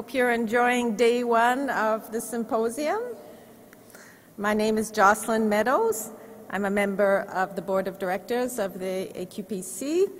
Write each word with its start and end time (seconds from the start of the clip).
Hope 0.00 0.14
you're 0.14 0.30
enjoying 0.30 0.96
day 0.96 1.24
one 1.24 1.68
of 1.68 2.10
the 2.10 2.22
symposium. 2.22 3.02
My 4.38 4.54
name 4.54 4.78
is 4.78 4.90
Jocelyn 4.90 5.46
Meadows. 5.46 6.12
I'm 6.48 6.64
a 6.64 6.70
member 6.70 7.26
of 7.34 7.54
the 7.54 7.60
board 7.60 7.86
of 7.86 7.98
directors 7.98 8.58
of 8.58 8.78
the 8.78 9.10
AQPC, 9.14 10.10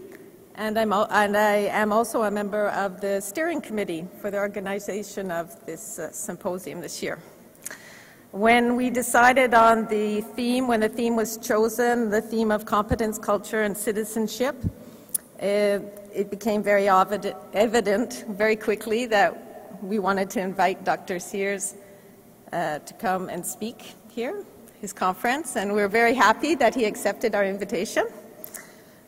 and, 0.56 0.78
I'm, 0.78 0.92
and 0.92 1.34
I 1.34 1.70
am 1.72 1.92
also 1.92 2.24
a 2.24 2.30
member 2.30 2.68
of 2.68 3.00
the 3.00 3.22
steering 3.22 3.62
committee 3.62 4.06
for 4.20 4.30
the 4.30 4.36
organization 4.36 5.30
of 5.30 5.64
this 5.64 5.98
uh, 5.98 6.12
symposium 6.12 6.82
this 6.82 7.02
year. 7.02 7.18
When 8.32 8.76
we 8.76 8.90
decided 8.90 9.54
on 9.54 9.86
the 9.86 10.20
theme, 10.20 10.68
when 10.68 10.80
the 10.80 10.90
theme 10.90 11.16
was 11.16 11.38
chosen, 11.38 12.10
the 12.10 12.20
theme 12.20 12.50
of 12.50 12.66
competence, 12.66 13.18
culture, 13.18 13.62
and 13.62 13.74
citizenship, 13.74 14.56
it 15.38 16.28
became 16.28 16.62
very 16.62 16.86
evident 16.86 18.26
very 18.28 18.56
quickly 18.56 19.06
that 19.06 19.46
we 19.82 19.98
wanted 19.98 20.30
to 20.30 20.40
invite 20.40 20.84
Dr. 20.84 21.18
Sears 21.18 21.74
uh, 22.52 22.78
to 22.80 22.94
come 22.94 23.28
and 23.28 23.44
speak 23.44 23.94
here, 24.10 24.44
his 24.80 24.92
conference, 24.92 25.56
and 25.56 25.72
we're 25.72 25.88
very 25.88 26.14
happy 26.14 26.54
that 26.54 26.74
he 26.74 26.84
accepted 26.84 27.34
our 27.34 27.44
invitation. 27.44 28.06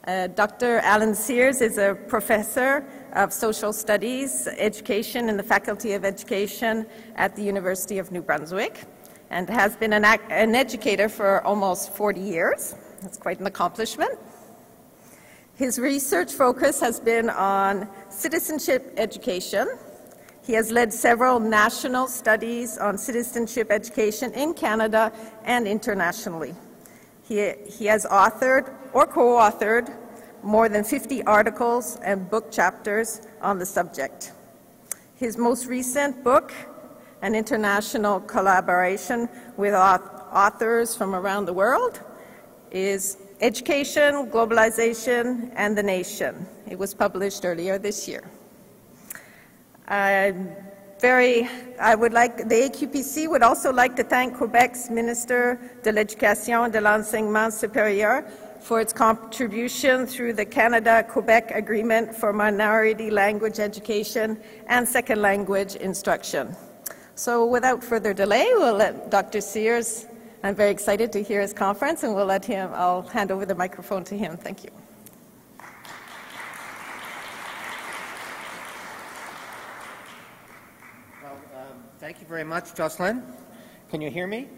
Uh, 0.06 0.26
Dr. 0.28 0.78
Alan 0.78 1.14
Sears 1.14 1.60
is 1.60 1.78
a 1.78 1.94
professor 2.08 2.84
of 3.12 3.32
social 3.32 3.72
studies, 3.72 4.48
education 4.56 5.28
in 5.28 5.36
the 5.36 5.42
Faculty 5.42 5.92
of 5.92 6.04
Education 6.04 6.86
at 7.16 7.36
the 7.36 7.42
University 7.42 7.98
of 7.98 8.10
New 8.10 8.22
Brunswick 8.22 8.84
and 9.30 9.48
has 9.48 9.76
been 9.76 9.92
an, 9.92 10.04
an 10.04 10.54
educator 10.54 11.08
for 11.08 11.44
almost 11.46 11.94
40 11.94 12.20
years. 12.20 12.74
That's 13.00 13.16
quite 13.16 13.40
an 13.40 13.46
accomplishment. 13.46 14.18
His 15.54 15.78
research 15.78 16.32
focus 16.32 16.80
has 16.80 16.98
been 16.98 17.30
on 17.30 17.88
citizenship 18.08 18.92
education. 18.96 19.68
He 20.44 20.54
has 20.54 20.72
led 20.72 20.92
several 20.92 21.38
national 21.38 22.08
studies 22.08 22.76
on 22.76 22.98
citizenship 22.98 23.70
education 23.70 24.32
in 24.32 24.54
Canada 24.54 25.12
and 25.44 25.68
internationally. 25.68 26.54
He, 27.22 27.52
he 27.66 27.86
has 27.86 28.04
authored 28.06 28.74
or 28.92 29.06
co 29.06 29.36
authored 29.38 29.94
more 30.42 30.68
than 30.68 30.82
50 30.82 31.22
articles 31.24 31.98
and 32.02 32.28
book 32.28 32.50
chapters 32.50 33.22
on 33.40 33.58
the 33.58 33.66
subject. 33.66 34.32
His 35.14 35.36
most 35.36 35.66
recent 35.66 36.24
book, 36.24 36.52
an 37.22 37.36
international 37.36 38.18
collaboration 38.20 39.28
with 39.56 39.74
authors 39.74 40.96
from 40.96 41.14
around 41.14 41.44
the 41.44 41.52
world 41.52 42.00
is 42.72 43.16
Education, 43.40 44.30
Globalization, 44.30 45.52
and 45.54 45.78
the 45.78 45.82
Nation. 45.82 46.46
It 46.68 46.78
was 46.78 46.94
published 46.94 47.44
earlier 47.44 47.78
this 47.78 48.08
year. 48.08 48.24
I'm 49.92 50.56
very, 51.00 51.46
I 51.78 51.94
would 51.94 52.14
like, 52.14 52.48
the 52.48 52.70
AQPC 52.70 53.28
would 53.28 53.42
also 53.42 53.70
like 53.70 53.94
to 53.96 54.02
thank 54.02 54.38
Quebec's 54.38 54.88
Minister 54.88 55.60
de 55.82 55.92
l'Éducation 55.92 56.72
de 56.72 56.80
l'Enseignement 56.80 57.52
Supérieur 57.52 58.26
for 58.58 58.80
its 58.80 58.94
contribution 58.94 60.06
through 60.06 60.32
the 60.32 60.46
Canada-Quebec 60.46 61.50
Agreement 61.50 62.14
for 62.14 62.32
Minority 62.32 63.10
Language 63.10 63.58
Education 63.58 64.40
and 64.66 64.88
Second 64.88 65.20
Language 65.20 65.74
Instruction. 65.74 66.56
So 67.14 67.44
without 67.44 67.84
further 67.84 68.14
delay, 68.14 68.46
we'll 68.54 68.76
let 68.76 69.10
Dr. 69.10 69.42
Sears, 69.42 70.06
I'm 70.42 70.54
very 70.54 70.70
excited 70.70 71.12
to 71.12 71.22
hear 71.22 71.42
his 71.42 71.52
conference, 71.52 72.02
and 72.02 72.14
we'll 72.14 72.24
let 72.24 72.46
him, 72.46 72.70
I'll 72.72 73.02
hand 73.02 73.30
over 73.30 73.44
the 73.44 73.54
microphone 73.54 74.04
to 74.04 74.16
him. 74.16 74.38
Thank 74.38 74.64
you. 74.64 74.70
Thank 82.02 82.20
you 82.20 82.26
very 82.26 82.42
much, 82.42 82.74
Jocelyn. 82.74 83.22
Can 83.88 84.00
you 84.00 84.10
hear 84.10 84.26
me? 84.26 84.48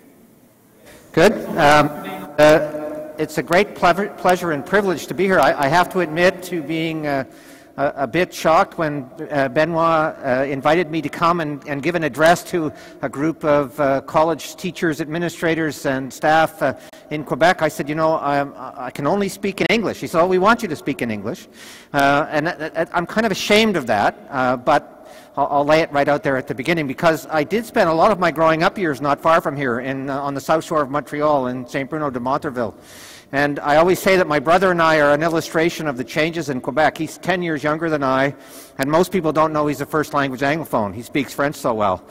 Good. 1.12 1.34
Um, 1.50 1.90
uh, 2.38 3.10
it's 3.18 3.36
a 3.36 3.42
great 3.42 3.74
pleasure 3.74 4.52
and 4.52 4.64
privilege 4.64 5.06
to 5.08 5.14
be 5.14 5.24
here. 5.24 5.38
I, 5.38 5.52
I 5.64 5.68
have 5.68 5.90
to 5.90 6.00
admit 6.00 6.42
to 6.44 6.62
being 6.62 7.06
uh, 7.06 7.24
a, 7.76 7.92
a 7.96 8.06
bit 8.06 8.32
shocked 8.32 8.78
when 8.78 9.10
uh, 9.30 9.48
Benoit 9.48 10.16
uh, 10.24 10.46
invited 10.48 10.90
me 10.90 11.02
to 11.02 11.10
come 11.10 11.42
and, 11.42 11.62
and, 11.68 11.82
give 11.82 11.94
an 11.96 12.04
address 12.04 12.42
to 12.44 12.72
a 13.02 13.10
group 13.10 13.44
of 13.44 13.78
uh, 13.78 14.00
college 14.00 14.56
teachers, 14.56 15.02
administrators, 15.02 15.84
and 15.84 16.10
staff 16.10 16.62
uh, 16.62 16.72
in 17.10 17.24
Quebec. 17.24 17.60
I 17.60 17.68
said, 17.68 17.90
you 17.90 17.94
know, 17.94 18.18
I'm, 18.20 18.54
i 18.56 18.90
can 18.90 19.06
only 19.06 19.28
speak 19.28 19.60
in 19.60 19.66
English. 19.68 20.00
He 20.00 20.06
said, 20.06 20.22
oh, 20.22 20.26
we 20.26 20.38
want 20.38 20.62
you 20.62 20.68
to 20.68 20.76
speak 20.76 21.02
in 21.02 21.10
English. 21.10 21.46
And 21.92 22.48
I'm 22.90 23.04
kind 23.04 23.26
of 23.26 23.32
ashamed 23.32 23.76
of 23.76 23.86
that, 23.88 24.64
but 24.64 24.93
I'll, 25.36 25.48
I'll, 25.50 25.64
lay 25.64 25.80
it 25.80 25.90
right 25.90 26.08
out 26.08 26.22
there 26.22 26.36
at 26.36 26.46
the 26.46 26.54
beginning 26.54 26.86
because 26.86 27.26
I 27.28 27.42
did 27.42 27.66
spend 27.66 27.90
a 27.90 27.92
lot 27.92 28.12
of 28.12 28.20
my 28.20 28.30
growing 28.30 28.62
up 28.62 28.78
years 28.78 29.00
not 29.00 29.20
far 29.20 29.40
from 29.40 29.56
here 29.56 29.80
in, 29.80 30.08
on 30.08 30.34
the 30.34 30.40
south 30.40 30.64
shore 30.64 30.82
of 30.82 30.90
Montreal 30.90 31.48
in 31.48 31.66
St. 31.66 31.90
Bruno 31.90 32.08
de 32.08 32.20
Montarville. 32.20 32.74
And 33.32 33.58
I 33.58 33.76
always 33.76 33.98
say 33.98 34.16
that 34.16 34.28
my 34.28 34.38
brother 34.38 34.70
and 34.70 34.80
I 34.80 35.00
are 35.00 35.12
an 35.12 35.24
illustration 35.24 35.88
of 35.88 35.96
the 35.96 36.04
changes 36.04 36.50
in 36.50 36.60
Quebec. 36.60 36.96
He's 36.96 37.18
10 37.18 37.42
years 37.42 37.64
younger 37.64 37.90
than 37.90 38.04
I, 38.04 38.32
and 38.78 38.88
most 38.88 39.10
people 39.10 39.32
don't 39.32 39.52
know 39.52 39.66
he's 39.66 39.80
a 39.80 39.86
first 39.86 40.14
language 40.14 40.40
Anglophone. 40.40 40.94
He 40.94 41.02
speaks 41.02 41.34
French 41.34 41.56
so 41.56 41.74
well. 41.74 42.04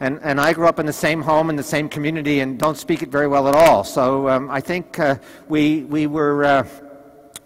And, 0.00 0.20
and 0.22 0.38
I 0.38 0.52
grew 0.52 0.68
up 0.68 0.78
in 0.78 0.84
the 0.84 0.92
same 0.92 1.22
home, 1.22 1.48
in 1.48 1.56
the 1.56 1.62
same 1.62 1.88
community, 1.88 2.40
and 2.40 2.58
don't 2.58 2.76
speak 2.76 3.02
it 3.02 3.08
very 3.08 3.28
well 3.28 3.48
at 3.48 3.54
all. 3.54 3.82
So 3.82 4.28
um, 4.28 4.50
I 4.50 4.60
think 4.60 4.98
uh, 4.98 5.16
we, 5.48 5.84
we 5.84 6.06
were. 6.06 6.44
Uh, 6.44 6.68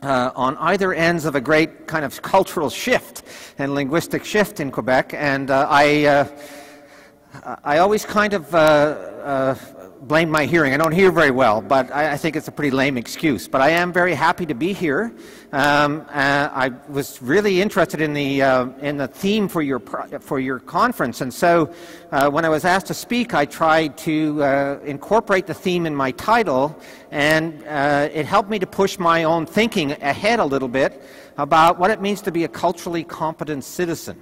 uh, 0.03 0.33
on 0.35 0.57
either 0.59 0.93
ends 0.93 1.25
of 1.25 1.35
a 1.35 1.41
great 1.41 1.87
kind 1.87 2.05
of 2.05 2.21
cultural 2.23 2.69
shift 2.69 3.23
and 3.59 3.75
linguistic 3.75 4.25
shift 4.25 4.61
in 4.61 4.71
Quebec, 4.71 5.15
and 5.15 5.51
uh, 5.51 5.67
I, 5.71 6.05
uh, 6.05 7.57
I 7.65 7.79
always 7.79 8.05
kind 8.05 8.35
of 8.35 8.55
uh, 8.55 8.59
uh, 8.59 9.55
blame 10.03 10.29
my 10.29 10.47
hearing. 10.47 10.75
I 10.75 10.77
don't 10.77 10.93
hear 10.93 11.13
very 11.13 11.31
well, 11.31 11.63
but 11.63 11.91
I, 11.93 12.13
I, 12.13 12.17
think 12.17 12.35
it's 12.35 12.49
a 12.49 12.53
pretty 12.53 12.73
lame 12.73 12.97
excuse. 12.97 13.47
But 13.47 13.61
I 13.61 13.71
am 13.71 13.93
very 13.93 14.15
happy 14.15 14.45
to 14.47 14.55
be 14.55 14.73
here. 14.73 15.15
Um, 15.53 16.05
uh, 16.09 16.49
I 16.53 16.71
was 16.89 17.23
really 17.23 17.63
interested 17.63 18.01
in 18.01 18.13
the 18.13 18.43
uh, 18.43 18.67
in 18.81 18.97
the 18.97 19.07
theme 19.07 19.49
for 19.49 19.63
your 19.63 19.79
for 20.21 20.41
your 20.41 20.59
conference, 20.59 21.21
and 21.21 21.33
so 21.33 21.73
uh, 22.11 22.29
when 22.29 22.45
I 22.45 22.49
was 22.49 22.65
asked 22.65 22.87
to 22.87 22.95
speak, 22.95 23.33
I 23.33 23.45
tried 23.45 23.97
to 23.99 24.43
uh, 24.43 24.81
incorporate 24.85 25.47
the 25.47 25.55
theme 25.55 25.87
in 25.87 25.95
my 25.95 26.11
title, 26.13 26.77
and 27.11 27.63
uh, 27.67 28.09
it 28.13 28.27
helped 28.27 28.51
me 28.51 28.59
to 28.59 28.67
push 28.67 28.99
my 28.99 29.25
own 29.25 29.47
thinking 29.47 29.93
ahead 29.93 30.41
a 30.41 30.45
little 30.45 30.69
bit 30.69 31.03
about 31.37 31.79
what 31.79 31.91
it 31.91 32.01
means 32.01 32.21
to 32.23 32.33
be 32.33 32.45
a 32.45 32.49
culturally 32.49 33.05
competent 33.05 33.63
citizen. 33.63 34.21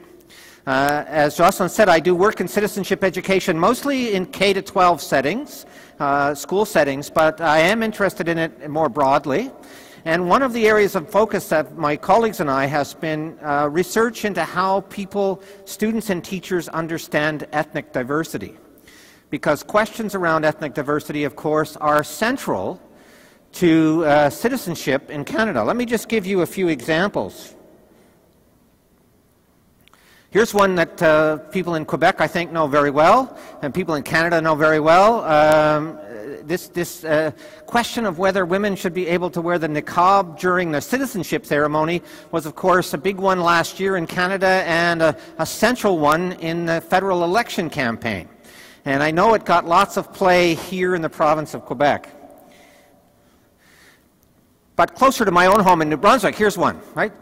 Uh, 0.66 1.04
as 1.06 1.36
Jocelyn 1.36 1.70
said, 1.70 1.88
I 1.88 2.00
do 2.00 2.14
work 2.14 2.40
in 2.40 2.46
citizenship 2.46 3.02
education, 3.02 3.58
mostly 3.58 4.14
in 4.14 4.26
K 4.26 4.52
to 4.52 4.60
12 4.60 5.00
settings, 5.00 5.64
uh, 5.98 6.34
school 6.34 6.66
settings, 6.66 7.08
but 7.08 7.40
I 7.40 7.60
am 7.60 7.82
interested 7.82 8.28
in 8.28 8.36
it 8.36 8.68
more 8.68 8.90
broadly. 8.90 9.50
And 10.04 10.28
one 10.28 10.42
of 10.42 10.52
the 10.52 10.66
areas 10.66 10.96
of 10.96 11.10
focus 11.10 11.48
that 11.48 11.76
my 11.76 11.96
colleagues 11.96 12.40
and 12.40 12.50
I 12.50 12.66
has 12.66 12.94
been 12.94 13.38
uh, 13.42 13.68
research 13.70 14.24
into 14.24 14.44
how 14.44 14.82
people, 14.82 15.42
students 15.64 16.10
and 16.10 16.22
teachers 16.22 16.68
understand 16.68 17.46
ethnic 17.52 17.92
diversity. 17.92 18.56
Because 19.30 19.62
questions 19.62 20.14
around 20.14 20.44
ethnic 20.44 20.74
diversity, 20.74 21.24
of 21.24 21.36
course, 21.36 21.76
are 21.76 22.02
central 22.02 22.80
to 23.52 24.04
uh, 24.04 24.30
citizenship 24.30 25.10
in 25.10 25.24
Canada. 25.24 25.62
Let 25.64 25.76
me 25.76 25.84
just 25.84 26.08
give 26.08 26.26
you 26.26 26.42
a 26.42 26.46
few 26.46 26.68
examples. 26.68 27.54
Here's 30.32 30.54
one 30.54 30.76
that 30.76 31.02
uh, 31.02 31.38
people 31.50 31.74
in 31.74 31.84
Quebec, 31.84 32.20
I 32.20 32.28
think, 32.28 32.52
know 32.52 32.68
very 32.68 32.90
well, 32.92 33.36
and 33.62 33.74
people 33.74 33.96
in 33.96 34.04
Canada 34.04 34.40
know 34.40 34.54
very 34.54 34.78
well. 34.78 35.24
Um, 35.24 35.98
this, 36.46 36.68
this 36.68 37.02
uh, 37.02 37.32
question 37.66 38.06
of 38.06 38.20
whether 38.20 38.46
women 38.46 38.76
should 38.76 38.94
be 38.94 39.08
able 39.08 39.28
to 39.30 39.40
wear 39.40 39.58
the 39.58 39.66
niqab 39.66 40.38
during 40.38 40.70
the 40.70 40.80
citizenship 40.80 41.44
ceremony 41.44 42.00
was, 42.30 42.46
of 42.46 42.54
course, 42.54 42.94
a 42.94 42.98
big 42.98 43.16
one 43.16 43.40
last 43.40 43.80
year 43.80 43.96
in 43.96 44.06
Canada 44.06 44.62
and 44.66 45.02
a, 45.02 45.16
a 45.38 45.46
central 45.46 45.98
one 45.98 46.34
in 46.34 46.64
the 46.64 46.80
federal 46.80 47.24
election 47.24 47.68
campaign. 47.68 48.28
And 48.84 49.02
I 49.02 49.10
know 49.10 49.34
it 49.34 49.44
got 49.44 49.66
lots 49.66 49.96
of 49.96 50.12
play 50.12 50.54
here 50.54 50.94
in 50.94 51.02
the 51.02 51.10
province 51.10 51.54
of 51.54 51.64
Quebec. 51.64 52.08
But 54.76 54.94
closer 54.94 55.24
to 55.24 55.32
my 55.32 55.46
own 55.46 55.58
home 55.58 55.82
in 55.82 55.88
New 55.88 55.96
Brunswick, 55.96 56.36
here's 56.36 56.56
one, 56.56 56.80
right? 56.94 57.12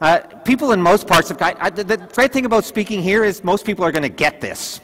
Uh, 0.00 0.20
people 0.44 0.72
in 0.72 0.80
most 0.80 1.06
parts 1.06 1.30
of 1.30 1.36
I, 1.42 1.68
the, 1.68 1.84
the 1.84 1.98
great 1.98 2.32
thing 2.32 2.46
about 2.46 2.64
speaking 2.64 3.02
here 3.02 3.22
is 3.22 3.44
most 3.44 3.66
people 3.66 3.84
are 3.84 3.92
going 3.92 4.02
to 4.02 4.08
get 4.08 4.40
this. 4.40 4.80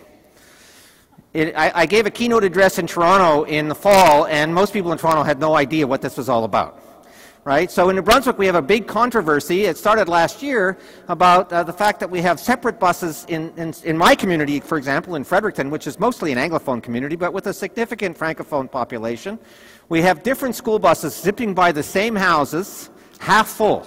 It, 1.32 1.56
I, 1.56 1.72
I, 1.74 1.86
gave 1.86 2.04
a 2.04 2.10
keynote 2.10 2.44
address 2.44 2.78
in 2.78 2.86
Toronto 2.86 3.44
in 3.44 3.68
the 3.68 3.74
fall, 3.74 4.26
and 4.26 4.54
most 4.54 4.74
people 4.74 4.92
in 4.92 4.98
Toronto 4.98 5.22
had 5.22 5.40
no 5.40 5.56
idea 5.56 5.86
what 5.86 6.02
this 6.02 6.18
was 6.18 6.28
all 6.28 6.44
about. 6.44 6.82
Right? 7.44 7.70
So 7.70 7.88
in 7.88 7.96
New 7.96 8.02
Brunswick, 8.02 8.36
we 8.36 8.44
have 8.44 8.56
a 8.56 8.62
big 8.62 8.86
controversy. 8.86 9.64
It 9.64 9.78
started 9.78 10.06
last 10.06 10.42
year 10.42 10.76
about 11.08 11.50
uh, 11.50 11.62
the 11.62 11.72
fact 11.72 11.98
that 12.00 12.10
we 12.10 12.20
have 12.20 12.38
separate 12.38 12.78
buses 12.78 13.24
in, 13.28 13.52
in, 13.56 13.72
in 13.84 13.96
my 13.96 14.14
community, 14.14 14.60
for 14.60 14.76
example, 14.76 15.14
in 15.14 15.24
Fredericton, 15.24 15.70
which 15.70 15.86
is 15.86 15.98
mostly 15.98 16.30
an 16.32 16.38
Anglophone 16.38 16.82
community, 16.82 17.16
but 17.16 17.32
with 17.32 17.46
a 17.46 17.54
significant 17.54 18.18
Francophone 18.18 18.70
population. 18.70 19.38
We 19.88 20.02
have 20.02 20.22
different 20.22 20.56
school 20.56 20.78
buses 20.78 21.14
zipping 21.14 21.54
by 21.54 21.72
the 21.72 21.82
same 21.82 22.16
houses, 22.16 22.90
half 23.18 23.48
full 23.48 23.86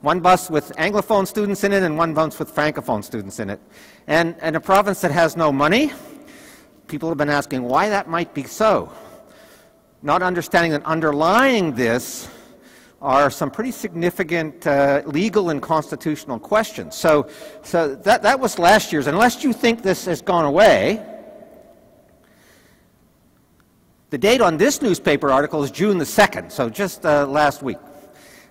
One 0.00 0.20
bus 0.20 0.48
with 0.48 0.72
Anglophone 0.76 1.26
students 1.26 1.62
in 1.62 1.72
it 1.72 1.82
and 1.82 1.98
one 1.98 2.14
bus 2.14 2.38
with 2.38 2.54
Francophone 2.54 3.04
students 3.04 3.38
in 3.38 3.50
it. 3.50 3.60
And 4.06 4.34
in 4.40 4.56
a 4.56 4.60
province 4.60 5.02
that 5.02 5.10
has 5.10 5.36
no 5.36 5.52
money, 5.52 5.92
people 6.88 7.10
have 7.10 7.18
been 7.18 7.28
asking 7.28 7.64
why 7.64 7.90
that 7.90 8.08
might 8.08 8.32
be 8.32 8.44
so. 8.44 8.90
Not 10.02 10.22
understanding 10.22 10.72
that 10.72 10.82
underlying 10.86 11.74
this 11.74 12.30
are 13.02 13.30
some 13.30 13.50
pretty 13.50 13.72
significant 13.72 14.66
uh, 14.66 15.02
legal 15.04 15.50
and 15.50 15.60
constitutional 15.60 16.38
questions. 16.38 16.94
So, 16.94 17.28
so 17.62 17.94
that, 17.96 18.22
that 18.22 18.40
was 18.40 18.58
last 18.58 18.94
year's. 18.94 19.06
Unless 19.06 19.44
you 19.44 19.52
think 19.52 19.82
this 19.82 20.06
has 20.06 20.22
gone 20.22 20.46
away, 20.46 21.04
the 24.08 24.18
date 24.18 24.40
on 24.40 24.56
this 24.56 24.80
newspaper 24.80 25.30
article 25.30 25.62
is 25.62 25.70
June 25.70 25.98
the 25.98 26.04
2nd, 26.04 26.50
so 26.50 26.70
just 26.70 27.04
uh, 27.04 27.26
last 27.26 27.62
week. 27.62 27.78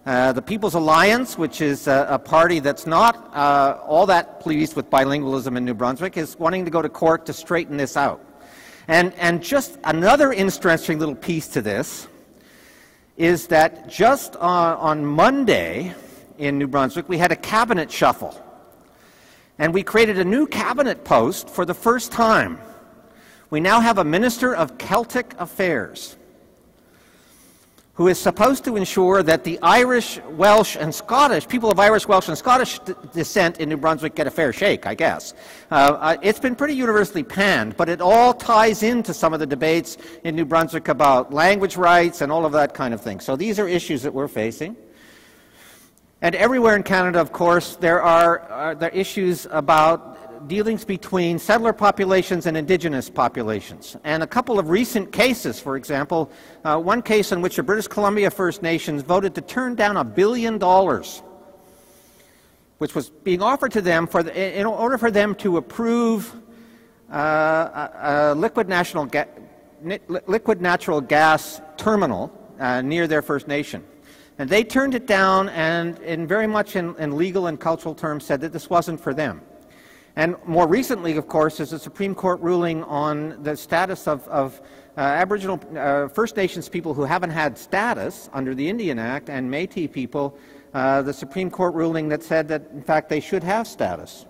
Uh, 0.10 0.34
the 0.34 0.42
People's 0.42 0.74
Alliance, 0.74 1.38
which 1.38 1.62
is 1.62 1.88
uh, 1.88 2.08
a 2.10 2.18
party 2.18 2.60
that's 2.60 2.88
not 2.88 3.30
uh, 3.32 3.78
all 3.86 4.08
that 4.08 4.40
pleased 4.40 4.76
with 4.76 4.90
bilingualism 4.90 5.56
in 5.56 5.64
New 5.64 5.76
Brunswick, 5.76 6.18
is 6.18 6.36
wanting 6.40 6.66
to 6.66 6.72
go 6.72 6.82
to 6.82 6.90
court 6.90 7.28
to 7.28 7.32
straighten 7.32 7.78
this 7.78 7.96
out. 7.96 8.20
And, 8.88 9.14
and 9.20 9.44
just 9.44 9.78
another 9.84 10.34
interesting 10.34 10.98
little 10.98 11.14
piece 11.14 11.48
to 11.50 11.62
this 11.62 12.08
is 13.18 13.46
that 13.50 13.88
just 13.88 14.36
on, 14.38 14.78
on 14.78 15.06
Monday 15.06 15.94
in 16.40 16.58
New 16.58 16.68
Brunswick, 16.68 17.08
we 17.08 17.20
had 17.20 17.32
a 17.32 17.36
cabinet 17.36 17.92
shuffle. 17.92 18.36
And 19.60 19.76
we 19.76 19.84
created 19.84 20.18
a 20.18 20.26
new 20.26 20.48
cabinet 20.48 21.06
post 21.06 21.52
for 21.52 21.66
the 21.66 21.76
first 21.76 22.12
time. 22.12 22.58
We 23.52 23.60
now 23.60 23.80
have 23.80 24.00
a 24.00 24.04
Minister 24.04 24.56
of 24.56 24.80
Celtic 24.80 25.36
Affairs 25.38 26.16
who 28.00 28.08
is 28.08 28.18
supposed 28.18 28.64
to 28.64 28.78
ensure 28.78 29.22
that 29.22 29.44
the 29.44 29.60
Irish, 29.62 30.22
Welsh, 30.30 30.78
and 30.78 30.96
Scottish, 30.96 31.46
people 31.46 31.70
of 31.70 31.82
Irish, 31.82 32.08
Welsh, 32.08 32.30
and 32.30 32.38
Scottish 32.38 32.80
descent 33.12 33.60
in 33.60 33.68
New 33.68 33.76
Brunswick 33.76 34.16
get 34.16 34.26
a 34.26 34.32
fair 34.32 34.54
shake, 34.54 34.88
I 34.88 34.96
guess. 34.96 35.34
Uh, 35.70 36.16
it's 36.22 36.40
been 36.40 36.56
pretty 36.56 36.76
universally 36.76 37.24
panned, 37.24 37.76
but 37.76 37.90
it 37.90 38.00
all 38.00 38.34
ties 38.34 38.84
into 38.84 39.14
some 39.14 39.34
of 39.34 39.42
the 39.42 39.46
debates 39.46 39.98
in 40.24 40.34
New 40.34 40.46
Brunswick 40.46 40.88
about 40.88 41.34
language 41.34 41.76
rights 41.76 42.22
and 42.22 42.32
all 42.32 42.46
of 42.46 42.54
that 42.54 42.74
kind 42.74 42.94
of 42.94 43.02
thing. 43.02 43.20
So 43.20 43.36
these 43.36 43.60
are 43.60 43.68
issues 43.68 44.02
that 44.04 44.14
we're 44.14 44.30
facing. 44.30 44.78
And 46.22 46.36
everywhere 46.36 46.78
in 46.78 46.84
Canada, 46.84 47.20
of 47.20 47.34
course, 47.34 47.76
there 47.76 48.02
are, 48.02 48.40
are 48.44 48.76
there 48.76 48.92
issues 48.92 49.46
about 49.52 50.19
dealings 50.48 50.86
between 50.86 51.40
settler 51.40 51.74
populations 51.74 52.46
and 52.46 52.56
indigenous 52.56 53.10
populations. 53.10 53.98
And 54.04 54.24
a 54.24 54.28
couple 54.28 54.60
of 54.60 54.70
recent 54.70 55.12
cases, 55.12 55.60
for 55.60 55.76
example, 55.76 56.32
uh, 56.64 56.78
one 56.78 57.02
case 57.02 57.32
in 57.32 57.42
which 57.42 57.56
the 57.56 57.64
British 57.64 57.88
Columbia 57.88 58.32
First 58.32 58.62
Nations 58.62 59.02
voted 59.02 59.36
to 59.36 59.42
turn 59.42 59.76
down 59.76 59.98
a 59.98 60.04
billion 60.04 60.58
dollars, 60.58 61.22
which 62.78 62.96
was 62.96 63.10
being 63.10 63.42
offered 63.42 63.72
to 63.74 63.82
them 63.82 64.08
for 64.08 64.24
the, 64.24 64.60
in 64.60 64.66
order 64.66 64.98
for 64.98 65.12
them 65.12 65.36
to 65.36 65.58
approve 65.58 66.36
uh, 67.12 67.18
a, 67.18 68.34
a, 68.34 68.36
liquid, 68.36 68.68
ga- 68.68 69.26
liquid 70.28 70.62
natural 70.62 71.02
gas 71.02 71.62
terminal 71.78 72.32
uh, 72.60 72.82
near 72.82 73.08
their 73.08 73.22
First 73.22 73.48
Nation. 73.48 73.84
And 74.38 74.50
they 74.50 74.64
turned 74.64 74.96
it 74.96 75.06
down 75.06 75.50
and, 75.50 76.00
in 76.00 76.26
very 76.26 76.48
much 76.48 76.78
in, 76.78 76.96
in 76.96 77.18
legal 77.18 77.48
and 77.48 77.60
cultural 77.60 77.94
terms, 77.94 78.24
said 78.24 78.40
that 78.42 78.54
this 78.54 78.70
wasn't 78.70 79.00
for 79.02 79.14
them. 79.14 79.42
And 80.20 80.36
more 80.46 80.68
recently, 80.68 81.16
of 81.16 81.30
course, 81.30 81.62
is 81.62 81.72
a 81.72 81.80
Supreme 81.80 82.14
Court 82.14 82.42
ruling 82.42 82.84
on 82.84 83.42
the 83.42 83.56
status 83.56 84.06
of, 84.06 84.28
of 84.28 84.60
uh, 84.98 85.00
Aboriginal 85.00 85.62
uh, 85.78 86.10
First 86.10 86.36
Nations 86.36 86.68
people 86.68 86.94
who 86.94 87.04
haven't 87.04 87.30
had 87.30 87.58
status 87.58 88.30
under 88.34 88.54
the 88.54 88.68
Indian 88.68 89.00
Act 89.00 89.30
and 89.30 89.50
Métis 89.50 89.90
people, 89.90 90.38
uh, 90.74 91.02
the 91.04 91.14
Supreme 91.14 91.50
Court 91.50 91.74
ruling 91.74 92.10
that 92.10 92.22
said 92.22 92.50
that, 92.50 92.68
in 92.74 92.82
fact, 92.82 93.08
they 93.08 93.22
should 93.22 93.46
have 93.46 93.66
status. 93.66 94.26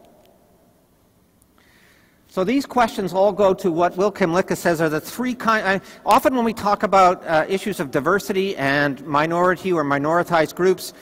So 2.27 2.43
these 2.43 2.67
questions 2.67 3.11
all 3.11 3.31
go 3.31 3.55
to 3.55 3.71
what 3.71 3.97
Will 3.97 4.11
Kymlicka 4.11 4.55
says 4.55 4.81
are 4.81 4.89
the 4.89 5.01
three 5.01 5.33
kind. 5.33 5.81
often 6.05 6.35
when 6.35 6.45
we 6.45 6.53
talk 6.53 6.83
about 6.83 7.25
uh, 7.25 7.47
issues 7.49 7.79
of 7.79 7.89
diversity 7.89 8.55
and 8.57 9.03
minority 9.07 9.73
or 9.73 9.83
minoritized 9.83 10.53
groups, 10.53 10.93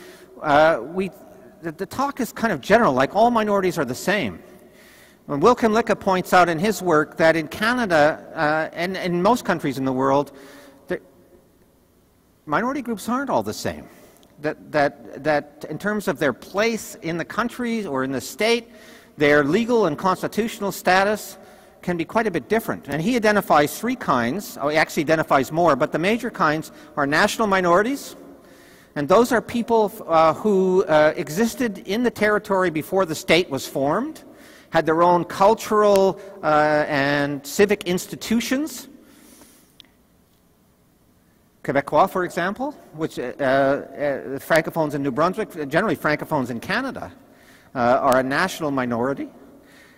uh, 0.42 0.80
we, 0.82 1.12
the, 1.62 1.74
the 1.74 1.86
talk 1.86 2.22
is 2.22 2.32
kind 2.32 2.54
of 2.54 2.62
general, 2.62 2.94
like 2.94 3.14
all 3.18 3.32
minorities 3.32 3.78
are 3.78 3.84
the 3.84 3.94
same. 3.94 4.42
Will 5.28 5.56
Kymlicka 5.56 6.00
points 6.00 6.32
out 6.32 6.48
in 6.48 6.58
his 6.58 6.82
work 6.82 7.18
that 7.18 7.36
in 7.36 7.50
Canada 7.50 8.26
uh, 8.34 8.74
and 8.74 8.96
in 8.96 9.22
most 9.22 9.44
countries 9.44 9.78
in 9.78 9.84
the 9.84 9.92
world, 9.92 10.32
minority 12.46 12.82
groups 12.82 13.10
aren't 13.10 13.30
all 13.30 13.44
the 13.44 13.54
same. 13.54 13.86
That, 14.40 14.72
that, 14.72 15.24
that 15.24 15.66
in 15.70 15.78
terms 15.78 16.08
of 16.08 16.18
their 16.18 16.32
place 16.32 16.96
in 17.02 17.18
the 17.18 17.26
country 17.26 17.86
or 17.86 18.06
in 18.06 18.12
the 18.12 18.22
state, 18.22 18.70
their 19.18 19.44
legal 19.44 19.88
and 19.88 19.98
constitutional 19.98 20.72
status 20.72 21.38
can 21.82 21.98
be 21.98 22.06
quite 22.06 22.26
a 22.26 22.32
bit 22.32 22.48
different. 22.48 22.88
And 22.88 23.02
he 23.02 23.18
identifies 23.18 23.78
three 23.78 23.96
kinds. 23.96 24.58
Oh, 24.62 24.70
he 24.70 24.78
actually 24.78 25.04
identifies 25.04 25.52
more, 25.52 25.76
but 25.76 25.92
the 25.92 26.00
major 26.00 26.30
kinds 26.30 26.72
are 26.96 27.06
national 27.06 27.48
minorities, 27.48 28.16
and 28.96 29.08
those 29.08 29.32
are 29.32 29.42
people 29.42 29.92
uh, 30.08 30.34
who 30.36 30.86
uh, 30.86 31.14
existed 31.18 31.80
in 31.80 32.04
the 32.04 32.12
territory 32.12 32.70
before 32.70 33.06
the 33.06 33.16
state 33.16 33.50
was 33.50 33.68
formed 33.68 34.24
had 34.70 34.86
their 34.86 35.02
own 35.02 35.24
cultural 35.24 36.20
uh, 36.44 36.86
and 36.88 37.46
civic 37.46 37.84
institutions. 37.86 38.88
Quebecois, 41.64 42.10
for 42.10 42.24
example, 42.24 42.72
which 42.94 43.20
uh, 43.20 43.24
uh, 43.24 44.40
Francophones 44.40 44.94
in 44.94 45.04
New 45.04 45.12
Brunswick, 45.12 45.52
generally 45.68 45.96
Francophones 45.96 46.50
in 46.50 46.60
Canada, 46.60 47.12
uh, 47.76 47.80
are 47.80 48.20
a 48.20 48.24
national 48.24 48.72
minority. 48.72 49.30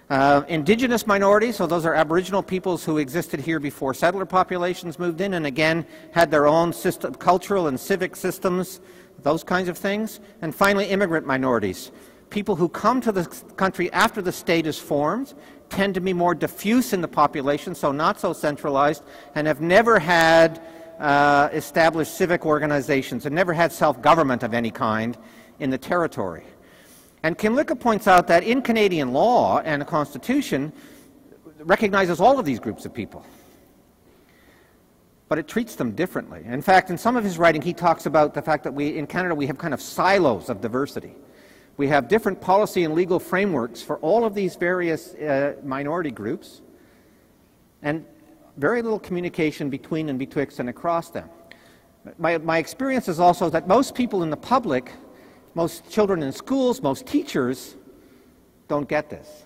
Uh, 0.09 0.41
indigenous 0.47 1.05
minorities, 1.05 1.55
so 1.55 1.67
those 1.67 1.85
are 1.85 1.93
Aboriginal 1.93 2.41
peoples 2.41 2.83
who 2.83 2.97
existed 2.97 3.39
here 3.39 3.59
before 3.59 3.93
settler 3.93 4.25
populations 4.25 4.97
moved 4.97 5.21
in 5.21 5.35
and 5.35 5.45
again 5.45 5.85
had 6.11 6.31
their 6.31 6.47
own 6.47 6.73
system, 6.73 7.13
cultural 7.13 7.67
and 7.67 7.79
civic 7.79 8.15
systems, 8.15 8.79
those 9.21 9.43
kinds 9.43 9.69
of 9.69 9.77
things. 9.77 10.19
And 10.41 10.55
finally, 10.55 10.87
immigrant 10.87 11.27
minorities, 11.27 11.91
people 12.29 12.55
who 12.55 12.69
come 12.69 13.01
to 13.01 13.11
the 13.11 13.25
country 13.55 13.91
after 13.91 14.21
the 14.21 14.31
state 14.31 14.67
is 14.67 14.77
formed 14.77 15.33
tend 15.69 15.93
to 15.93 16.01
be 16.01 16.13
more 16.13 16.33
diffuse 16.33 16.93
in 16.93 17.01
the 17.01 17.07
population, 17.07 17.75
so 17.75 17.91
not 17.91 18.19
so 18.19 18.33
centralized, 18.33 19.03
and 19.35 19.47
have 19.47 19.61
never 19.61 19.99
had 19.99 20.61
uh, 20.99 21.49
established 21.53 22.15
civic 22.15 22.45
organizations 22.45 23.25
and 23.25 23.33
never 23.33 23.53
had 23.53 23.71
self-government 23.71 24.43
of 24.43 24.53
any 24.53 24.71
kind 24.71 25.17
in 25.59 25.69
the 25.69 25.77
territory. 25.77 26.43
And 27.23 27.37
Kymlicka 27.37 27.79
points 27.79 28.07
out 28.07 28.27
that 28.27 28.43
in 28.43 28.61
Canadian 28.61 29.13
law 29.13 29.59
and 29.59 29.81
the 29.81 29.85
Constitution 29.85 30.71
recognizes 31.59 32.19
all 32.19 32.39
of 32.39 32.45
these 32.45 32.59
groups 32.59 32.85
of 32.85 32.93
people. 32.93 33.25
But 35.27 35.37
it 35.37 35.47
treats 35.47 35.75
them 35.75 35.91
differently. 35.91 36.41
In 36.45 36.61
fact, 36.61 36.89
in 36.89 36.97
some 36.97 37.15
of 37.15 37.23
his 37.23 37.37
writing, 37.37 37.61
he 37.61 37.73
talks 37.73 38.05
about 38.05 38.33
the 38.33 38.41
fact 38.41 38.63
that 38.63 38.73
we, 38.73 38.97
in 38.97 39.05
Canada, 39.05 39.35
we 39.35 39.45
have 39.47 39.57
kind 39.57 39.73
of 39.73 39.81
silos 39.81 40.49
of 40.49 40.61
diversity. 40.61 41.13
We 41.79 41.87
have 41.87 42.09
different 42.09 42.41
policy 42.41 42.83
and 42.83 42.93
legal 42.93 43.21
frameworks 43.21 43.81
for 43.81 43.99
all 43.99 44.25
of 44.25 44.35
these 44.35 44.57
various 44.57 45.13
uh, 45.13 45.55
minority 45.63 46.11
groups, 46.11 46.59
and 47.81 48.05
very 48.57 48.81
little 48.81 48.99
communication 48.99 49.69
between 49.69 50.09
and 50.09 50.19
betwixt 50.19 50.59
and 50.59 50.67
across 50.67 51.09
them. 51.09 51.29
My, 52.17 52.37
my 52.39 52.57
experience 52.57 53.07
is 53.07 53.21
also 53.21 53.49
that 53.51 53.65
most 53.65 53.95
people 53.95 54.23
in 54.23 54.29
the 54.29 54.35
public, 54.35 54.91
most 55.55 55.89
children 55.89 56.21
in 56.21 56.33
schools, 56.33 56.81
most 56.81 57.05
teachers, 57.05 57.77
don't 58.67 58.89
get 58.89 59.09
this. 59.09 59.45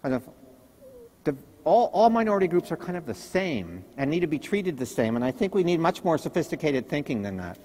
Kind 0.00 0.14
of, 0.14 0.26
the, 1.24 1.36
all, 1.64 1.90
all 1.92 2.08
minority 2.08 2.48
groups 2.48 2.72
are 2.72 2.78
kind 2.78 2.96
of 2.96 3.04
the 3.04 3.12
same 3.12 3.84
and 3.98 4.10
need 4.10 4.20
to 4.20 4.26
be 4.26 4.38
treated 4.38 4.78
the 4.78 4.86
same, 4.86 5.16
and 5.16 5.24
I 5.24 5.32
think 5.32 5.54
we 5.54 5.64
need 5.64 5.80
much 5.80 6.02
more 6.02 6.16
sophisticated 6.16 6.88
thinking 6.88 7.20
than 7.20 7.36
that. 7.36 7.58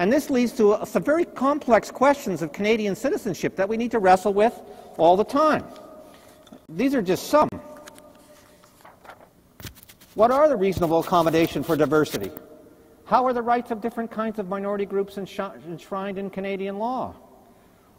And 0.00 0.10
this 0.10 0.30
leads 0.30 0.52
to 0.52 0.78
some 0.86 1.02
very 1.02 1.26
complex 1.26 1.90
questions 1.90 2.40
of 2.40 2.54
Canadian 2.54 2.96
citizenship 2.96 3.54
that 3.56 3.68
we 3.68 3.76
need 3.76 3.90
to 3.90 3.98
wrestle 3.98 4.32
with 4.32 4.58
all 4.96 5.14
the 5.14 5.24
time. 5.24 5.62
These 6.70 6.94
are 6.94 7.02
just 7.02 7.26
some. 7.26 7.50
What 10.14 10.30
are 10.30 10.48
the 10.48 10.56
reasonable 10.56 11.00
accommodation 11.00 11.62
for 11.62 11.76
diversity? 11.76 12.30
How 13.04 13.26
are 13.26 13.34
the 13.34 13.42
rights 13.42 13.70
of 13.72 13.82
different 13.82 14.10
kinds 14.10 14.38
of 14.38 14.48
minority 14.48 14.86
groups 14.86 15.18
enshrined 15.18 16.16
in 16.16 16.30
Canadian 16.30 16.78
law? 16.78 17.14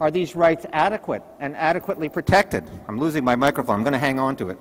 Are 0.00 0.10
these 0.10 0.34
rights 0.34 0.66
adequate 0.72 1.22
and 1.38 1.54
adequately 1.54 2.08
protected? 2.08 2.64
I'm 2.88 2.98
losing 2.98 3.22
my 3.22 3.36
microphone. 3.36 3.76
I'm 3.76 3.84
going 3.84 3.92
to 3.92 4.00
hang 4.00 4.18
on 4.18 4.34
to 4.38 4.50
it. 4.50 4.58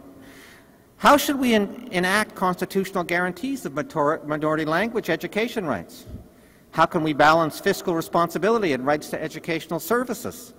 How 0.97 1.17
should 1.17 1.39
we 1.39 1.55
en 1.55 1.89
enact 1.91 2.35
constitutional 2.35 3.03
guarantees 3.03 3.65
of 3.65 3.73
minority 3.73 4.65
language 4.65 5.09
education 5.09 5.65
rights? 5.65 6.05
How 6.71 6.85
can 6.85 7.03
we 7.03 7.13
balance 7.13 7.59
fiscal 7.59 7.93
responsibility 7.95 8.73
and 8.73 8.85
rights 8.85 9.09
to 9.09 9.21
educational 9.21 9.79
services? 9.79 10.53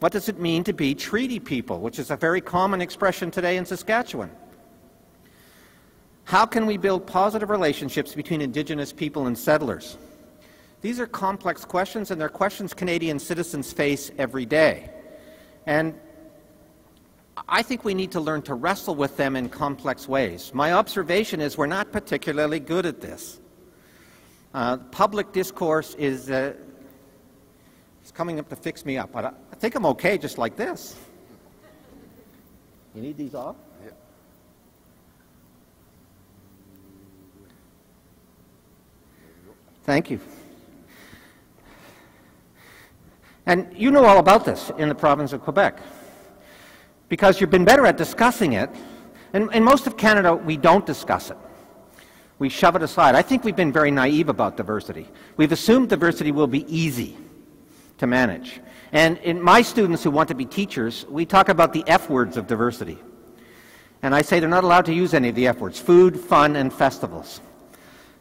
What 0.00 0.12
does 0.12 0.28
it 0.28 0.38
mean 0.38 0.64
to 0.64 0.72
be 0.72 0.94
treaty 0.94 1.38
people, 1.38 1.80
which 1.80 1.98
is 1.98 2.10
a 2.10 2.16
very 2.16 2.40
common 2.40 2.80
expression 2.80 3.30
today 3.30 3.56
in 3.56 3.66
Saskatchewan? 3.66 4.30
How 6.24 6.46
can 6.46 6.66
we 6.66 6.76
build 6.76 7.06
positive 7.06 7.50
relationships 7.50 8.14
between 8.14 8.40
Indigenous 8.40 8.92
people 8.92 9.26
and 9.26 9.36
settlers? 9.36 9.98
These 10.80 11.00
are 11.00 11.06
complex 11.06 11.64
questions, 11.64 12.10
and 12.10 12.20
they're 12.20 12.28
questions 12.28 12.72
Canadian 12.72 13.18
citizens 13.18 13.72
face 13.72 14.10
every 14.18 14.46
day. 14.46 14.90
And 15.66 15.98
I 17.48 17.62
think 17.62 17.84
we 17.84 17.94
need 17.94 18.12
to 18.12 18.20
learn 18.20 18.42
to 18.42 18.54
wrestle 18.54 18.94
with 18.94 19.16
them 19.16 19.36
in 19.36 19.48
complex 19.48 20.08
ways. 20.08 20.52
My 20.54 20.72
observation 20.72 21.40
is 21.40 21.58
we're 21.58 21.66
not 21.66 21.92
particularly 21.92 22.60
good 22.60 22.86
at 22.86 23.00
this. 23.00 23.40
Uh, 24.54 24.76
public 24.76 25.32
discourse 25.32 25.94
is, 25.94 26.30
uh, 26.30 26.54
is 28.04 28.10
coming 28.12 28.38
up 28.38 28.48
to 28.48 28.56
fix 28.56 28.84
me 28.84 28.96
up, 28.96 29.12
but 29.12 29.24
I, 29.24 29.32
I 29.52 29.56
think 29.56 29.74
I'm 29.74 29.86
okay 29.86 30.16
just 30.16 30.38
like 30.38 30.56
this. 30.56 30.96
You 32.94 33.02
need 33.02 33.16
these 33.16 33.34
off? 33.34 33.56
Yeah. 33.84 33.90
Thank 39.84 40.10
you. 40.10 40.20
And 43.46 43.66
you 43.74 43.90
know 43.90 44.04
all 44.04 44.18
about 44.18 44.44
this 44.44 44.70
in 44.76 44.88
the 44.88 44.94
province 44.94 45.32
of 45.32 45.42
Quebec 45.42 45.80
because 47.08 47.40
you've 47.40 47.50
been 47.50 47.64
better 47.64 47.86
at 47.86 47.96
discussing 47.96 48.54
it. 48.54 48.70
And 49.32 49.52
in 49.54 49.62
most 49.62 49.86
of 49.86 49.96
Canada, 49.96 50.34
we 50.34 50.56
don't 50.56 50.84
discuss 50.84 51.30
it. 51.30 51.36
We 52.38 52.48
shove 52.48 52.76
it 52.76 52.82
aside. 52.82 53.14
I 53.14 53.22
think 53.22 53.44
we've 53.44 53.56
been 53.56 53.72
very 53.72 53.90
naive 53.90 54.28
about 54.28 54.56
diversity. 54.56 55.08
We've 55.36 55.52
assumed 55.52 55.88
diversity 55.88 56.30
will 56.30 56.46
be 56.46 56.64
easy 56.72 57.16
to 57.98 58.06
manage. 58.06 58.60
And 58.92 59.18
in 59.18 59.42
my 59.42 59.62
students 59.62 60.04
who 60.04 60.10
want 60.10 60.28
to 60.28 60.34
be 60.34 60.44
teachers, 60.44 61.04
we 61.08 61.26
talk 61.26 61.48
about 61.48 61.72
the 61.72 61.84
F 61.86 62.08
words 62.08 62.36
of 62.36 62.46
diversity. 62.46 62.98
And 64.02 64.14
I 64.14 64.22
say 64.22 64.38
they're 64.38 64.48
not 64.48 64.64
allowed 64.64 64.86
to 64.86 64.94
use 64.94 65.14
any 65.14 65.30
of 65.30 65.34
the 65.34 65.48
F 65.48 65.58
words 65.58 65.80
food, 65.80 66.18
fun, 66.18 66.54
and 66.54 66.72
festivals. 66.72 67.40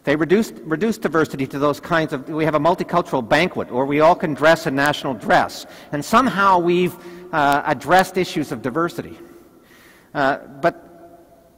They 0.03 0.15
reduce, 0.15 0.51
reduced 0.51 1.01
diversity 1.01 1.45
to 1.47 1.59
those 1.59 1.79
kinds 1.79 2.13
of, 2.13 2.29
we 2.29 2.45
have 2.45 2.55
a 2.55 2.59
multicultural 2.59 3.27
banquet, 3.27 3.69
or 3.71 3.85
we 3.85 3.99
all 3.99 4.15
can 4.15 4.33
dress 4.33 4.65
in 4.65 4.73
national 4.73 5.15
dress. 5.15 5.65
And 5.91 6.03
somehow 6.03 6.59
we've 6.59 6.95
uh, 7.33 7.61
addressed 7.65 8.17
issues 8.17 8.53
of 8.53 8.61
diversity. 8.61 9.19
Uh, 10.13 10.37
but 10.61 10.86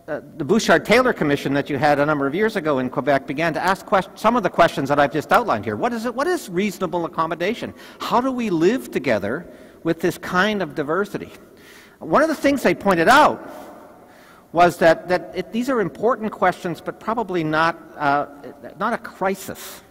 uh, 0.10 0.22
the 0.38 0.44
Bouchard-Taylor 0.44 1.14
Commission 1.14 1.54
that 1.54 1.70
you 1.70 1.78
had 1.78 2.00
a 2.00 2.06
number 2.06 2.26
of 2.26 2.34
years 2.34 2.56
ago 2.56 2.80
in 2.80 2.90
Quebec 2.90 3.28
began 3.28 3.54
to 3.54 3.64
ask 3.64 3.86
some 4.16 4.36
of 4.36 4.42
the 4.42 4.50
questions 4.50 4.90
that 4.90 5.00
I've 5.00 5.14
just 5.14 5.32
outlined 5.32 5.66
here. 5.66 5.76
What 5.76 5.94
is 5.94 6.06
it? 6.06 6.16
What 6.16 6.26
is 6.26 6.50
reasonable 6.50 7.06
accommodation? 7.06 7.76
How 8.00 8.20
do 8.20 8.32
we 8.32 8.50
live 8.50 8.90
together 8.90 9.48
with 9.84 10.02
this 10.02 10.18
kind 10.18 10.64
of 10.64 10.74
diversity? 10.74 11.32
One 12.00 12.24
of 12.24 12.28
the 12.28 12.36
things 12.36 12.64
they 12.64 12.74
pointed 12.74 13.08
out 13.08 13.48
was 14.52 14.78
that, 14.78 15.08
that 15.10 15.32
it, 15.36 15.52
these 15.52 15.70
are 15.70 15.80
important 15.80 16.32
questions, 16.32 16.82
but 16.82 17.00
probably 17.00 17.44
not, 17.44 17.78
uh, 17.96 18.26
not 18.80 18.94
a 18.94 18.98
crisis. 18.98 19.84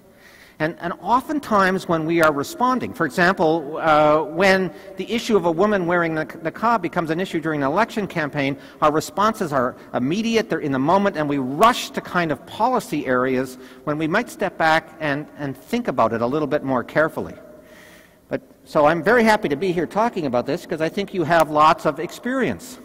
And, 0.60 0.76
and 0.80 0.92
oftentimes 1.00 1.86
when 1.86 2.04
we 2.04 2.20
are 2.20 2.32
responding, 2.32 2.92
for 2.92 3.06
example, 3.06 3.76
uh, 3.76 4.22
when 4.24 4.74
the 4.96 5.10
issue 5.10 5.36
of 5.36 5.44
a 5.44 5.50
woman 5.50 5.86
wearing 5.86 6.16
the 6.16 6.26
niqab 6.26 6.82
becomes 6.82 7.10
an 7.10 7.20
issue 7.20 7.40
during 7.40 7.62
an 7.62 7.68
election 7.70 8.08
campaign, 8.08 8.58
our 8.82 8.90
responses 8.90 9.52
are 9.52 9.76
immediate, 9.94 10.50
they're 10.50 10.58
in 10.58 10.72
the 10.72 10.78
moment, 10.78 11.16
and 11.16 11.28
we 11.28 11.38
rush 11.38 11.90
to 11.90 12.00
kind 12.00 12.32
of 12.32 12.44
policy 12.44 13.06
areas 13.06 13.56
when 13.84 13.98
we 13.98 14.08
might 14.08 14.28
step 14.28 14.58
back 14.58 14.96
and, 14.98 15.28
and 15.38 15.56
think 15.56 15.86
about 15.86 16.12
it 16.12 16.22
a 16.22 16.26
little 16.26 16.48
bit 16.48 16.64
more 16.64 16.82
carefully. 16.82 17.34
But, 18.28 18.42
so 18.64 18.84
I'm 18.84 19.00
very 19.00 19.22
happy 19.22 19.48
to 19.48 19.56
be 19.56 19.70
here 19.70 19.86
talking 19.86 20.26
about 20.26 20.44
this 20.44 20.62
because 20.62 20.80
I 20.80 20.88
think 20.88 21.14
you 21.14 21.22
have 21.22 21.50
lots 21.50 21.86
of 21.86 22.00
experience. 22.00 22.80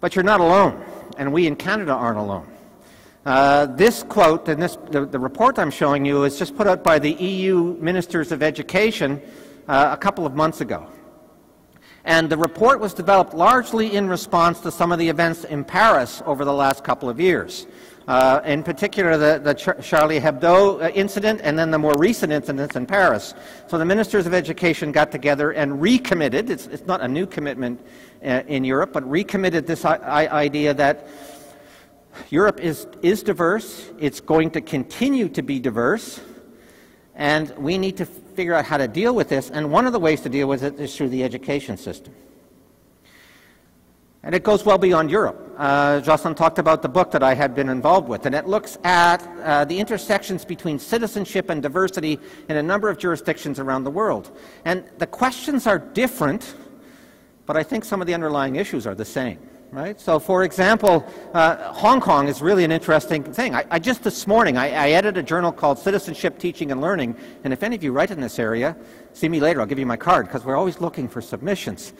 But 0.00 0.16
you're 0.16 0.24
not 0.24 0.40
alone, 0.40 0.84
and 1.16 1.32
we 1.32 1.46
in 1.46 1.54
Canada 1.54 1.92
aren't 1.92 2.18
alone. 2.18 2.51
Uh, 3.24 3.66
this 3.66 4.02
quote, 4.02 4.48
and 4.48 4.60
this, 4.60 4.76
the, 4.90 5.06
the, 5.06 5.18
report 5.18 5.56
I'm 5.56 5.70
showing 5.70 6.04
you, 6.04 6.24
is 6.24 6.40
just 6.40 6.56
put 6.56 6.66
out 6.66 6.82
by 6.82 6.98
the 6.98 7.12
EU 7.12 7.76
Ministers 7.78 8.32
of 8.32 8.42
Education 8.42 9.22
uh, 9.68 9.90
a 9.92 9.96
couple 9.96 10.26
of 10.26 10.34
months 10.34 10.60
ago. 10.60 10.88
And 12.04 12.28
the 12.28 12.36
report 12.36 12.80
was 12.80 12.94
developed 12.94 13.32
largely 13.32 13.94
in 13.94 14.08
response 14.08 14.58
to 14.62 14.72
some 14.72 14.90
of 14.90 14.98
the 14.98 15.08
events 15.08 15.44
in 15.44 15.62
Paris 15.62 16.20
over 16.26 16.44
the 16.44 16.52
last 16.52 16.82
couple 16.82 17.08
of 17.08 17.20
years. 17.20 17.68
Uh, 18.08 18.40
in 18.44 18.64
particular, 18.64 19.16
the, 19.16 19.38
the 19.38 19.54
Charlie 19.54 20.18
Hebdo 20.18 20.82
uh, 20.82 20.88
incident 20.88 21.40
and 21.44 21.56
then 21.56 21.70
the 21.70 21.78
more 21.78 21.94
recent 21.96 22.32
incidents 22.32 22.74
in 22.74 22.86
Paris. 22.86 23.34
So 23.68 23.78
the 23.78 23.84
ministers 23.84 24.26
of 24.26 24.34
education 24.34 24.90
got 24.90 25.12
together 25.12 25.52
and 25.52 25.80
recommitted, 25.80 26.50
it's, 26.50 26.66
it's 26.66 26.86
not 26.86 27.00
a 27.00 27.06
new 27.06 27.26
commitment 27.26 27.80
uh, 28.24 28.42
in 28.48 28.64
Europe, 28.64 28.92
but 28.92 29.08
recommitted 29.08 29.68
this 29.68 29.84
idea 29.84 30.74
that 30.74 31.06
Europe 32.30 32.60
is, 32.60 32.86
is 33.02 33.22
diverse, 33.22 33.90
it's 33.98 34.20
going 34.20 34.50
to 34.52 34.60
continue 34.60 35.28
to 35.30 35.42
be 35.42 35.60
diverse, 35.60 36.20
and 37.14 37.50
we 37.58 37.78
need 37.78 37.96
to 37.98 38.06
figure 38.06 38.54
out 38.54 38.64
how 38.64 38.76
to 38.76 38.88
deal 38.88 39.14
with 39.14 39.28
this, 39.28 39.50
and 39.50 39.70
one 39.70 39.86
of 39.86 39.92
the 39.92 39.98
ways 39.98 40.20
to 40.22 40.28
deal 40.28 40.48
with 40.48 40.62
it 40.62 40.78
is 40.80 40.96
through 40.96 41.08
the 41.08 41.22
education 41.22 41.76
system. 41.76 42.14
And 44.24 44.34
it 44.34 44.44
goes 44.44 44.64
well 44.64 44.78
beyond 44.78 45.10
Europe. 45.10 45.54
Uh, 45.58 46.00
Jocelyn 46.00 46.36
talked 46.36 46.60
about 46.60 46.80
the 46.80 46.88
book 46.88 47.10
that 47.10 47.24
I 47.24 47.34
had 47.34 47.54
been 47.54 47.68
involved 47.68 48.08
with, 48.08 48.24
and 48.24 48.34
it 48.34 48.46
looks 48.46 48.78
at 48.84 49.26
uh, 49.42 49.64
the 49.64 49.78
intersections 49.78 50.44
between 50.44 50.78
citizenship 50.78 51.50
and 51.50 51.60
diversity 51.60 52.20
in 52.48 52.56
a 52.56 52.62
number 52.62 52.88
of 52.88 52.98
jurisdictions 52.98 53.58
around 53.58 53.82
the 53.82 53.90
world. 53.90 54.36
And 54.64 54.84
the 54.98 55.08
questions 55.08 55.66
are 55.66 55.78
different, 55.78 56.54
but 57.46 57.56
I 57.56 57.64
think 57.64 57.84
some 57.84 58.00
of 58.00 58.06
the 58.06 58.14
underlying 58.14 58.56
issues 58.56 58.86
are 58.86 58.94
the 58.94 59.04
same 59.04 59.38
right? 59.72 59.98
So, 59.98 60.18
for 60.18 60.44
example, 60.44 61.04
uh, 61.32 61.72
Hong 61.72 62.00
Kong 62.00 62.28
is 62.28 62.42
really 62.42 62.62
an 62.62 62.70
interesting 62.70 63.24
thing. 63.24 63.54
I, 63.54 63.64
I 63.70 63.78
just 63.78 64.04
this 64.04 64.26
morning, 64.26 64.58
I, 64.58 64.66
I, 64.70 64.90
edited 64.90 65.16
a 65.16 65.26
journal 65.26 65.50
called 65.50 65.78
Citizenship, 65.78 66.38
Teaching, 66.38 66.70
and 66.70 66.80
Learning, 66.82 67.16
and 67.42 67.54
if 67.54 67.62
any 67.62 67.74
of 67.74 67.82
you 67.82 67.90
write 67.92 68.10
in 68.10 68.20
this 68.20 68.38
area, 68.38 68.76
see 69.14 69.30
me 69.30 69.40
later, 69.40 69.60
I'll 69.60 69.66
give 69.66 69.78
you 69.78 69.86
my 69.86 69.96
card, 69.96 70.26
because 70.26 70.44
we're 70.44 70.56
always 70.56 70.80
looking 70.80 71.08
for 71.08 71.22
submissions. 71.22 71.94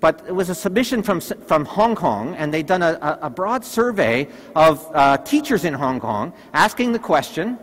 But 0.00 0.24
it 0.26 0.32
was 0.32 0.48
a 0.48 0.54
submission 0.54 1.02
from, 1.02 1.20
from 1.20 1.66
Hong 1.66 1.94
Kong, 1.94 2.34
and 2.36 2.52
they'd 2.52 2.66
done 2.66 2.82
a, 2.82 3.18
a 3.20 3.28
broad 3.28 3.62
survey 3.62 4.28
of 4.56 4.88
uh, 4.94 5.18
teachers 5.18 5.66
in 5.66 5.74
Hong 5.74 6.00
Kong 6.00 6.32
asking 6.54 6.92
the 6.92 6.98
question, 6.98 7.58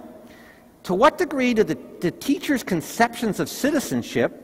to 0.83 0.93
what 0.93 1.17
degree 1.17 1.55
do 1.55 1.63
the, 1.63 1.79
the 2.01 2.11
teachers' 2.11 2.61
conceptions 2.61 3.39
of 3.39 3.49
citizenship 3.49 4.43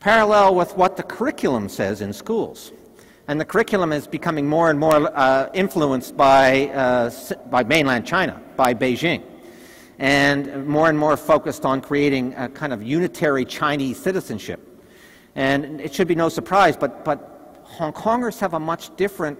parallel 0.00 0.54
with 0.54 0.74
what 0.78 0.96
the 0.96 1.02
curriculum 1.02 1.68
says 1.68 2.00
in 2.00 2.14
schools? 2.14 2.72
And 3.28 3.40
the 3.40 3.44
curriculum 3.44 3.92
is 3.92 4.06
becoming 4.06 4.46
more 4.46 4.70
and 4.70 4.78
more 4.78 4.94
uh, 4.94 5.50
influenced 5.52 6.16
by, 6.16 6.68
uh, 6.68 7.10
by 7.50 7.64
mainland 7.64 8.06
China, 8.06 8.40
by 8.56 8.72
Beijing, 8.72 9.22
and 9.98 10.66
more 10.66 10.88
and 10.88 10.98
more 10.98 11.16
focused 11.16 11.64
on 11.64 11.80
creating 11.80 12.34
a 12.34 12.48
kind 12.48 12.72
of 12.72 12.82
unitary 12.82 13.44
Chinese 13.44 13.98
citizenship. 13.98 14.60
And 15.34 15.80
it 15.80 15.92
should 15.92 16.08
be 16.08 16.14
no 16.14 16.28
surprise, 16.28 16.76
but, 16.76 17.04
but 17.04 17.62
Hong 17.64 17.92
Kongers 17.92 18.38
have 18.38 18.54
a 18.54 18.60
much 18.60 18.94
different 18.96 19.38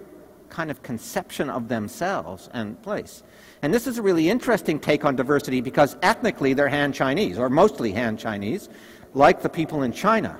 kind 0.49 0.71
of 0.71 0.83
conception 0.83 1.49
of 1.49 1.69
themselves 1.69 2.49
and 2.52 2.81
place. 2.83 3.23
And 3.62 3.73
this 3.73 3.87
is 3.87 3.99
a 3.99 4.02
really 4.02 4.28
interesting 4.28 4.78
take 4.78 5.05
on 5.05 5.16
diversity 5.16 5.61
because 5.61 5.97
ethnically 6.02 6.55
they're 6.55 6.69
Han 6.69 6.93
Chinese, 6.93 7.38
or 7.38 7.49
mostly 7.49 7.93
Han 7.93 8.16
Chinese, 8.16 8.69
like 9.14 9.43
the 9.43 9.49
people 9.49 9.83
in 9.83 9.93
China 9.93 10.38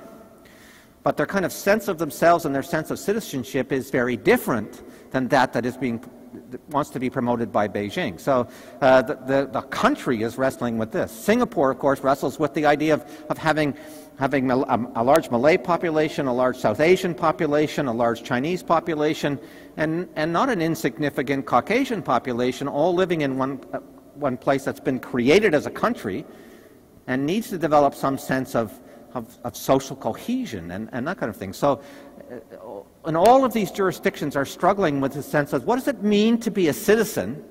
but 1.07 1.15
their 1.15 1.25
kind 1.25 1.45
of 1.45 1.53
sense 1.53 1.87
of 1.87 1.99
themselves 1.99 2.43
and 2.43 2.53
their 2.53 2.61
sense 2.61 2.91
of 2.91 2.99
citizenship 2.99 3.71
is 3.71 3.89
very 3.89 4.17
different 4.17 4.83
than 5.11 5.29
that 5.29 5.53
that 5.53 5.65
is 5.65 5.77
being 5.77 6.03
that 6.49 6.69
wants 6.69 6.89
to 6.89 6.99
be 6.99 7.09
promoted 7.09 7.49
by 7.49 7.65
Beijing. 7.65 8.19
So 8.19 8.45
uh, 8.81 9.03
the, 9.03 9.15
the, 9.15 9.49
the, 9.49 9.61
country 9.61 10.21
is 10.21 10.37
wrestling 10.37 10.77
with 10.77 10.91
this. 10.91 11.09
Singapore, 11.13 11.71
of 11.71 11.79
course, 11.79 12.01
wrestles 12.01 12.39
with 12.39 12.53
the 12.53 12.65
idea 12.65 12.93
of, 12.93 13.05
of 13.29 13.37
having, 13.37 13.73
having 14.19 14.51
a, 14.51 14.57
a, 14.57 15.01
large 15.01 15.31
Malay 15.31 15.55
population, 15.55 16.27
a 16.27 16.33
large 16.33 16.57
South 16.57 16.81
Asian 16.81 17.15
population, 17.15 17.87
a 17.87 17.93
large 17.93 18.21
Chinese 18.21 18.61
population, 18.61 19.39
and, 19.77 20.09
and 20.17 20.33
not 20.33 20.49
an 20.49 20.61
insignificant 20.61 21.45
Caucasian 21.45 22.03
population, 22.03 22.67
all 22.67 22.93
living 22.93 23.21
in 23.21 23.37
one, 23.37 23.61
uh, 23.71 23.79
one 24.15 24.35
place 24.35 24.65
that's 24.65 24.81
been 24.81 24.99
created 24.99 25.55
as 25.55 25.67
a 25.67 25.71
country 25.71 26.25
and 27.07 27.25
needs 27.25 27.49
to 27.49 27.57
develop 27.57 27.95
some 27.95 28.17
sense 28.17 28.55
of, 28.55 28.77
of, 29.13 29.37
of 29.43 29.55
social 29.55 29.95
cohesion 29.95 30.71
and, 30.71 30.89
and 30.91 31.07
that 31.07 31.17
kind 31.17 31.29
of 31.29 31.35
thing. 31.35 31.53
So, 31.53 31.81
uh, 32.31 32.81
and 33.05 33.15
all 33.15 33.45
of 33.45 33.53
these 33.53 33.71
jurisdictions 33.71 34.35
are 34.35 34.45
struggling 34.45 35.01
with 35.01 35.13
the 35.13 35.23
sense 35.23 35.53
of 35.53 35.65
what 35.65 35.75
does 35.75 35.87
it 35.87 36.03
mean 36.03 36.39
to 36.39 36.51
be 36.51 36.67
a 36.67 36.73
citizen 36.73 37.43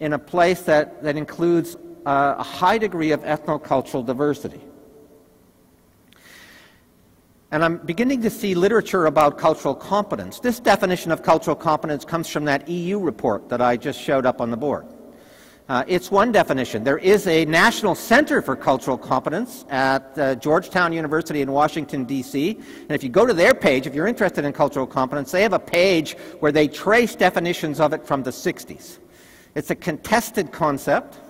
in 0.00 0.12
a 0.12 0.18
place 0.18 0.62
that, 0.62 1.02
that 1.02 1.16
includes 1.16 1.76
a 2.06 2.42
high 2.42 2.78
degree 2.78 3.12
of 3.12 3.22
ethnocultural 3.22 4.04
diversity. 4.04 4.60
And 7.52 7.62
I'm 7.62 7.76
beginning 7.78 8.22
to 8.22 8.30
see 8.30 8.54
literature 8.54 9.06
about 9.06 9.36
cultural 9.36 9.74
competence. 9.74 10.40
This 10.40 10.58
definition 10.58 11.12
of 11.12 11.22
cultural 11.22 11.54
competence 11.54 12.04
comes 12.04 12.28
from 12.28 12.46
that 12.46 12.66
EU 12.68 12.98
report 12.98 13.50
that 13.50 13.60
I 13.60 13.76
just 13.76 14.00
showed 14.00 14.24
up 14.24 14.40
on 14.40 14.50
the 14.50 14.56
board. 14.56 14.86
Uh, 15.68 15.84
it's 15.86 16.10
one 16.10 16.32
definition. 16.32 16.82
There 16.82 16.98
is 16.98 17.26
a 17.28 17.44
National 17.44 17.94
Center 17.94 18.42
for 18.42 18.56
Cultural 18.56 18.98
Competence 18.98 19.64
at 19.70 20.18
uh, 20.18 20.34
Georgetown 20.34 20.92
University 20.92 21.40
in 21.40 21.52
Washington, 21.52 22.04
D.C. 22.04 22.50
And 22.56 22.90
if 22.90 23.04
you 23.04 23.08
go 23.08 23.24
to 23.24 23.32
their 23.32 23.54
page, 23.54 23.86
if 23.86 23.94
you're 23.94 24.08
interested 24.08 24.44
in 24.44 24.52
cultural 24.52 24.88
competence, 24.88 25.30
they 25.30 25.42
have 25.42 25.52
a 25.52 25.60
page 25.60 26.16
where 26.40 26.50
they 26.50 26.66
trace 26.66 27.14
definitions 27.14 27.78
of 27.78 27.92
it 27.92 28.04
from 28.04 28.24
the 28.24 28.30
60s. 28.30 28.98
It's 29.54 29.70
a 29.70 29.76
contested 29.76 30.50
concept. 30.50 31.20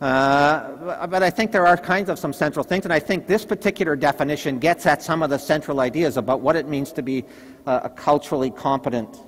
Uh, 0.00 1.06
but 1.06 1.22
I 1.22 1.30
think 1.30 1.52
there 1.52 1.66
are 1.68 1.76
kinds 1.76 2.10
of 2.10 2.18
some 2.18 2.32
central 2.32 2.64
things, 2.64 2.84
and 2.84 2.92
I 2.92 2.98
think 2.98 3.28
this 3.28 3.44
particular 3.44 3.94
definition 3.94 4.58
gets 4.58 4.86
at 4.86 5.02
some 5.02 5.22
of 5.22 5.30
the 5.30 5.38
central 5.38 5.80
ideas 5.80 6.16
about 6.16 6.40
what 6.40 6.56
it 6.56 6.68
means 6.68 6.92
to 6.92 7.02
be 7.02 7.24
a 7.64 7.88
culturally 7.88 8.50
competent 8.50 9.20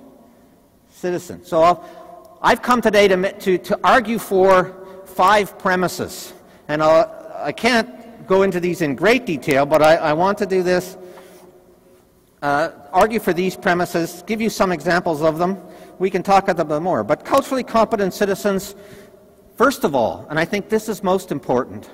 citizen. 0.91 1.43
So 1.43 1.63
i 1.63 1.77
have 2.43 2.61
come 2.61 2.81
today 2.81 3.07
to, 3.07 3.31
to, 3.39 3.57
to, 3.57 3.79
argue 3.83 4.17
for 4.17 5.03
five 5.05 5.59
premises, 5.59 6.33
and 6.67 6.81
I'll, 6.81 7.33
I 7.35 7.51
can 7.51 7.85
not 7.85 8.27
go 8.27 8.43
into 8.43 8.59
these 8.59 8.81
in 8.81 8.95
great 8.95 9.25
detail, 9.25 9.65
but 9.65 9.81
I, 9.81 9.95
I 9.95 10.13
want 10.13 10.37
to 10.37 10.45
do 10.45 10.63
this, 10.63 10.97
uh, 12.41 12.71
argue 12.91 13.19
for 13.19 13.33
these 13.33 13.55
premises, 13.55 14.23
give 14.25 14.39
you 14.39 14.49
some 14.49 14.71
examples 14.71 15.21
of 15.21 15.37
them. 15.37 15.57
We 15.97 16.09
can 16.09 16.23
talk 16.23 16.47
about 16.47 16.69
them 16.69 16.83
more. 16.83 17.03
But 17.03 17.25
culturally 17.25 17.63
competent 17.63 18.13
citizens 18.13 18.75
First 19.59 19.83
of 19.83 19.93
all, 19.93 20.25
and 20.29 20.39
I 20.39 20.45
think 20.45 20.69
this 20.69 20.87
is 20.87 21.03
most 21.03 21.33
important, 21.33 21.89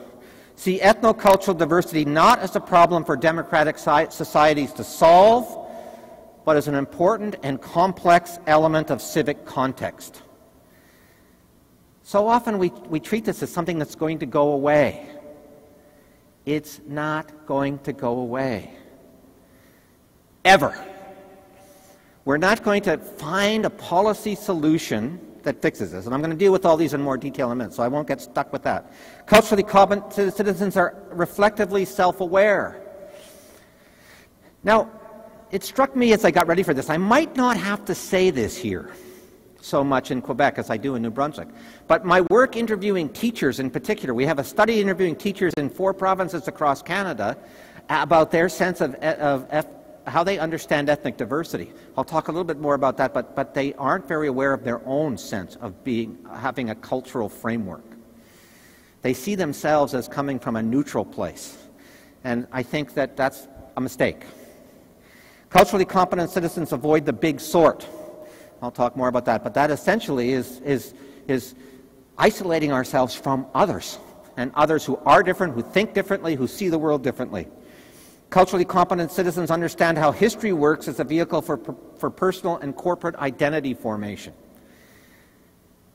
see 0.56 0.78
ethnocultural 0.78 1.58
diversity 1.58 2.06
not 2.06 2.38
as 2.38 2.56
a 2.56 2.60
problem 2.60 3.04
for 3.04 3.18
democratic 3.18 3.80
societies 3.80 4.72
to 4.74 4.84
solve, 4.84 5.68
but 6.46 6.58
as 6.58 6.68
an 6.68 6.76
important 6.76 7.38
and 7.42 7.60
complex 7.60 8.38
element 8.46 8.92
of 8.92 9.02
civic 9.02 9.48
context. 9.48 10.22
So 12.06 12.28
often 12.28 12.60
we, 12.60 12.70
we 12.88 13.00
treat 13.00 13.26
this 13.26 13.42
as 13.42 13.52
something 13.52 13.80
that's 13.80 13.96
going 13.96 14.20
to 14.20 14.28
go 14.28 14.52
away. 14.52 15.08
It's 16.46 16.80
not 16.86 17.48
going 17.48 17.80
to 17.80 17.94
go 17.94 18.20
away. 18.20 18.72
Ever. 20.46 20.78
We're 22.24 22.38
not 22.38 22.62
going 22.62 22.84
to 22.84 23.00
find 23.00 23.66
a 23.66 23.72
policy 23.72 24.36
solution 24.36 25.20
that 25.42 25.64
fixes 25.64 25.94
this. 25.94 26.06
And 26.06 26.14
I'm 26.14 26.22
going 26.22 26.30
to 26.30 26.38
deal 26.38 26.52
with 26.52 26.64
all 26.64 26.78
these 26.78 26.94
in 26.94 27.02
more 27.02 27.18
detail 27.18 27.48
in 27.48 27.54
a 27.54 27.56
minute, 27.56 27.74
so 27.74 27.82
I 27.82 27.88
won't 27.88 28.08
get 28.08 28.22
stuck 28.22 28.54
with 28.54 28.62
that. 28.62 28.94
Culturally 29.26 29.64
competent 29.64 30.14
citizens 30.14 30.78
are 30.78 30.96
reflectively 31.10 31.86
self 31.86 32.22
aware. 32.22 32.84
Now, 34.64 34.92
it 35.50 35.64
struck 35.64 35.96
me 35.96 36.14
as 36.14 36.24
I 36.24 36.30
got 36.30 36.46
ready 36.46 36.62
for 36.62 36.76
this, 36.76 36.88
I 36.88 36.98
might 36.98 37.36
not 37.36 37.58
have 37.58 37.84
to 37.86 37.96
say 37.96 38.30
this 38.30 38.56
here 38.56 38.92
so 39.66 39.84
much 39.84 40.12
in 40.12 40.22
Quebec 40.22 40.60
as 40.60 40.70
I 40.70 40.78
do 40.78 40.96
in 40.96 41.02
New 41.02 41.10
Brunswick. 41.10 41.48
But 41.88 42.06
my 42.06 42.22
work 42.30 42.56
interviewing 42.56 43.10
teachers 43.10 43.60
in 43.60 43.70
particular, 43.72 44.14
we 44.14 44.26
have 44.26 44.40
a 44.40 44.44
study 44.44 44.80
interviewing 44.80 45.16
teachers 45.16 45.54
in 45.58 45.70
four 45.70 45.94
provinces 45.94 46.48
across 46.48 46.82
Canada 46.82 47.36
about 47.90 48.32
their 48.32 48.48
sense 48.48 48.82
of, 48.82 48.96
of 48.96 49.68
how 50.08 50.24
they 50.24 50.38
understand 50.38 50.88
ethnic 50.88 51.18
diversity. 51.18 51.72
I'll 51.98 52.04
talk 52.04 52.28
a 52.28 52.32
little 52.32 52.46
bit 52.46 52.60
more 52.60 52.76
about 52.76 52.98
that, 52.98 53.14
but, 53.14 53.36
but 53.36 53.54
they 53.54 53.74
aren't 53.74 54.08
very 54.08 54.28
aware 54.28 54.54
of 54.54 54.64
their 54.64 54.86
own 54.86 55.18
sense 55.18 55.56
of 55.58 55.84
being, 55.84 56.18
having 56.32 56.70
a 56.70 56.76
cultural 56.76 57.28
framework. 57.28 57.84
They 59.02 59.14
see 59.14 59.36
themselves 59.36 59.94
as 59.94 60.08
coming 60.08 60.40
from 60.40 60.56
a 60.56 60.64
neutral 60.64 61.06
place. 61.06 61.58
And 62.24 62.48
I 62.52 62.64
think 62.64 62.94
that 62.96 63.18
that's 63.18 63.48
a 63.78 63.82
mistake. 63.82 64.26
Culturally 65.50 65.86
competent 65.86 66.30
citizens 66.30 66.72
avoid 66.72 67.06
the 67.06 67.14
big 67.14 67.40
sort. 67.40 67.88
I'll 68.62 68.72
talk 68.72 68.96
more 68.96 69.08
about 69.08 69.26
that. 69.26 69.44
But 69.44 69.54
that 69.56 69.72
essentially 69.72 70.32
is, 70.32 70.60
is, 70.62 70.94
is 71.28 71.56
isolating 72.18 72.72
ourselves 72.72 73.14
from 73.16 73.46
others, 73.54 74.00
and 74.38 74.52
others 74.56 74.86
who 74.86 74.98
are 75.06 75.24
different, 75.24 75.54
who 75.54 75.62
think 75.62 75.94
differently, 75.94 76.36
who 76.36 76.48
see 76.48 76.70
the 76.70 76.78
world 76.78 77.04
differently. 77.04 77.48
Culturally 78.30 78.66
competent 78.66 79.12
citizens 79.12 79.52
understand 79.52 79.98
how 79.98 80.12
history 80.12 80.52
works 80.52 80.88
as 80.88 81.00
a 81.00 81.04
vehicle 81.04 81.42
for, 81.42 81.60
for 81.98 82.10
personal 82.10 82.58
and 82.58 82.76
corporate 82.76 83.16
identity 83.16 83.74
formation. 83.74 84.34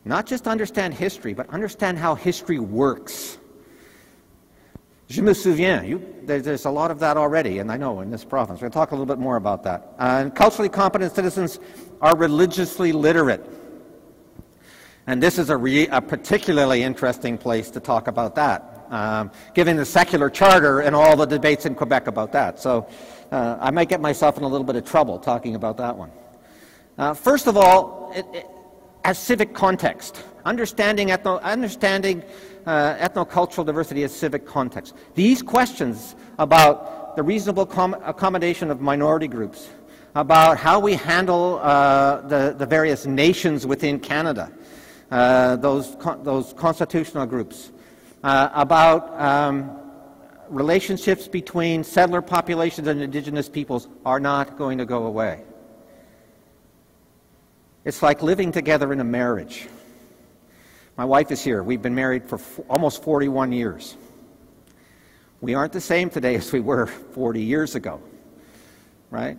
Not 0.04 0.26
just 0.26 0.48
understand 0.48 0.94
history, 0.94 1.34
but 1.34 1.50
understand 1.50 1.98
how 1.98 2.14
history 2.14 2.58
works. 2.58 3.38
Je 5.10 5.20
me 5.20 5.32
souviens. 5.32 5.86
You, 5.86 6.00
there's 6.22 6.66
a 6.66 6.70
lot 6.70 6.92
of 6.92 7.00
that 7.00 7.16
already, 7.16 7.58
and 7.58 7.72
I 7.72 7.76
know 7.76 8.00
in 8.00 8.10
this 8.10 8.24
province. 8.24 8.60
We'll 8.60 8.70
talk 8.70 8.92
a 8.92 8.94
little 8.94 9.06
bit 9.06 9.18
more 9.18 9.34
about 9.34 9.64
that. 9.64 9.94
Uh, 9.98 10.20
and 10.22 10.34
culturally 10.34 10.68
competent 10.68 11.12
citizens 11.12 11.58
are 12.00 12.16
religiously 12.16 12.92
literate. 12.92 13.44
And 15.08 15.20
this 15.20 15.36
is 15.36 15.50
a, 15.50 15.56
re, 15.56 15.88
a 15.88 16.00
particularly 16.00 16.84
interesting 16.84 17.36
place 17.36 17.70
to 17.72 17.80
talk 17.80 18.06
about 18.06 18.36
that 18.36 18.86
um, 18.90 19.30
given 19.54 19.76
the 19.76 19.84
secular 19.84 20.28
charter 20.28 20.80
and 20.80 20.94
all 20.94 21.16
the 21.16 21.26
debates 21.26 21.64
in 21.64 21.74
Quebec 21.74 22.06
about 22.06 22.32
that. 22.32 22.60
So 22.60 22.88
uh, 23.30 23.56
I 23.60 23.70
might 23.70 23.88
get 23.88 24.00
myself 24.00 24.36
in 24.36 24.44
a 24.44 24.48
little 24.48 24.66
bit 24.66 24.76
of 24.76 24.84
trouble 24.84 25.18
talking 25.18 25.54
about 25.54 25.76
that 25.78 25.96
one. 25.96 26.10
Uh, 26.98 27.14
first 27.14 27.46
of 27.46 27.56
all, 27.56 28.12
it, 28.14 28.26
it, 28.32 28.46
as 29.04 29.18
civic 29.18 29.54
context, 29.54 30.22
understanding, 30.44 31.08
ethno, 31.08 31.40
understanding 31.42 32.22
uh, 32.66 32.96
ethnocultural 32.96 33.64
diversity 33.64 34.04
as 34.04 34.14
civic 34.14 34.46
context. 34.46 34.94
These 35.14 35.42
questions 35.42 36.16
about 36.38 37.16
the 37.16 37.22
reasonable 37.22 37.62
accommodation 38.04 38.70
of 38.70 38.80
minority 38.80 39.28
groups, 39.28 39.68
about 40.14 40.58
how 40.58 40.78
we 40.80 40.94
handle 40.94 41.58
uh, 41.62 42.20
the, 42.22 42.54
the 42.56 42.66
various 42.66 43.06
nations 43.06 43.66
within 43.66 43.98
Canada, 43.98 44.52
uh, 45.10 45.56
those, 45.56 45.96
those 46.22 46.52
constitutional 46.54 47.26
groups, 47.26 47.72
uh, 48.22 48.50
about 48.52 49.20
um, 49.20 49.76
relationships 50.48 51.28
between 51.28 51.84
settler 51.84 52.22
populations 52.22 52.86
and 52.88 53.00
indigenous 53.00 53.48
peoples 53.48 53.88
are 54.04 54.20
not 54.20 54.58
going 54.58 54.78
to 54.78 54.84
go 54.84 55.06
away. 55.06 55.42
It's 57.84 58.02
like 58.02 58.22
living 58.22 58.52
together 58.52 58.92
in 58.92 59.00
a 59.00 59.04
marriage. 59.04 59.68
My 61.00 61.06
wife 61.06 61.30
is 61.30 61.42
here. 61.42 61.62
We've 61.62 61.80
been 61.80 61.94
married 61.94 62.28
for 62.28 62.34
f- 62.34 62.60
almost 62.68 63.02
41 63.02 63.52
years. 63.52 63.96
We 65.40 65.54
aren't 65.54 65.72
the 65.72 65.80
same 65.80 66.10
today 66.10 66.34
as 66.40 66.52
we 66.52 66.60
were 66.60 66.86
40 66.88 67.40
years 67.40 67.74
ago, 67.74 68.02
right? 69.08 69.38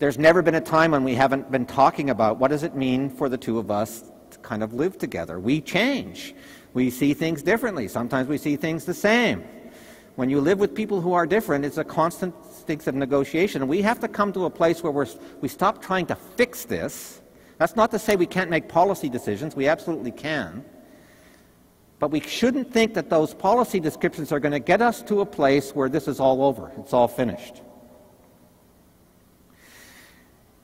There's 0.00 0.18
never 0.18 0.42
been 0.42 0.56
a 0.56 0.60
time 0.60 0.90
when 0.90 1.02
we 1.02 1.14
haven't 1.14 1.50
been 1.50 1.64
talking 1.64 2.10
about 2.10 2.36
what 2.36 2.48
does 2.48 2.62
it 2.62 2.74
mean 2.74 3.08
for 3.08 3.30
the 3.30 3.38
two 3.38 3.58
of 3.58 3.70
us 3.70 4.04
to 4.32 4.38
kind 4.40 4.62
of 4.62 4.74
live 4.74 4.98
together. 4.98 5.40
We 5.40 5.62
change. 5.62 6.34
We 6.74 6.90
see 6.90 7.14
things 7.14 7.42
differently. 7.42 7.88
Sometimes 7.88 8.28
we 8.28 8.36
see 8.36 8.56
things 8.56 8.84
the 8.84 8.92
same. 8.92 9.44
When 10.16 10.28
you 10.28 10.42
live 10.42 10.58
with 10.58 10.74
people 10.74 11.00
who 11.00 11.14
are 11.14 11.24
different, 11.24 11.64
it's 11.64 11.78
a 11.78 11.84
constant 11.84 12.34
state 12.52 12.86
of 12.86 12.94
negotiation. 12.94 13.66
We 13.66 13.80
have 13.80 13.98
to 14.00 14.08
come 14.08 14.30
to 14.34 14.44
a 14.44 14.50
place 14.50 14.82
where 14.82 14.92
we're, 14.92 15.06
we 15.40 15.48
stop 15.48 15.80
trying 15.80 16.04
to 16.08 16.16
fix 16.36 16.66
this. 16.66 17.22
That's 17.56 17.76
not 17.76 17.90
to 17.92 17.98
say 17.98 18.14
we 18.14 18.26
can't 18.26 18.50
make 18.50 18.68
policy 18.68 19.08
decisions. 19.08 19.56
We 19.56 19.68
absolutely 19.68 20.10
can. 20.10 20.62
But 22.02 22.10
we 22.10 22.18
shouldn't 22.18 22.72
think 22.72 22.94
that 22.94 23.08
those 23.08 23.32
policy 23.32 23.78
descriptions 23.78 24.32
are 24.32 24.40
going 24.40 24.50
to 24.50 24.58
get 24.58 24.82
us 24.82 25.02
to 25.02 25.20
a 25.20 25.24
place 25.24 25.70
where 25.70 25.88
this 25.88 26.08
is 26.08 26.18
all 26.18 26.42
over. 26.42 26.72
It's 26.78 26.92
all 26.92 27.06
finished. 27.06 27.62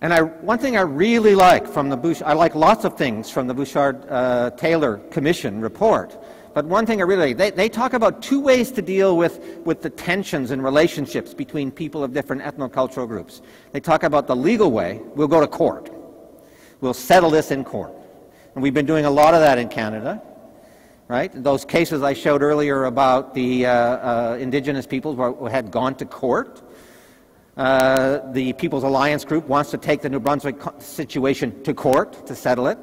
And 0.01 0.13
I, 0.13 0.23
one 0.23 0.59
thing 0.59 0.77
I 0.77 0.81
really 0.81 1.37
like 1.37 1.69
from 1.69 1.91
the 1.91 1.97
Bush, 1.97 2.23
I 2.23 2.33
like 2.33 2.57
lots 2.57 2.85
of 2.85 2.99
things 2.99 3.31
from 3.31 3.47
the 3.47 3.55
Bouchard 3.55 4.05
uh, 4.11 4.51
Taylor 4.57 4.97
Commission 5.13 5.61
report. 5.61 6.21
But 6.55 6.65
one 6.65 6.87
thing 6.87 7.01
I 7.01 7.05
really 7.05 7.29
like, 7.29 7.37
they, 7.37 7.51
they 7.53 7.69
talk 7.69 7.93
about 7.93 8.21
two 8.21 8.41
ways 8.41 8.73
to 8.73 8.83
deal 8.83 9.17
with, 9.17 9.39
with 9.65 9.81
the 9.81 9.91
tensions 9.91 10.51
and 10.51 10.61
relationships 10.65 11.35
between 11.35 11.71
people 11.71 12.03
of 12.03 12.13
different 12.13 12.43
ethnocultural 12.43 13.07
groups. 13.07 13.43
They 13.71 13.79
talk 13.79 14.03
about 14.03 14.27
the 14.27 14.35
legal 14.35 14.73
way, 14.73 15.01
we'll 15.15 15.29
go 15.29 15.41
to 15.41 15.47
court. 15.47 15.89
We'll 16.81 16.95
settle 16.95 17.31
this 17.31 17.53
in 17.53 17.63
court. 17.63 17.93
And 18.57 18.63
we've 18.65 18.75
been 18.75 18.87
doing 18.87 19.05
a 19.05 19.11
lot 19.11 19.35
of 19.35 19.41
that 19.41 19.59
in 19.59 19.69
Canada, 19.69 20.21
right? 21.09 21.33
Those 21.35 21.65
cases 21.65 22.03
I 22.03 22.13
showed 22.13 22.43
earlier 22.43 22.85
about 22.85 23.35
the 23.35 23.67
uh, 23.67 23.73
uh, 23.73 24.37
indigenous 24.39 24.87
peoples 24.87 25.17
who 25.17 25.47
had 25.47 25.71
gone 25.71 25.95
to 25.97 26.05
court 26.05 26.63
uh, 27.59 28.21
the 28.33 28.53
People's 28.53 28.85
Alliance 28.85 29.25
Group 29.25 29.49
wants 29.49 29.73
to 29.73 29.79
take 29.79 30.01
the 30.01 30.09
New 30.09 30.21
Brunswick 30.21 30.57
situation 30.79 31.61
to 31.65 31.75
court 31.75 32.25
to 32.29 32.37
settle 32.37 32.69
it. 32.69 32.79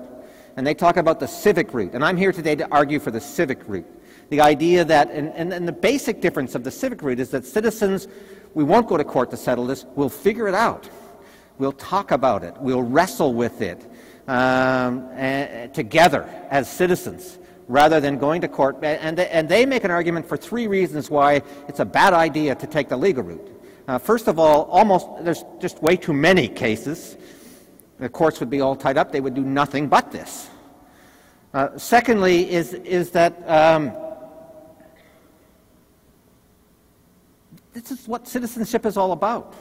And 0.58 0.68
they 0.68 0.74
talk 0.74 0.98
about 0.98 1.22
the 1.22 1.28
civic 1.28 1.74
route. 1.74 1.94
And 1.94 2.04
I'm 2.04 2.18
here 2.18 2.34
today 2.34 2.56
to 2.56 2.68
argue 2.70 3.00
for 3.00 3.10
the 3.10 3.22
civic 3.22 3.66
route. 3.70 3.88
The 4.30 4.42
idea 4.42 4.84
that, 4.84 5.12
and, 5.12 5.30
and, 5.30 5.54
and 5.54 5.66
the 5.66 5.72
basic 5.72 6.20
difference 6.20 6.56
of 6.56 6.66
the 6.66 6.72
civic 6.72 7.02
route 7.04 7.22
is 7.22 7.30
that 7.30 7.46
citizens, 7.46 8.10
we 8.54 8.66
won't 8.66 8.88
go 8.88 8.98
to 8.98 9.06
court 9.06 9.32
to 9.32 9.38
settle 9.38 9.66
this, 9.66 9.86
we'll 9.96 10.10
figure 10.10 10.50
it 10.50 10.56
out. 10.56 10.90
We'll 11.58 11.72
talk 11.72 12.12
about 12.12 12.44
it. 12.44 12.54
We'll 12.60 12.84
wrestle 12.84 13.34
with 13.34 13.62
it 13.62 13.86
um, 14.28 15.08
together 15.72 16.30
as 16.50 16.70
citizens 16.70 17.38
rather 17.68 18.00
than 18.00 18.18
going 18.18 18.42
to 18.42 18.48
court. 18.48 18.84
And 18.84 19.18
they, 19.18 19.28
and 19.30 19.50
they 19.50 19.66
make 19.66 19.84
an 19.84 19.92
argument 19.92 20.28
for 20.28 20.38
three 20.38 20.68
reasons 20.68 21.10
why 21.10 21.42
it's 21.68 21.80
a 21.80 21.86
bad 21.86 22.14
idea 22.14 22.56
to 22.56 22.68
take 22.68 22.90
the 22.90 22.98
legal 22.98 23.24
route. 23.24 23.52
Uh, 23.88 23.98
first 23.98 24.28
of 24.28 24.40
all, 24.40 24.64
almost 24.64 25.08
there's 25.22 25.44
just 25.60 25.82
way 25.82 25.96
too 25.96 26.14
many 26.14 26.48
cases. 26.48 27.18
The 28.00 28.10
courts 28.10 28.40
would 28.40 28.50
be 28.50 28.62
all 28.62 28.76
tied 28.76 28.98
up. 28.98 29.12
They 29.12 29.22
would 29.22 29.36
do 29.36 29.44
nothing 29.44 29.88
but 29.88 30.12
this. 30.12 30.50
Uh, 31.54 31.78
secondly, 31.78 32.52
is, 32.52 32.74
is 32.74 33.12
that 33.12 33.42
um, 33.50 33.94
this 37.74 37.92
is 37.92 38.08
what 38.08 38.28
citizenship 38.28 38.86
is 38.86 38.98
all 38.98 39.12
about. 39.12 39.54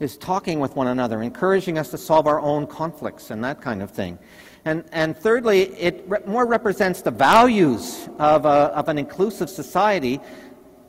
is 0.00 0.16
talking 0.16 0.60
with 0.60 0.74
one 0.76 0.86
another, 0.86 1.22
encouraging 1.22 1.78
us 1.78 1.90
to 1.90 1.98
solve 1.98 2.26
our 2.26 2.40
own 2.40 2.66
conflicts 2.66 3.30
and 3.30 3.44
that 3.44 3.60
kind 3.60 3.82
of 3.82 3.90
thing. 3.90 4.18
And, 4.64 4.84
and 4.92 5.16
thirdly, 5.16 5.62
it 5.78 6.04
re- 6.06 6.20
more 6.26 6.46
represents 6.46 7.02
the 7.02 7.10
values 7.10 8.08
of, 8.18 8.46
a, 8.46 8.72
of 8.74 8.88
an 8.88 8.98
inclusive 8.98 9.50
society. 9.50 10.20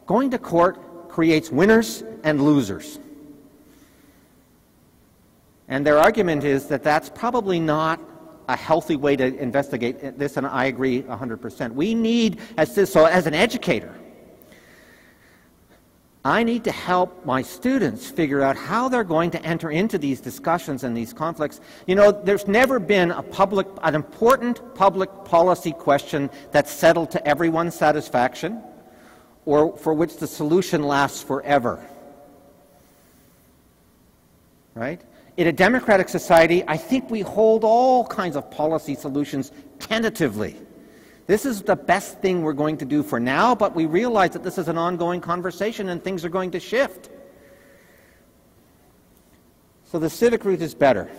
Going 0.05 0.31
to 0.31 0.37
court 0.37 1.09
creates 1.09 1.49
winners 1.49 2.03
and 2.23 2.41
losers. 2.41 2.99
And 5.67 5.85
their 5.85 5.97
argument 5.97 6.43
is 6.43 6.67
that 6.67 6.83
that's 6.83 7.09
probably 7.09 7.59
not 7.59 7.99
a 8.47 8.55
healthy 8.55 8.95
way 8.95 9.15
to 9.15 9.25
investigate 9.37 10.17
this, 10.17 10.37
and 10.37 10.45
I 10.45 10.65
agree 10.65 11.01
100%. 11.01 11.73
We 11.73 11.95
need, 11.95 12.39
as 12.57 12.91
so 12.91 13.05
as 13.05 13.25
an 13.25 13.33
educator, 13.33 13.93
I 16.25 16.41
need 16.41 16.63
to 16.63 16.71
help 16.71 17.23
my 17.23 17.43
students 17.43 18.09
figure 18.09 18.41
out 18.41 18.57
how 18.57 18.89
they're 18.89 19.03
going 19.03 19.29
to 19.29 19.45
enter 19.45 19.69
into 19.69 19.99
these 19.99 20.19
discussions 20.19 20.83
and 20.83 20.97
these 20.97 21.13
conflicts. 21.13 21.61
You 21.85 21.93
know, 21.93 22.11
there's 22.11 22.47
never 22.47 22.79
been 22.79 23.11
a 23.11 23.21
public, 23.21 23.67
an 23.83 23.93
important 23.93 24.59
public 24.73 25.11
policy 25.23 25.71
question 25.71 26.31
that's 26.51 26.71
settled 26.71 27.11
to 27.11 27.27
everyone's 27.27 27.75
satisfaction 27.75 28.63
or 29.45 29.77
for 29.77 29.93
which 29.93 30.17
the 30.17 30.25
solution 30.25 30.81
lasts 30.81 31.21
forever. 31.21 31.87
Right? 34.73 35.01
In 35.37 35.45
a 35.45 35.53
democratic 35.53 36.09
society, 36.09 36.63
I 36.67 36.77
think 36.77 37.11
we 37.11 37.21
hold 37.21 37.63
all 37.63 38.03
kinds 38.07 38.35
of 38.35 38.49
policy 38.49 38.95
solutions 38.95 39.51
tentatively. 39.77 40.55
This 41.27 41.45
is 41.45 41.63
the 41.63 41.75
best 41.75 42.19
thing 42.19 42.43
we're 42.43 42.53
going 42.53 42.77
to 42.77 42.85
do 42.85 43.01
for 43.01 43.19
now, 43.19 43.55
but 43.55 43.73
we 43.73 43.87
realize 43.87 44.31
that 44.31 44.43
this 44.43 44.57
is 44.57 44.67
an 44.67 44.77
ongoing 44.77 45.19
conversation 45.19 45.89
and 45.89 46.03
things 46.03 46.23
are 46.23 46.29
going 46.29 46.51
to 46.51 46.59
shift. 46.59 47.09
So 49.85 49.97
the 49.97 50.09
civic 50.09 50.45
route 50.45 50.61
is 50.61 50.75
better. 50.75 51.09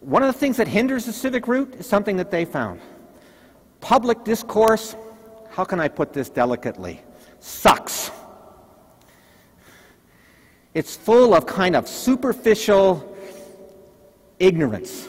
One 0.00 0.22
of 0.22 0.32
the 0.32 0.38
things 0.38 0.58
that 0.58 0.68
hinders 0.68 1.06
the 1.06 1.12
civic 1.12 1.48
route 1.48 1.74
is 1.74 1.86
something 1.86 2.16
that 2.18 2.30
they 2.30 2.44
found. 2.44 2.80
Public 3.80 4.22
discourse, 4.22 4.94
how 5.50 5.64
can 5.64 5.80
I 5.80 5.88
put 5.88 6.12
this 6.12 6.28
delicately? 6.28 7.00
Sucks. 7.40 8.12
It's 10.74 10.94
full 10.94 11.34
of 11.34 11.46
kind 11.46 11.74
of 11.74 11.88
superficial 11.88 13.16
ignorance. 14.38 15.08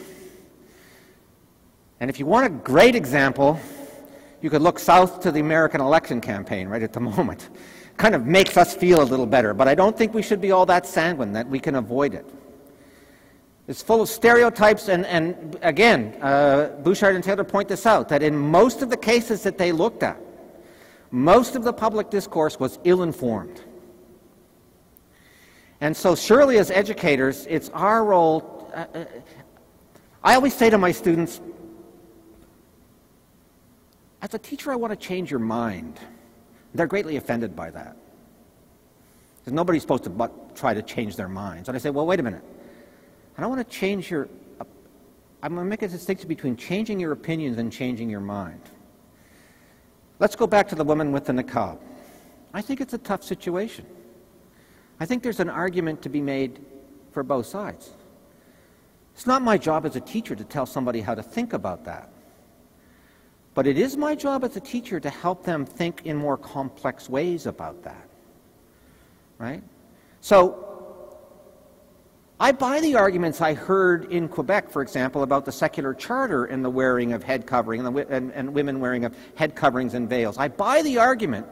And 2.00 2.08
if 2.08 2.18
you 2.18 2.26
want 2.26 2.46
a 2.46 2.50
great 2.50 2.94
example, 2.94 3.58
you 4.40 4.50
could 4.50 4.62
look 4.62 4.78
south 4.78 5.20
to 5.20 5.32
the 5.32 5.40
American 5.40 5.80
election 5.80 6.20
campaign 6.20 6.68
right 6.68 6.82
at 6.82 6.92
the 6.92 7.00
moment. 7.10 7.50
Kind 7.96 8.14
of 8.14 8.26
makes 8.26 8.56
us 8.56 8.74
feel 8.74 9.02
a 9.02 9.04
little 9.04 9.26
better, 9.26 9.52
but 9.52 9.66
I 9.66 9.74
don't 9.74 9.96
think 9.96 10.14
we 10.14 10.22
should 10.22 10.40
be 10.40 10.52
all 10.52 10.66
that 10.66 10.86
sanguine 10.86 11.32
that 11.32 11.48
we 11.48 11.58
can 11.58 11.74
avoid 11.74 12.14
it. 12.14 12.26
It's 13.66 13.82
full 13.82 14.00
of 14.00 14.08
stereotypes, 14.08 14.88
and, 14.88 15.04
and 15.04 15.58
again, 15.60 16.16
uh, 16.22 16.68
Bouchard 16.82 17.14
and 17.14 17.22
Taylor 17.22 17.44
point 17.44 17.68
this 17.68 17.84
out 17.84 18.08
that 18.08 18.22
in 18.22 18.38
most 18.38 18.80
of 18.80 18.88
the 18.88 18.96
cases 18.96 19.42
that 19.42 19.58
they 19.58 19.72
looked 19.72 20.02
at, 20.02 20.18
most 21.10 21.54
of 21.54 21.64
the 21.64 21.72
public 21.72 22.08
discourse 22.08 22.58
was 22.58 22.78
ill 22.84 23.02
informed. 23.02 23.60
And 25.80 25.94
so, 25.96 26.14
surely, 26.14 26.58
as 26.58 26.70
educators, 26.70 27.46
it's 27.48 27.68
our 27.70 28.04
role. 28.04 28.70
Uh, 28.74 28.86
uh, 28.94 29.04
I 30.24 30.34
always 30.34 30.54
say 30.54 30.70
to 30.70 30.78
my 30.78 30.90
students, 30.90 31.40
as 34.20 34.34
a 34.34 34.38
teacher, 34.38 34.72
I 34.72 34.76
want 34.76 34.92
to 34.92 34.96
change 34.96 35.30
your 35.30 35.40
mind. 35.40 35.98
They're 36.74 36.86
greatly 36.86 37.16
offended 37.16 37.54
by 37.54 37.70
that. 37.70 37.96
Because 39.38 39.52
nobody's 39.52 39.82
supposed 39.82 40.04
to 40.04 40.10
but 40.10 40.56
try 40.56 40.74
to 40.74 40.82
change 40.82 41.16
their 41.16 41.28
minds. 41.28 41.68
And 41.68 41.76
I 41.76 41.78
say, 41.78 41.90
well, 41.90 42.06
wait 42.06 42.20
a 42.20 42.22
minute. 42.22 42.42
I 43.36 43.40
don't 43.40 43.50
want 43.50 43.66
to 43.66 43.76
change 43.76 44.10
your. 44.10 44.28
Uh, 44.60 44.64
I'm 45.42 45.54
going 45.54 45.64
to 45.64 45.70
make 45.70 45.82
a 45.82 45.88
distinction 45.88 46.28
between 46.28 46.56
changing 46.56 46.98
your 46.98 47.12
opinions 47.12 47.58
and 47.58 47.72
changing 47.72 48.10
your 48.10 48.20
mind. 48.20 48.60
Let's 50.18 50.34
go 50.34 50.48
back 50.48 50.68
to 50.68 50.74
the 50.74 50.84
woman 50.84 51.12
with 51.12 51.26
the 51.26 51.32
niqab. 51.32 51.78
I 52.52 52.60
think 52.60 52.80
it's 52.80 52.94
a 52.94 52.98
tough 52.98 53.22
situation. 53.22 53.86
I 54.98 55.06
think 55.06 55.22
there's 55.22 55.38
an 55.38 55.50
argument 55.50 56.02
to 56.02 56.08
be 56.08 56.20
made 56.20 56.58
for 57.12 57.22
both 57.22 57.46
sides. 57.46 57.90
It's 59.14 59.26
not 59.26 59.42
my 59.42 59.56
job 59.56 59.86
as 59.86 59.94
a 59.94 60.00
teacher 60.00 60.34
to 60.34 60.44
tell 60.44 60.66
somebody 60.66 61.00
how 61.00 61.14
to 61.14 61.22
think 61.22 61.52
about 61.52 61.84
that. 61.84 62.10
But 63.58 63.66
it 63.66 63.76
is 63.76 63.96
my 63.96 64.14
job 64.14 64.44
as 64.44 64.56
a 64.56 64.60
teacher 64.60 65.00
to 65.00 65.10
help 65.10 65.42
them 65.42 65.66
think 65.66 66.02
in 66.04 66.16
more 66.16 66.36
complex 66.36 67.08
ways 67.08 67.44
about 67.44 67.82
that. 67.82 68.08
Right? 69.36 69.64
So, 70.20 71.18
I 72.38 72.52
buy 72.52 72.78
the 72.80 72.94
arguments 72.94 73.40
I 73.40 73.54
heard 73.54 74.12
in 74.12 74.28
Quebec, 74.28 74.70
for 74.70 74.80
example, 74.80 75.24
about 75.24 75.44
the 75.44 75.50
secular 75.50 75.92
charter 75.92 76.44
and 76.44 76.64
the 76.64 76.70
wearing 76.70 77.12
of 77.12 77.24
head 77.24 77.48
covering 77.48 77.84
and, 77.84 77.96
the, 77.96 78.06
and, 78.08 78.30
and 78.30 78.54
women 78.54 78.78
wearing 78.78 79.04
of 79.04 79.16
head 79.34 79.56
coverings 79.56 79.94
and 79.94 80.08
veils. 80.08 80.38
I 80.38 80.46
buy 80.46 80.82
the 80.82 80.98
argument 80.98 81.48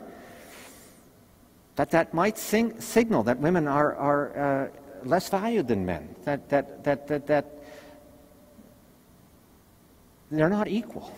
that 1.74 1.90
that 1.90 2.14
might 2.14 2.38
sing, 2.38 2.80
signal 2.80 3.24
that 3.24 3.40
women 3.40 3.66
are, 3.66 3.96
are 3.96 4.38
uh, 4.38 4.68
less 5.02 5.28
valued 5.28 5.66
than 5.66 5.84
men, 5.84 6.14
that, 6.22 6.48
that, 6.50 6.84
that, 6.84 7.08
that, 7.08 7.26
that 7.26 7.64
they're 10.30 10.48
not 10.48 10.68
equal. 10.68 11.12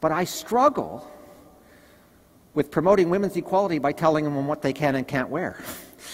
But 0.00 0.12
I 0.12 0.24
struggle 0.24 1.10
with 2.54 2.70
promoting 2.70 3.10
women's 3.10 3.36
equality 3.36 3.78
by 3.78 3.92
telling 3.92 4.24
them 4.24 4.46
what 4.46 4.62
they 4.62 4.72
can 4.72 4.94
and 4.96 5.06
can't 5.06 5.28
wear. 5.28 5.62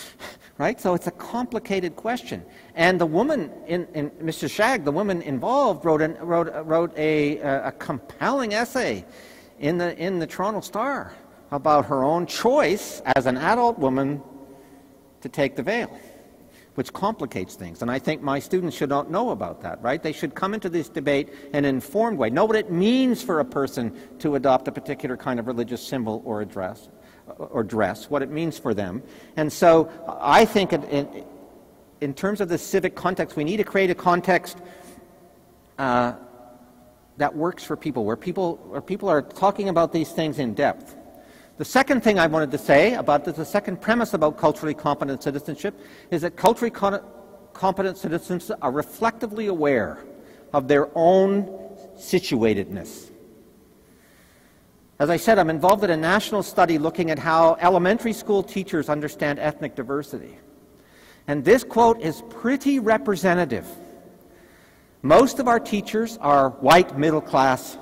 right? 0.58 0.80
So 0.80 0.94
it's 0.94 1.06
a 1.06 1.12
complicated 1.12 1.96
question. 1.96 2.44
And 2.74 3.00
the 3.00 3.06
woman, 3.06 3.50
in, 3.66 3.86
in 3.94 4.10
Ms. 4.20 4.42
Ishaq, 4.42 4.84
the 4.84 4.92
woman 4.92 5.22
involved, 5.22 5.84
wrote, 5.84 6.02
an, 6.02 6.16
wrote, 6.20 6.52
wrote 6.64 6.96
a, 6.96 7.38
a 7.38 7.72
compelling 7.72 8.54
essay 8.54 9.04
in 9.58 9.78
the, 9.78 9.96
in 9.98 10.18
the 10.18 10.26
Toronto 10.26 10.60
Star 10.60 11.14
about 11.50 11.86
her 11.86 12.04
own 12.04 12.26
choice 12.26 13.00
as 13.16 13.26
an 13.26 13.36
adult 13.36 13.78
woman 13.78 14.22
to 15.20 15.28
take 15.28 15.56
the 15.56 15.62
veil 15.62 15.98
which 16.74 16.92
complicates 16.92 17.54
things. 17.54 17.82
And 17.82 17.90
I 17.90 17.98
think 17.98 18.22
my 18.22 18.38
students 18.38 18.76
should 18.76 18.88
not 18.88 19.10
know 19.10 19.30
about 19.30 19.60
that, 19.62 19.80
right? 19.82 20.02
They 20.02 20.12
should 20.12 20.34
come 20.34 20.54
into 20.54 20.68
this 20.68 20.88
debate 20.88 21.28
in 21.52 21.64
an 21.64 21.64
informed 21.64 22.18
way, 22.18 22.30
know 22.30 22.44
what 22.44 22.56
it 22.56 22.70
means 22.70 23.22
for 23.22 23.40
a 23.40 23.44
person 23.44 23.96
to 24.18 24.34
adopt 24.34 24.66
a 24.68 24.72
particular 24.72 25.16
kind 25.16 25.38
of 25.38 25.46
religious 25.46 25.86
symbol 25.86 26.22
or 26.24 26.40
address 26.40 26.88
or 27.38 27.62
dress, 27.62 28.10
what 28.10 28.22
it 28.22 28.30
means 28.30 28.58
for 28.58 28.74
them. 28.74 29.02
And 29.36 29.52
so 29.52 29.90
I 30.20 30.44
think 30.44 30.72
in, 30.72 30.82
in, 30.84 31.24
in 32.00 32.14
terms 32.14 32.40
of 32.40 32.48
the 32.48 32.58
civic 32.58 32.94
context, 32.94 33.36
we 33.36 33.44
need 33.44 33.56
to 33.58 33.64
create 33.64 33.90
a 33.90 33.94
context 33.94 34.58
uh, 35.78 36.14
that 37.16 37.34
works 37.34 37.62
for 37.64 37.76
people, 37.76 38.04
where 38.04 38.16
people, 38.16 38.56
where 38.68 38.80
people 38.80 39.08
are 39.08 39.22
talking 39.22 39.68
about 39.68 39.92
these 39.92 40.10
things 40.10 40.38
in 40.38 40.54
depth. 40.54 40.96
The 41.56 41.64
second 41.64 42.02
thing 42.02 42.18
I 42.18 42.26
wanted 42.26 42.50
to 42.50 42.58
say 42.58 42.94
about 42.94 43.24
this, 43.24 43.36
the 43.36 43.44
second 43.44 43.80
premise 43.80 44.12
about 44.12 44.36
culturally 44.36 44.74
competent 44.74 45.22
citizenship, 45.22 45.78
is 46.10 46.22
that 46.22 46.36
culturally 46.36 46.72
competent 47.52 47.96
citizens 47.96 48.50
are 48.60 48.72
reflectively 48.72 49.46
aware 49.46 50.04
of 50.52 50.66
their 50.66 50.88
own 50.96 51.46
situatedness. 51.96 53.10
As 54.98 55.10
I 55.10 55.16
said, 55.16 55.38
I'm 55.38 55.50
involved 55.50 55.84
in 55.84 55.90
a 55.90 55.96
national 55.96 56.42
study 56.42 56.76
looking 56.78 57.10
at 57.10 57.18
how 57.20 57.56
elementary 57.60 58.12
school 58.12 58.42
teachers 58.42 58.88
understand 58.88 59.38
ethnic 59.38 59.76
diversity. 59.76 60.38
And 61.28 61.44
this 61.44 61.62
quote 61.62 62.00
is 62.00 62.22
pretty 62.30 62.80
representative. 62.80 63.66
Most 65.02 65.38
of 65.38 65.46
our 65.46 65.60
teachers 65.60 66.16
are 66.18 66.50
white 66.50 66.98
middle 66.98 67.20
class 67.20 67.78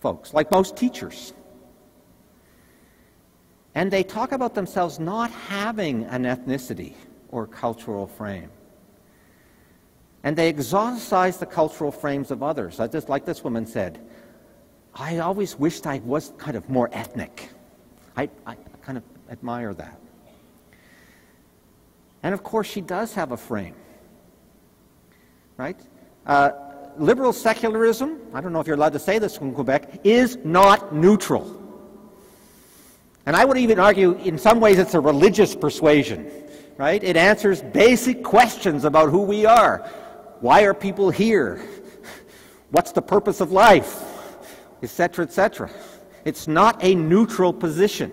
folks, 0.00 0.32
like 0.32 0.50
most 0.50 0.76
teachers. 0.76 1.34
And 3.78 3.92
they 3.92 4.02
talk 4.02 4.32
about 4.32 4.56
themselves 4.56 4.98
not 4.98 5.30
having 5.30 6.02
an 6.06 6.24
ethnicity 6.24 6.94
or 7.28 7.46
cultural 7.46 8.08
frame. 8.08 8.50
And 10.24 10.36
they 10.36 10.52
exoticize 10.52 11.38
the 11.38 11.46
cultural 11.46 11.92
frames 11.92 12.32
of 12.32 12.42
others. 12.42 12.80
Just 12.90 13.08
like 13.08 13.24
this 13.24 13.44
woman 13.44 13.66
said, 13.66 14.00
I 14.96 15.18
always 15.18 15.56
wished 15.56 15.86
I 15.86 16.00
was 16.00 16.32
kind 16.38 16.56
of 16.56 16.68
more 16.68 16.90
ethnic. 16.92 17.50
I, 18.16 18.28
I 18.44 18.56
kind 18.82 18.98
of 18.98 19.04
admire 19.30 19.72
that. 19.74 20.00
And 22.24 22.34
of 22.34 22.42
course, 22.42 22.66
she 22.66 22.80
does 22.80 23.14
have 23.14 23.30
a 23.30 23.36
frame. 23.36 23.76
Right? 25.56 25.78
Uh, 26.26 26.50
liberal 26.96 27.32
secularism, 27.32 28.18
I 28.34 28.40
don't 28.40 28.52
know 28.52 28.58
if 28.58 28.66
you're 28.66 28.74
allowed 28.74 28.94
to 28.94 28.98
say 28.98 29.20
this 29.20 29.38
in 29.38 29.54
Quebec, 29.54 30.00
is 30.02 30.36
not 30.42 30.92
neutral. 30.92 31.67
And 33.28 33.36
I 33.36 33.44
would 33.44 33.58
even 33.58 33.78
argue, 33.78 34.12
in 34.12 34.38
some 34.38 34.58
ways, 34.58 34.78
it's 34.78 34.94
a 34.94 35.00
religious 35.00 35.54
persuasion, 35.54 36.32
right? 36.78 37.04
It 37.04 37.14
answers 37.14 37.60
basic 37.60 38.24
questions 38.24 38.86
about 38.86 39.10
who 39.10 39.20
we 39.20 39.44
are. 39.44 39.86
Why 40.40 40.62
are 40.62 40.72
people 40.72 41.10
here? 41.10 41.60
What's 42.70 42.92
the 42.92 43.02
purpose 43.02 43.42
of 43.42 43.52
life? 43.52 44.02
Etc., 44.82 45.26
etc. 45.26 45.68
It's 46.24 46.48
not 46.48 46.82
a 46.82 46.94
neutral 46.94 47.52
position. 47.52 48.10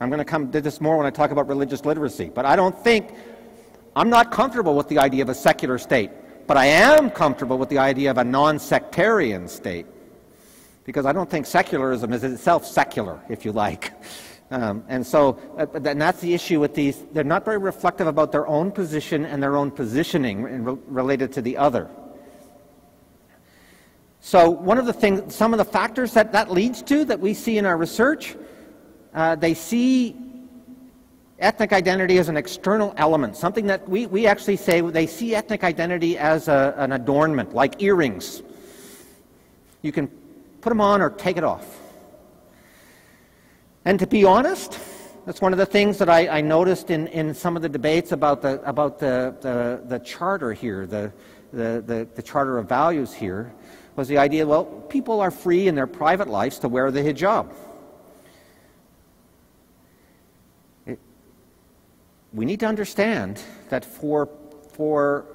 I'm 0.00 0.08
going 0.08 0.16
to 0.16 0.24
come 0.24 0.50
to 0.52 0.62
this 0.62 0.80
more 0.80 0.96
when 0.96 1.04
I 1.04 1.10
talk 1.10 1.32
about 1.32 1.48
religious 1.48 1.84
literacy. 1.84 2.30
But 2.34 2.46
I 2.46 2.56
don't 2.56 2.82
think, 2.82 3.12
I'm 3.94 4.08
not 4.08 4.32
comfortable 4.32 4.74
with 4.74 4.88
the 4.88 5.00
idea 5.00 5.22
of 5.22 5.28
a 5.28 5.34
secular 5.34 5.76
state, 5.76 6.12
but 6.46 6.56
I 6.56 6.64
am 6.64 7.10
comfortable 7.10 7.58
with 7.58 7.68
the 7.68 7.76
idea 7.76 8.10
of 8.10 8.16
a 8.16 8.24
non 8.24 8.58
sectarian 8.58 9.48
state. 9.48 9.84
Because 10.86 11.04
I 11.04 11.12
don't 11.12 11.28
think 11.28 11.46
secularism 11.46 12.12
is 12.12 12.22
itself 12.22 12.64
secular, 12.64 13.20
if 13.28 13.44
you 13.44 13.50
like. 13.50 13.92
Um, 14.52 14.84
and 14.86 15.04
so, 15.04 15.40
uh, 15.58 15.66
and 15.74 16.00
that's 16.00 16.20
the 16.20 16.32
issue 16.32 16.60
with 16.60 16.74
these. 16.74 17.02
They're 17.12 17.24
not 17.24 17.44
very 17.44 17.58
reflective 17.58 18.06
about 18.06 18.30
their 18.30 18.46
own 18.46 18.70
position 18.70 19.26
and 19.26 19.42
their 19.42 19.56
own 19.56 19.72
positioning 19.72 20.42
re- 20.42 20.78
related 20.86 21.32
to 21.32 21.42
the 21.42 21.56
other. 21.56 21.90
So, 24.20 24.48
one 24.48 24.78
of 24.78 24.86
the 24.86 24.92
things, 24.92 25.34
some 25.34 25.52
of 25.52 25.58
the 25.58 25.64
factors 25.64 26.12
that 26.12 26.30
that 26.32 26.52
leads 26.52 26.82
to 26.82 27.04
that 27.06 27.18
we 27.18 27.34
see 27.34 27.58
in 27.58 27.66
our 27.66 27.76
research, 27.76 28.36
uh, 29.12 29.34
they 29.34 29.54
see 29.54 30.16
ethnic 31.40 31.72
identity 31.72 32.18
as 32.18 32.28
an 32.28 32.36
external 32.36 32.94
element, 32.96 33.36
something 33.36 33.66
that 33.66 33.88
we, 33.88 34.06
we 34.06 34.28
actually 34.28 34.56
say 34.56 34.80
they 34.80 35.06
see 35.06 35.34
ethnic 35.34 35.64
identity 35.64 36.16
as 36.16 36.46
a, 36.46 36.72
an 36.78 36.92
adornment, 36.92 37.52
like 37.54 37.82
earrings. 37.82 38.42
You 39.82 39.90
can 39.90 40.08
put 40.66 40.70
them 40.70 40.80
on 40.80 41.00
or 41.00 41.10
take 41.10 41.36
it 41.36 41.44
off. 41.44 41.78
And 43.84 44.00
to 44.00 44.06
be 44.08 44.24
honest, 44.24 44.80
that's 45.24 45.40
one 45.40 45.52
of 45.52 45.60
the 45.60 45.66
things 45.66 45.96
that 45.98 46.10
I, 46.10 46.26
I 46.26 46.40
noticed 46.40 46.90
in, 46.90 47.06
in 47.06 47.34
some 47.34 47.54
of 47.54 47.62
the 47.62 47.68
debates 47.68 48.10
about 48.10 48.42
the, 48.42 48.60
about 48.68 48.98
the, 48.98 49.36
the, 49.40 49.80
the 49.86 50.00
charter 50.00 50.52
here, 50.52 50.84
the, 50.84 51.12
the, 51.52 51.84
the, 51.86 52.08
the 52.16 52.20
charter 52.20 52.58
of 52.58 52.68
values 52.68 53.14
here, 53.14 53.54
was 53.94 54.08
the 54.08 54.18
idea 54.18 54.44
well, 54.44 54.64
people 54.64 55.20
are 55.20 55.30
free 55.30 55.68
in 55.68 55.76
their 55.76 55.86
private 55.86 56.26
lives 56.26 56.58
to 56.58 56.68
wear 56.68 56.90
the 56.90 57.00
hijab. 57.00 57.54
It, 60.84 60.98
we 62.32 62.44
need 62.44 62.58
to 62.58 62.66
understand 62.66 63.40
that 63.68 63.84
for, 63.84 64.28
for 64.72 65.26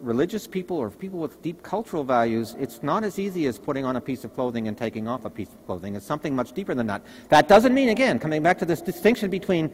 religious 0.00 0.46
people 0.46 0.76
or 0.76 0.90
people 0.90 1.18
with 1.18 1.40
deep 1.42 1.62
cultural 1.62 2.04
values, 2.04 2.56
it's 2.58 2.82
not 2.82 3.04
as 3.04 3.18
easy 3.18 3.46
as 3.46 3.58
putting 3.58 3.84
on 3.84 3.96
a 3.96 4.00
piece 4.00 4.24
of 4.24 4.34
clothing 4.34 4.68
and 4.68 4.76
taking 4.76 5.06
off 5.08 5.24
a 5.24 5.30
piece 5.30 5.48
of 5.48 5.64
clothing. 5.66 5.94
It's 5.94 6.06
something 6.06 6.34
much 6.34 6.52
deeper 6.52 6.74
than 6.74 6.86
that. 6.86 7.02
That 7.28 7.48
doesn't 7.48 7.74
mean, 7.74 7.90
again, 7.90 8.18
coming 8.18 8.42
back 8.42 8.58
to 8.58 8.64
this 8.64 8.80
distinction 8.80 9.30
between 9.30 9.72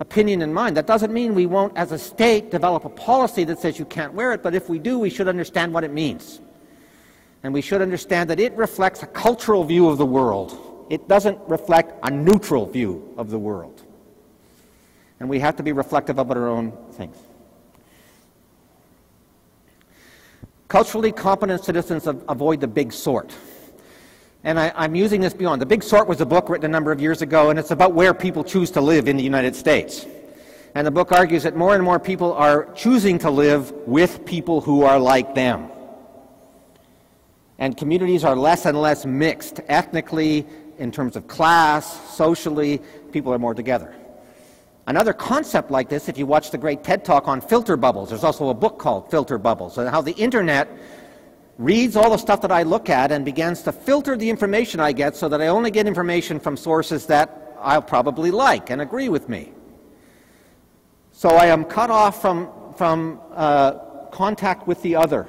opinion 0.00 0.42
and 0.42 0.54
mind, 0.54 0.76
that 0.76 0.86
doesn't 0.86 1.12
mean 1.12 1.34
we 1.34 1.46
won't, 1.46 1.76
as 1.76 1.92
a 1.92 1.98
state, 1.98 2.50
develop 2.50 2.84
a 2.84 2.88
policy 2.88 3.44
that 3.44 3.58
says 3.58 3.78
you 3.78 3.84
can't 3.84 4.14
wear 4.14 4.32
it, 4.32 4.42
but 4.42 4.54
if 4.54 4.68
we 4.68 4.78
do, 4.78 4.98
we 4.98 5.10
should 5.10 5.28
understand 5.28 5.72
what 5.72 5.84
it 5.84 5.92
means. 5.92 6.40
And 7.42 7.52
we 7.54 7.60
should 7.60 7.82
understand 7.82 8.30
that 8.30 8.40
it 8.40 8.52
reflects 8.56 9.02
a 9.02 9.06
cultural 9.06 9.64
view 9.64 9.88
of 9.88 9.98
the 9.98 10.06
world. 10.06 10.86
It 10.90 11.08
doesn't 11.08 11.38
reflect 11.48 11.94
a 12.02 12.10
neutral 12.10 12.66
view 12.66 13.14
of 13.16 13.30
the 13.30 13.38
world. 13.38 13.82
And 15.20 15.28
we 15.28 15.40
have 15.40 15.56
to 15.56 15.62
be 15.62 15.72
reflective 15.72 16.18
about 16.18 16.36
our 16.36 16.48
own 16.48 16.72
things. 16.92 17.16
Culturally 20.68 21.12
competent 21.12 21.64
citizens 21.64 22.06
avoid 22.06 22.60
the 22.60 22.68
big 22.68 22.92
sort. 22.92 23.34
And 24.44 24.60
I, 24.60 24.84
am 24.84 24.94
using 24.94 25.20
this 25.20 25.34
beyond. 25.34 25.60
The 25.60 25.66
Big 25.66 25.82
Sort 25.82 26.06
was 26.06 26.20
a 26.20 26.26
book 26.26 26.48
written 26.48 26.66
a 26.66 26.68
number 26.68 26.92
of 26.92 27.00
years 27.00 27.22
ago, 27.22 27.50
and 27.50 27.58
it's 27.58 27.70
about 27.70 27.94
where 27.94 28.14
people 28.14 28.44
choose 28.44 28.70
to 28.72 28.80
live 28.80 29.08
in 29.08 29.16
the 29.16 29.22
United 29.22 29.56
States. 29.56 30.06
And 30.74 30.86
the 30.86 30.90
book 30.90 31.10
argues 31.10 31.42
that 31.42 31.56
more 31.56 31.74
and 31.74 31.82
more 31.82 31.98
people 31.98 32.34
are 32.34 32.72
choosing 32.74 33.18
to 33.18 33.30
live 33.30 33.72
with 33.86 34.24
people 34.26 34.60
who 34.60 34.84
are 34.84 34.98
like 34.98 35.34
them. 35.34 35.70
And 37.58 37.76
communities 37.76 38.22
are 38.22 38.36
less 38.36 38.64
and 38.64 38.80
less 38.80 39.04
mixed 39.04 39.60
ethnically, 39.68 40.46
in 40.78 40.92
terms 40.92 41.16
of 41.16 41.26
class, 41.26 42.14
socially, 42.14 42.80
people 43.10 43.32
are 43.32 43.38
more 43.38 43.54
together. 43.54 43.94
Another 44.88 45.12
concept 45.12 45.70
like 45.70 45.90
this, 45.90 46.08
if 46.08 46.16
you 46.16 46.24
watch 46.24 46.50
the 46.50 46.56
great 46.56 46.82
TED 46.82 47.04
talk 47.04 47.28
on 47.28 47.42
filter 47.42 47.76
bubbles, 47.76 48.08
there's 48.08 48.24
also 48.24 48.48
a 48.48 48.54
book 48.54 48.78
called 48.78 49.10
Filter 49.10 49.36
Bubbles, 49.36 49.76
and 49.76 49.86
how 49.86 50.00
the 50.00 50.14
internet 50.14 50.66
reads 51.58 51.94
all 51.94 52.08
the 52.08 52.16
stuff 52.16 52.40
that 52.40 52.50
I 52.50 52.62
look 52.62 52.88
at 52.88 53.12
and 53.12 53.22
begins 53.22 53.60
to 53.64 53.72
filter 53.72 54.16
the 54.16 54.30
information 54.30 54.80
I 54.80 54.92
get 54.92 55.14
so 55.14 55.28
that 55.28 55.42
I 55.42 55.48
only 55.48 55.70
get 55.70 55.86
information 55.86 56.40
from 56.40 56.56
sources 56.56 57.04
that 57.04 57.54
I'll 57.60 57.82
probably 57.82 58.30
like 58.30 58.70
and 58.70 58.80
agree 58.80 59.10
with 59.10 59.28
me. 59.28 59.52
So 61.12 61.28
I 61.28 61.46
am 61.46 61.66
cut 61.66 61.90
off 61.90 62.22
from, 62.22 62.48
from 62.74 63.20
uh, 63.32 63.72
contact 64.10 64.66
with 64.66 64.80
the 64.80 64.96
other. 64.96 65.26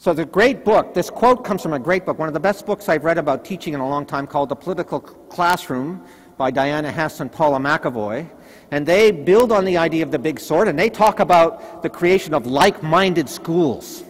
So 0.00 0.12
the 0.12 0.24
great 0.24 0.64
book, 0.64 0.94
this 0.94 1.10
quote 1.10 1.44
comes 1.44 1.62
from 1.62 1.72
a 1.72 1.78
great 1.78 2.06
book, 2.06 2.20
one 2.20 2.28
of 2.28 2.34
the 2.34 2.38
best 2.40 2.66
books 2.66 2.88
I've 2.88 3.02
read 3.02 3.18
about 3.18 3.44
teaching 3.44 3.74
in 3.74 3.80
a 3.80 3.88
long 3.88 4.06
time 4.06 4.28
called 4.28 4.48
The 4.48 4.54
Political 4.54 5.00
Classroom 5.00 6.04
by 6.38 6.50
Diana 6.50 6.90
Hess 6.90 7.20
and 7.20 7.30
Paula 7.30 7.58
McAvoy. 7.58 8.26
And 8.70 8.86
they 8.86 9.10
build 9.10 9.52
on 9.52 9.64
the 9.64 9.76
idea 9.76 10.02
of 10.02 10.10
the 10.10 10.18
big 10.18 10.40
sort 10.40 10.68
and 10.68 10.78
they 10.78 10.88
talk 10.88 11.20
about 11.20 11.82
the 11.82 11.90
creation 11.90 12.32
of 12.32 12.46
like-minded 12.46 13.28
schools. 13.28 14.04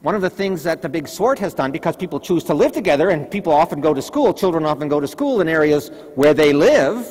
One 0.00 0.14
of 0.14 0.22
the 0.22 0.30
things 0.30 0.62
that 0.62 0.80
the 0.80 0.88
big 0.88 1.08
sort 1.08 1.38
has 1.40 1.52
done, 1.54 1.72
because 1.72 1.96
people 1.96 2.20
choose 2.20 2.44
to 2.44 2.54
live 2.54 2.72
together 2.72 3.10
and 3.10 3.30
people 3.30 3.52
often 3.52 3.80
go 3.80 3.92
to 3.92 4.00
school, 4.00 4.32
children 4.32 4.64
often 4.64 4.88
go 4.88 5.00
to 5.00 5.08
school 5.08 5.40
in 5.40 5.48
areas 5.48 5.90
where 6.14 6.32
they 6.32 6.52
live, 6.52 7.04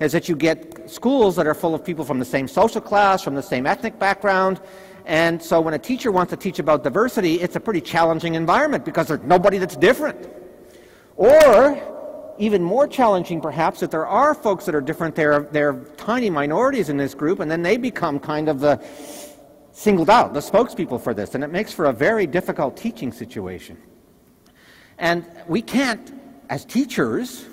is 0.00 0.12
that 0.12 0.28
you 0.28 0.36
get 0.36 0.88
schools 0.88 1.34
that 1.34 1.48
are 1.48 1.54
full 1.54 1.74
of 1.74 1.84
people 1.84 2.04
from 2.04 2.20
the 2.20 2.24
same 2.24 2.46
social 2.46 2.80
class, 2.80 3.22
from 3.22 3.34
the 3.34 3.42
same 3.42 3.66
ethnic 3.66 3.98
background, 3.98 4.60
and 5.08 5.42
so 5.42 5.58
when 5.58 5.72
a 5.72 5.78
teacher 5.78 6.12
wants 6.12 6.30
to 6.30 6.36
teach 6.36 6.58
about 6.58 6.84
diversity, 6.84 7.40
it's 7.40 7.56
a 7.56 7.60
pretty 7.60 7.80
challenging 7.80 8.34
environment 8.34 8.84
because 8.84 9.08
there's 9.08 9.22
nobody 9.22 9.56
that's 9.56 9.74
different. 9.74 10.28
Or, 11.16 11.97
even 12.38 12.62
more 12.62 12.86
challenging 12.86 13.40
perhaps, 13.40 13.80
that 13.80 13.90
there 13.90 14.06
are 14.06 14.34
folks 14.34 14.64
that 14.66 14.74
are 14.74 14.80
different, 14.80 15.14
they're, 15.14 15.40
they're 15.40 15.74
tiny 15.96 16.30
minorities 16.30 16.88
in 16.88 16.96
this 16.96 17.14
group, 17.14 17.40
and 17.40 17.50
then 17.50 17.62
they 17.62 17.76
become 17.76 18.18
kind 18.18 18.48
of 18.48 18.60
the 18.60 18.82
singled 19.72 20.10
out, 20.10 20.34
the 20.34 20.40
spokespeople 20.40 21.00
for 21.00 21.14
this, 21.14 21.34
and 21.34 21.44
it 21.44 21.48
makes 21.48 21.72
for 21.72 21.86
a 21.86 21.92
very 21.92 22.26
difficult 22.26 22.76
teaching 22.76 23.12
situation. 23.12 23.76
And 24.98 25.24
we 25.46 25.62
can't, 25.62 26.12
as 26.50 26.64
teachers, 26.64 27.46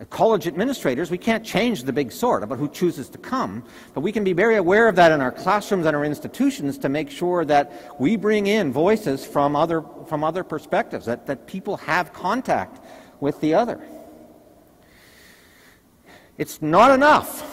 uh, 0.00 0.04
college 0.06 0.48
administrators, 0.48 1.08
we 1.08 1.18
can't 1.18 1.44
change 1.44 1.84
the 1.84 1.92
big 1.92 2.10
sort 2.10 2.42
about 2.42 2.58
who 2.58 2.68
chooses 2.68 3.08
to 3.10 3.18
come, 3.18 3.62
but 3.94 4.00
we 4.00 4.10
can 4.10 4.24
be 4.24 4.32
very 4.32 4.56
aware 4.56 4.88
of 4.88 4.96
that 4.96 5.12
in 5.12 5.20
our 5.20 5.30
classrooms 5.30 5.86
and 5.86 5.94
our 5.94 6.04
institutions 6.04 6.78
to 6.78 6.88
make 6.88 7.08
sure 7.08 7.44
that 7.44 7.94
we 8.00 8.16
bring 8.16 8.48
in 8.48 8.72
voices 8.72 9.24
from 9.24 9.54
other, 9.54 9.84
from 10.08 10.24
other 10.24 10.42
perspectives, 10.42 11.06
that, 11.06 11.26
that 11.26 11.46
people 11.46 11.76
have 11.76 12.12
contact 12.12 12.80
with 13.20 13.40
the 13.40 13.54
other. 13.54 13.80
It's 16.38 16.62
not 16.62 16.90
enough 16.90 17.46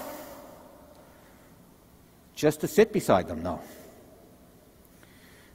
just 2.36 2.62
to 2.62 2.68
sit 2.68 2.94
beside 2.94 3.28
them, 3.28 3.44
though. 3.44 3.60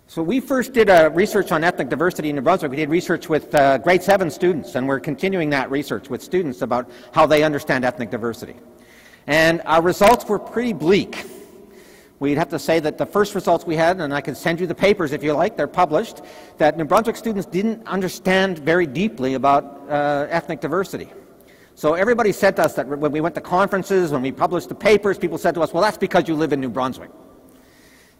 So 0.09 0.22
we 0.22 0.40
first 0.40 0.75
did 0.75 0.90
a 0.90 1.09
research 1.09 1.53
on 1.53 1.64
ethnic 1.64 1.88
diversity 1.88 2.29
in 2.29 2.37
New 2.37 2.42
Brunswick. 2.42 2.70
We 2.70 2.77
did 2.77 2.90
research 2.90 3.31
with 3.31 3.55
uh, 3.55 3.79
grade 3.79 4.03
7 4.03 4.31
students, 4.31 4.75
and 4.75 4.87
we're 4.87 5.01
continuing 5.01 5.48
that 5.51 5.70
research 5.70 6.11
with 6.11 6.22
students 6.22 6.61
about 6.61 6.90
how 7.14 7.25
they 7.25 7.42
understand 7.42 7.85
ethnic 7.85 8.11
diversity. 8.11 8.57
And 9.27 9.62
our 9.64 9.81
results 9.81 10.27
were 10.27 10.38
pretty 10.38 10.75
bleak. 10.75 11.25
We'd 12.23 12.39
have 12.39 12.51
to 12.51 12.59
say 12.61 12.79
that 12.79 12.99
the 12.99 13.05
first 13.05 13.35
results 13.35 13.67
we 13.67 13.75
had, 13.75 14.01
and 14.01 14.15
I 14.15 14.21
can 14.21 14.37
send 14.37 14.61
you 14.61 14.69
the 14.69 14.77
papers 14.77 15.11
if 15.11 15.25
you 15.25 15.33
like, 15.33 15.57
they're 15.57 15.67
published, 15.67 16.21
that 16.57 16.77
New 16.77 16.85
Brunswick 16.85 17.17
students 17.17 17.47
didn't 17.47 17.85
understand 17.85 18.61
very 18.61 18.87
deeply 18.87 19.35
about 19.35 19.65
uh, 19.89 20.29
ethnic 20.31 20.61
diversity. 20.61 21.09
So 21.75 21.95
everybody 21.95 22.31
said 22.31 22.55
to 22.57 22.63
us 22.63 22.75
that 22.75 22.87
when 22.87 23.11
we 23.11 23.21
went 23.21 23.35
to 23.35 23.41
conferences, 23.41 24.13
when 24.13 24.23
we 24.23 24.31
published 24.31 24.69
the 24.69 24.75
papers, 24.77 25.19
people 25.19 25.37
said 25.37 25.57
to 25.57 25.63
us, 25.63 25.73
well, 25.73 25.83
that's 25.83 25.99
because 25.99 26.29
you 26.29 26.37
live 26.37 26.53
in 26.53 26.61
New 26.61 26.69
Brunswick. 26.69 27.11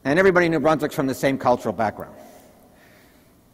And 0.05 0.19
everybody 0.19 0.47
in 0.47 0.53
New 0.53 0.59
Brunswick's 0.59 0.97
from 0.97 1.07
the 1.07 1.15
same 1.15 1.38
cultural 1.38 1.73
background. 1.73 2.17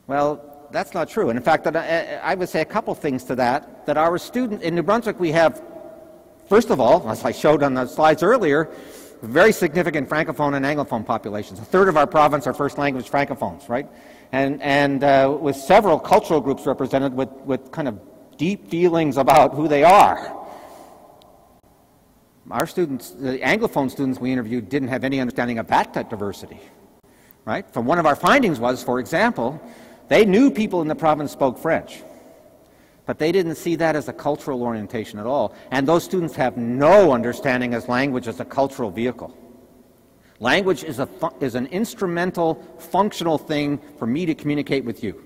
Well, 0.07 0.67
that's 0.73 0.95
not 0.95 1.11
true. 1.11 1.29
And 1.29 1.37
in 1.37 1.43
fact, 1.45 1.67
I 1.67 2.35
would 2.35 2.49
say 2.49 2.63
a 2.63 2.65
couple 2.65 2.95
things 2.95 3.23
to 3.25 3.35
that. 3.35 3.85
That 3.85 3.99
our 3.99 4.17
students 4.17 4.65
in 4.65 4.75
New 4.75 4.83
Brunswick, 4.83 5.21
we 5.21 5.31
have, 5.33 5.63
first 6.49 6.71
of 6.71 6.81
all, 6.81 7.07
as 7.11 7.23
I 7.23 7.33
showed 7.33 7.63
on 7.63 7.75
the 7.75 7.85
slides 7.85 8.23
earlier, 8.23 8.71
very 9.23 9.53
significant 9.53 10.09
francophone 10.09 10.55
and 10.55 10.65
anglophone 10.65 11.05
populations. 11.05 11.59
A 11.59 11.65
third 11.65 11.89
of 11.89 11.97
our 11.97 12.07
province 12.07 12.47
are 12.47 12.55
first 12.55 12.79
language 12.79 13.11
francophones, 13.11 13.69
right? 13.69 13.89
And, 14.33 14.63
and 14.63 15.03
uh, 15.03 15.37
with 15.41 15.57
several 15.57 15.99
cultural 15.99 16.41
groups 16.41 16.67
represented 16.67 17.15
with, 17.15 17.31
with 17.45 17.73
kind 17.73 17.89
of 17.89 18.01
deep 18.37 18.69
feelings 18.69 19.17
about 19.17 19.55
who 19.55 19.69
they 19.69 19.85
are 19.85 20.39
our 22.51 22.67
students, 22.67 23.11
the 23.11 23.39
Anglophone 23.39 23.91
students 23.91 24.19
we 24.19 24.33
interviewed, 24.33 24.69
didn't 24.69 24.89
have 24.89 25.05
any 25.05 25.21
understanding 25.21 25.59
of 25.59 25.67
that 25.69 26.09
diversity. 26.09 26.61
Right? 27.45 27.71
From 27.71 27.87
one 27.87 27.99
of 27.99 28.07
our 28.07 28.17
findings 28.17 28.61
was, 28.61 28.83
for 28.83 29.01
example, 29.01 29.61
they 30.09 30.25
knew 30.25 30.51
people 30.51 30.83
in 30.83 30.89
the 30.89 30.95
province 30.95 31.33
spoke 31.33 31.59
French, 31.59 32.03
but 33.09 33.19
they 33.19 33.33
didn't 33.33 33.55
see 33.55 33.75
that 33.75 33.97
as 33.97 34.09
a 34.09 34.13
cultural 34.13 34.63
orientation 34.63 35.19
at 35.19 35.25
all. 35.25 35.55
And 35.71 35.89
those 35.89 36.05
students 36.05 36.37
have 36.37 36.59
no 36.59 37.11
understanding 37.13 37.73
as 37.73 37.89
language 37.89 38.29
as 38.29 38.39
a 38.39 38.45
cultural 38.45 38.91
vehicle. 38.91 39.35
Language 40.41 40.85
is, 40.85 40.99
a 40.99 41.09
is 41.41 41.55
an 41.55 41.69
instrumental, 41.69 42.63
functional 42.79 43.39
thing 43.39 43.81
for 43.99 44.07
me 44.07 44.27
to 44.27 44.35
communicate 44.35 44.85
with 44.85 45.03
you. 45.03 45.25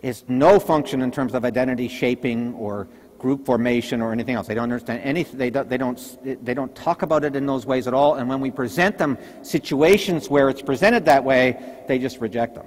It's 0.00 0.24
no 0.26 0.58
function 0.58 1.02
in 1.02 1.12
terms 1.12 1.34
of 1.34 1.44
identity 1.44 1.86
shaping 1.86 2.52
or 2.54 2.88
group 3.20 3.46
formation 3.46 4.02
or 4.02 4.10
anything 4.10 4.34
else. 4.34 4.48
They 4.48 4.54
don't 4.54 4.64
understand 4.64 5.00
anything. 5.04 5.38
They 5.38 5.50
don't, 5.50 5.70
they, 5.70 5.78
don't, 5.78 6.44
they 6.44 6.52
don't 6.52 6.74
talk 6.74 7.02
about 7.02 7.22
it 7.22 7.36
in 7.36 7.46
those 7.46 7.64
ways 7.64 7.86
at 7.86 7.94
all. 7.94 8.16
And 8.16 8.28
when 8.28 8.40
we 8.40 8.50
present 8.50 8.98
them 8.98 9.18
situations 9.42 10.28
where 10.28 10.48
it's 10.48 10.62
presented 10.62 11.04
that 11.04 11.22
way, 11.22 11.84
they 11.86 12.00
just 12.00 12.18
reject 12.18 12.56
them. 12.56 12.66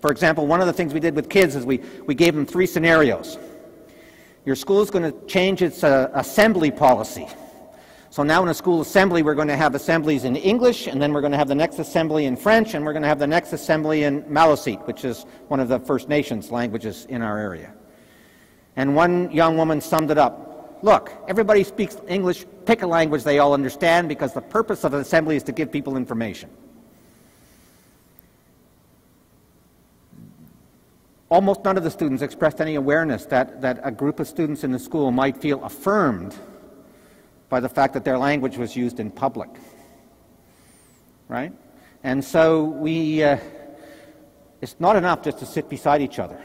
For 0.00 0.10
example, 0.10 0.46
one 0.46 0.60
of 0.60 0.66
the 0.66 0.72
things 0.72 0.94
we 0.94 1.00
did 1.00 1.14
with 1.14 1.28
kids 1.28 1.56
is 1.56 1.66
we, 1.66 1.78
we 2.06 2.14
gave 2.14 2.34
them 2.34 2.46
three 2.46 2.66
scenarios. 2.66 3.38
Your 4.46 4.56
school 4.56 4.80
is 4.80 4.90
going 4.90 5.10
to 5.10 5.26
change 5.26 5.62
its 5.62 5.84
uh, 5.84 6.10
assembly 6.14 6.70
policy. 6.70 7.26
So 8.08 8.24
now 8.24 8.42
in 8.42 8.48
a 8.48 8.54
school 8.54 8.80
assembly, 8.80 9.22
we're 9.22 9.36
going 9.36 9.48
to 9.48 9.56
have 9.56 9.74
assemblies 9.74 10.24
in 10.24 10.34
English, 10.34 10.88
and 10.88 11.00
then 11.00 11.12
we're 11.12 11.20
going 11.20 11.30
to 11.30 11.38
have 11.38 11.46
the 11.46 11.54
next 11.54 11.78
assembly 11.78 12.24
in 12.24 12.36
French, 12.36 12.74
and 12.74 12.84
we're 12.84 12.92
going 12.92 13.02
to 13.02 13.08
have 13.08 13.20
the 13.20 13.26
next 13.26 13.52
assembly 13.52 14.02
in 14.02 14.22
Maliseet, 14.22 14.84
which 14.86 15.04
is 15.04 15.26
one 15.48 15.60
of 15.60 15.68
the 15.68 15.78
First 15.78 16.08
Nations 16.08 16.50
languages 16.50 17.06
in 17.08 17.22
our 17.22 17.38
area. 17.38 17.72
And 18.76 18.96
one 18.96 19.30
young 19.30 19.56
woman 19.56 19.80
summed 19.80 20.10
it 20.10 20.18
up. 20.18 20.78
Look, 20.82 21.12
everybody 21.28 21.62
speaks 21.62 21.98
English. 22.08 22.46
Pick 22.64 22.82
a 22.82 22.86
language 22.86 23.22
they 23.22 23.38
all 23.38 23.52
understand 23.52 24.08
because 24.08 24.32
the 24.32 24.40
purpose 24.40 24.82
of 24.82 24.94
an 24.94 25.00
assembly 25.00 25.36
is 25.36 25.42
to 25.44 25.52
give 25.52 25.70
people 25.70 25.96
information. 25.96 26.50
Almost 31.30 31.64
none 31.64 31.76
of 31.76 31.84
the 31.84 31.90
students 31.90 32.22
expressed 32.22 32.60
any 32.60 32.74
awareness 32.74 33.24
that, 33.26 33.60
that 33.60 33.80
a 33.84 33.92
group 33.92 34.18
of 34.18 34.26
students 34.26 34.64
in 34.64 34.72
the 34.72 34.80
school 34.80 35.12
might 35.12 35.36
feel 35.36 35.62
affirmed 35.64 36.34
by 37.48 37.60
the 37.60 37.68
fact 37.68 37.94
that 37.94 38.04
their 38.04 38.18
language 38.18 38.56
was 38.56 38.74
used 38.74 38.98
in 38.98 39.12
public. 39.12 39.48
Right? 41.28 41.52
And 42.02 42.24
so 42.24 42.64
we, 42.64 43.22
uh, 43.22 43.38
it's 44.60 44.74
not 44.80 44.96
enough 44.96 45.22
just 45.22 45.38
to 45.38 45.46
sit 45.46 45.68
beside 45.68 46.02
each 46.02 46.18
other. 46.18 46.40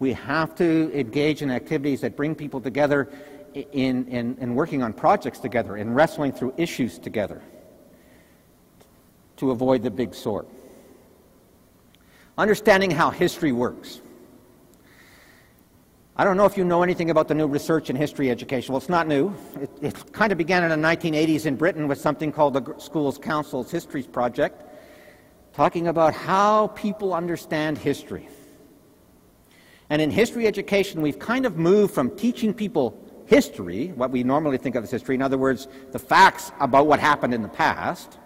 We 0.00 0.12
have 0.12 0.56
to 0.56 0.90
engage 0.92 1.42
in 1.42 1.50
activities 1.50 2.00
that 2.00 2.16
bring 2.16 2.34
people 2.34 2.60
together 2.60 3.08
in, 3.54 4.06
in, 4.08 4.36
in 4.40 4.54
working 4.56 4.82
on 4.82 4.92
projects 4.92 5.38
together, 5.38 5.76
in 5.76 5.94
wrestling 5.94 6.32
through 6.32 6.54
issues 6.56 6.98
together 6.98 7.42
to 9.36 9.52
avoid 9.52 9.84
the 9.84 9.90
big 9.90 10.14
sort. 10.14 10.48
Understanding 12.38 12.92
how 12.92 13.10
history 13.10 13.50
works. 13.50 14.00
I 16.16 16.22
don't 16.22 16.36
know 16.36 16.44
if 16.46 16.56
you 16.56 16.64
know 16.64 16.84
anything 16.84 17.10
about 17.10 17.26
the 17.26 17.34
new 17.34 17.48
research 17.48 17.90
in 17.90 17.96
history 17.96 18.30
education. 18.30 18.72
Well, 18.72 18.78
it's 18.78 18.88
not 18.88 19.08
new. 19.08 19.34
It, 19.60 19.70
it, 19.82 20.12
kind 20.12 20.30
of 20.30 20.38
began 20.38 20.62
in 20.62 20.70
the 20.70 20.88
1980s 20.88 21.46
in 21.46 21.56
Britain 21.56 21.88
with 21.88 22.00
something 22.00 22.30
called 22.30 22.54
the 22.54 22.78
Schools 22.78 23.18
Council's 23.18 23.72
Histories 23.72 24.06
Project, 24.06 24.64
talking 25.52 25.88
about 25.88 26.14
how 26.14 26.68
people 26.68 27.12
understand 27.12 27.76
history. 27.76 28.28
And 29.90 30.00
in 30.00 30.10
history 30.10 30.46
education, 30.46 31.02
we've 31.02 31.18
kind 31.18 31.44
of 31.44 31.56
moved 31.56 31.92
from 31.92 32.16
teaching 32.16 32.54
people 32.54 32.96
history, 33.26 33.88
what 33.88 34.10
we 34.10 34.22
normally 34.22 34.58
think 34.58 34.76
of 34.76 34.84
as 34.84 34.90
history, 34.92 35.16
in 35.16 35.22
other 35.22 35.38
words, 35.38 35.66
the 35.90 35.98
facts 35.98 36.52
about 36.60 36.86
what 36.86 37.00
happened 37.00 37.34
in 37.34 37.42
the 37.42 37.48
past, 37.48 38.18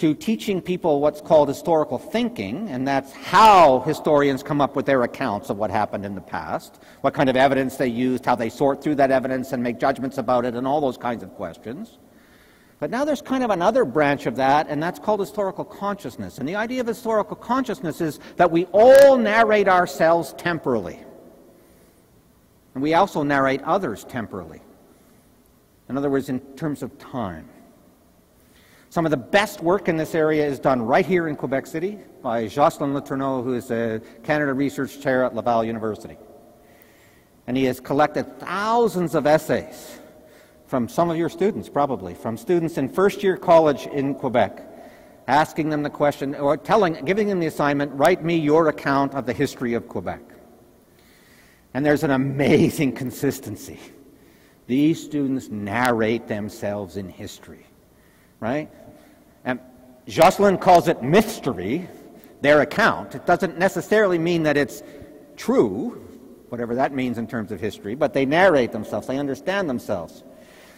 to 0.00 0.14
teaching 0.14 0.62
people 0.62 0.98
what's 0.98 1.20
called 1.20 1.46
historical 1.46 1.98
thinking, 1.98 2.70
and 2.70 2.88
that's 2.88 3.12
how 3.12 3.80
historians 3.80 4.42
come 4.42 4.58
up 4.58 4.74
with 4.74 4.86
their 4.86 5.02
accounts 5.02 5.50
of 5.50 5.58
what 5.58 5.70
happened 5.70 6.06
in 6.06 6.14
the 6.14 6.22
past, 6.22 6.80
what 7.02 7.12
kind 7.12 7.28
of 7.28 7.36
evidence 7.36 7.76
they 7.76 7.86
used, 7.86 8.24
how 8.24 8.34
they 8.34 8.48
sort 8.48 8.82
through 8.82 8.94
that 8.94 9.10
evidence 9.10 9.52
and 9.52 9.62
make 9.62 9.78
judgments 9.78 10.16
about 10.16 10.46
it, 10.46 10.54
and 10.54 10.66
all 10.66 10.80
those 10.80 10.96
kinds 10.96 11.22
of 11.22 11.34
questions. 11.34 11.98
But 12.78 12.90
now 12.90 13.04
there's 13.04 13.20
kind 13.20 13.44
of 13.44 13.50
another 13.50 13.84
branch 13.84 14.24
of 14.24 14.36
that, 14.36 14.68
and 14.70 14.82
that's 14.82 14.98
called 14.98 15.20
historical 15.20 15.66
consciousness. 15.66 16.38
And 16.38 16.48
the 16.48 16.56
idea 16.56 16.80
of 16.80 16.86
historical 16.86 17.36
consciousness 17.36 18.00
is 18.00 18.20
that 18.36 18.50
we 18.50 18.64
all 18.72 19.18
narrate 19.18 19.68
ourselves 19.68 20.32
temporally. 20.38 20.98
And 22.72 22.82
we 22.82 22.94
also 22.94 23.22
narrate 23.22 23.60
others 23.64 24.04
temporally. 24.04 24.62
In 25.90 25.98
other 25.98 26.08
words, 26.08 26.30
in 26.30 26.40
terms 26.56 26.82
of 26.82 26.98
time. 26.98 27.49
Some 28.90 29.04
of 29.04 29.12
the 29.12 29.16
best 29.16 29.62
work 29.62 29.88
in 29.88 29.96
this 29.96 30.16
area 30.16 30.44
is 30.44 30.58
done 30.58 30.82
right 30.82 31.06
here 31.06 31.28
in 31.28 31.36
Quebec 31.36 31.68
City 31.68 31.96
by 32.24 32.48
Jocelyn 32.48 32.92
Letourneau, 32.92 33.44
who 33.44 33.54
is 33.54 33.70
a 33.70 34.02
Canada 34.24 34.52
Research 34.52 35.00
Chair 35.00 35.22
at 35.22 35.32
Laval 35.32 35.62
University. 35.62 36.16
And 37.46 37.56
he 37.56 37.62
has 37.66 37.78
collected 37.78 38.40
thousands 38.40 39.14
of 39.14 39.28
essays 39.28 40.00
from 40.66 40.88
some 40.88 41.08
of 41.08 41.16
your 41.16 41.28
students, 41.28 41.68
probably, 41.68 42.14
from 42.14 42.36
students 42.36 42.78
in 42.78 42.88
first 42.88 43.22
year 43.22 43.36
college 43.36 43.86
in 43.86 44.12
Quebec, 44.12 44.60
asking 45.28 45.70
them 45.70 45.84
the 45.84 45.90
question, 45.90 46.34
or 46.34 46.56
telling, 46.56 47.04
giving 47.04 47.28
them 47.28 47.38
the 47.38 47.46
assignment, 47.46 47.92
write 47.92 48.24
me 48.24 48.36
your 48.36 48.66
account 48.70 49.14
of 49.14 49.24
the 49.24 49.32
history 49.32 49.74
of 49.74 49.86
Quebec. 49.86 50.20
And 51.74 51.86
there's 51.86 52.02
an 52.02 52.10
amazing 52.10 52.90
consistency. 52.96 53.78
These 54.66 55.00
students 55.00 55.48
narrate 55.48 56.26
themselves 56.26 56.96
in 56.96 57.08
history, 57.08 57.66
right? 58.40 58.70
And 59.44 59.60
Jocelyn 60.08 60.58
calls 60.58 60.88
it 60.88 61.02
mystery, 61.02 61.88
their 62.40 62.62
account. 62.62 63.14
It 63.14 63.26
doesn't 63.26 63.58
necessarily 63.58 64.18
mean 64.18 64.42
that 64.44 64.56
it's 64.56 64.82
true, 65.36 66.06
whatever 66.48 66.74
that 66.74 66.92
means 66.92 67.18
in 67.18 67.26
terms 67.26 67.52
of 67.52 67.60
history, 67.60 67.94
but 67.94 68.12
they 68.12 68.26
narrate 68.26 68.72
themselves, 68.72 69.06
they 69.06 69.18
understand 69.18 69.68
themselves. 69.68 70.24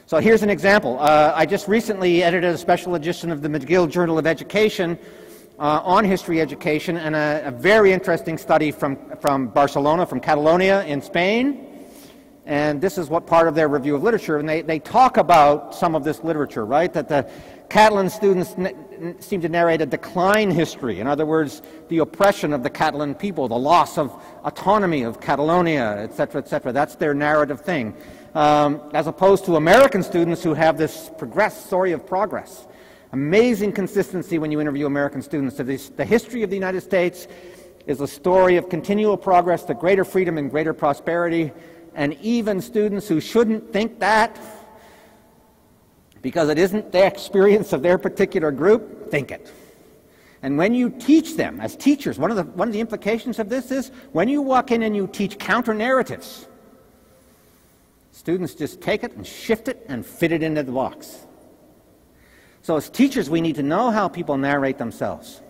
So 0.06 0.18
here's 0.18 0.42
an 0.42 0.50
example. 0.50 0.98
Uh, 1.00 1.32
I 1.34 1.46
just 1.46 1.68
recently 1.68 2.22
edited 2.22 2.52
a 2.52 2.58
special 2.58 2.96
edition 2.96 3.30
of 3.30 3.40
the 3.40 3.48
McGill 3.48 3.88
Journal 3.88 4.18
of 4.18 4.26
Education 4.26 4.98
uh, 5.58 5.80
on 5.84 6.04
history 6.04 6.40
education 6.40 6.96
and 6.96 7.14
a, 7.14 7.42
a, 7.46 7.50
very 7.50 7.92
interesting 7.92 8.36
study 8.36 8.72
from, 8.72 8.96
from 9.20 9.46
Barcelona, 9.48 10.04
from 10.04 10.18
Catalonia 10.18 10.84
in 10.84 11.00
Spain. 11.00 11.68
And 12.44 12.80
this 12.80 12.98
is 12.98 13.08
what 13.08 13.26
part 13.26 13.46
of 13.46 13.54
their 13.54 13.68
review 13.68 13.94
of 13.94 14.02
literature. 14.02 14.38
And 14.38 14.48
they, 14.48 14.62
they 14.62 14.80
talk 14.80 15.16
about 15.16 15.74
some 15.74 15.94
of 15.94 16.02
this 16.02 16.24
literature, 16.24 16.66
right? 16.66 16.92
That 16.92 17.08
the 17.08 17.30
Catalan 17.72 18.10
students 18.10 18.54
seem 19.20 19.40
to 19.40 19.48
narrate 19.48 19.80
a 19.80 19.86
decline 19.86 20.50
history. 20.50 21.00
In 21.00 21.06
other 21.06 21.24
words, 21.24 21.62
the 21.88 22.00
oppression 22.00 22.52
of 22.52 22.62
the 22.62 22.68
Catalan 22.68 23.14
people, 23.14 23.48
the 23.48 23.56
loss 23.56 23.96
of 23.96 24.12
autonomy 24.44 25.04
of 25.04 25.22
Catalonia, 25.22 25.96
etc., 26.00 26.42
etc. 26.42 26.70
That's 26.70 26.96
their 26.96 27.14
narrative 27.14 27.62
thing. 27.62 27.96
Um, 28.34 28.82
as 28.92 29.06
opposed 29.06 29.46
to 29.46 29.56
American 29.56 30.02
students 30.02 30.42
who 30.42 30.52
have 30.52 30.76
this 30.76 31.10
progress, 31.16 31.64
story 31.64 31.92
of 31.92 32.06
progress. 32.06 32.66
Amazing 33.12 33.72
consistency 33.72 34.38
when 34.38 34.52
you 34.52 34.60
interview 34.60 34.84
American 34.84 35.22
students. 35.22 35.56
So 35.56 35.62
this, 35.62 35.88
the 35.88 36.04
history 36.04 36.42
of 36.42 36.50
the 36.50 36.56
United 36.56 36.82
States 36.82 37.26
is 37.86 38.02
a 38.02 38.06
story 38.06 38.58
of 38.58 38.68
continual 38.68 39.16
progress 39.16 39.64
to 39.64 39.72
greater 39.72 40.04
freedom 40.04 40.36
and 40.36 40.50
greater 40.50 40.74
prosperity. 40.74 41.50
And 41.94 42.18
even 42.20 42.60
students 42.60 43.08
who 43.08 43.18
shouldn't 43.18 43.72
think 43.72 43.98
that 44.00 44.38
because 46.22 46.48
it 46.48 46.58
isn't 46.58 46.92
the 46.92 47.04
experience 47.04 47.72
of 47.72 47.82
their 47.82 47.98
particular 47.98 48.50
group, 48.50 49.10
think 49.10 49.30
it. 49.30 49.52
And 50.42 50.56
when 50.56 50.74
you 50.74 50.90
teach 50.90 51.36
them 51.36 51.60
as 51.60 51.76
teachers, 51.76 52.18
one 52.18 52.30
of 52.30 52.36
the, 52.36 52.44
one 52.44 52.68
of 52.68 52.72
the 52.72 52.80
implications 52.80 53.38
of 53.38 53.48
this 53.48 53.70
is 53.70 53.90
when 54.12 54.28
you 54.28 54.40
walk 54.40 54.70
in 54.70 54.82
and 54.82 54.94
you 54.96 55.06
teach 55.06 55.38
counter 55.38 55.74
narratives, 55.74 56.46
students 58.12 58.54
just 58.54 58.80
take 58.80 59.04
it 59.04 59.12
and 59.12 59.26
shift 59.26 59.68
it 59.68 59.84
and 59.88 60.06
fit 60.06 60.32
it 60.32 60.42
into 60.42 60.62
the 60.62 60.72
box. 60.72 61.26
So, 62.62 62.76
as 62.76 62.88
teachers, 62.88 63.28
we 63.28 63.40
need 63.40 63.56
to 63.56 63.62
know 63.62 63.90
how 63.90 64.08
people 64.08 64.36
narrate 64.36 64.78
themselves. 64.78 65.41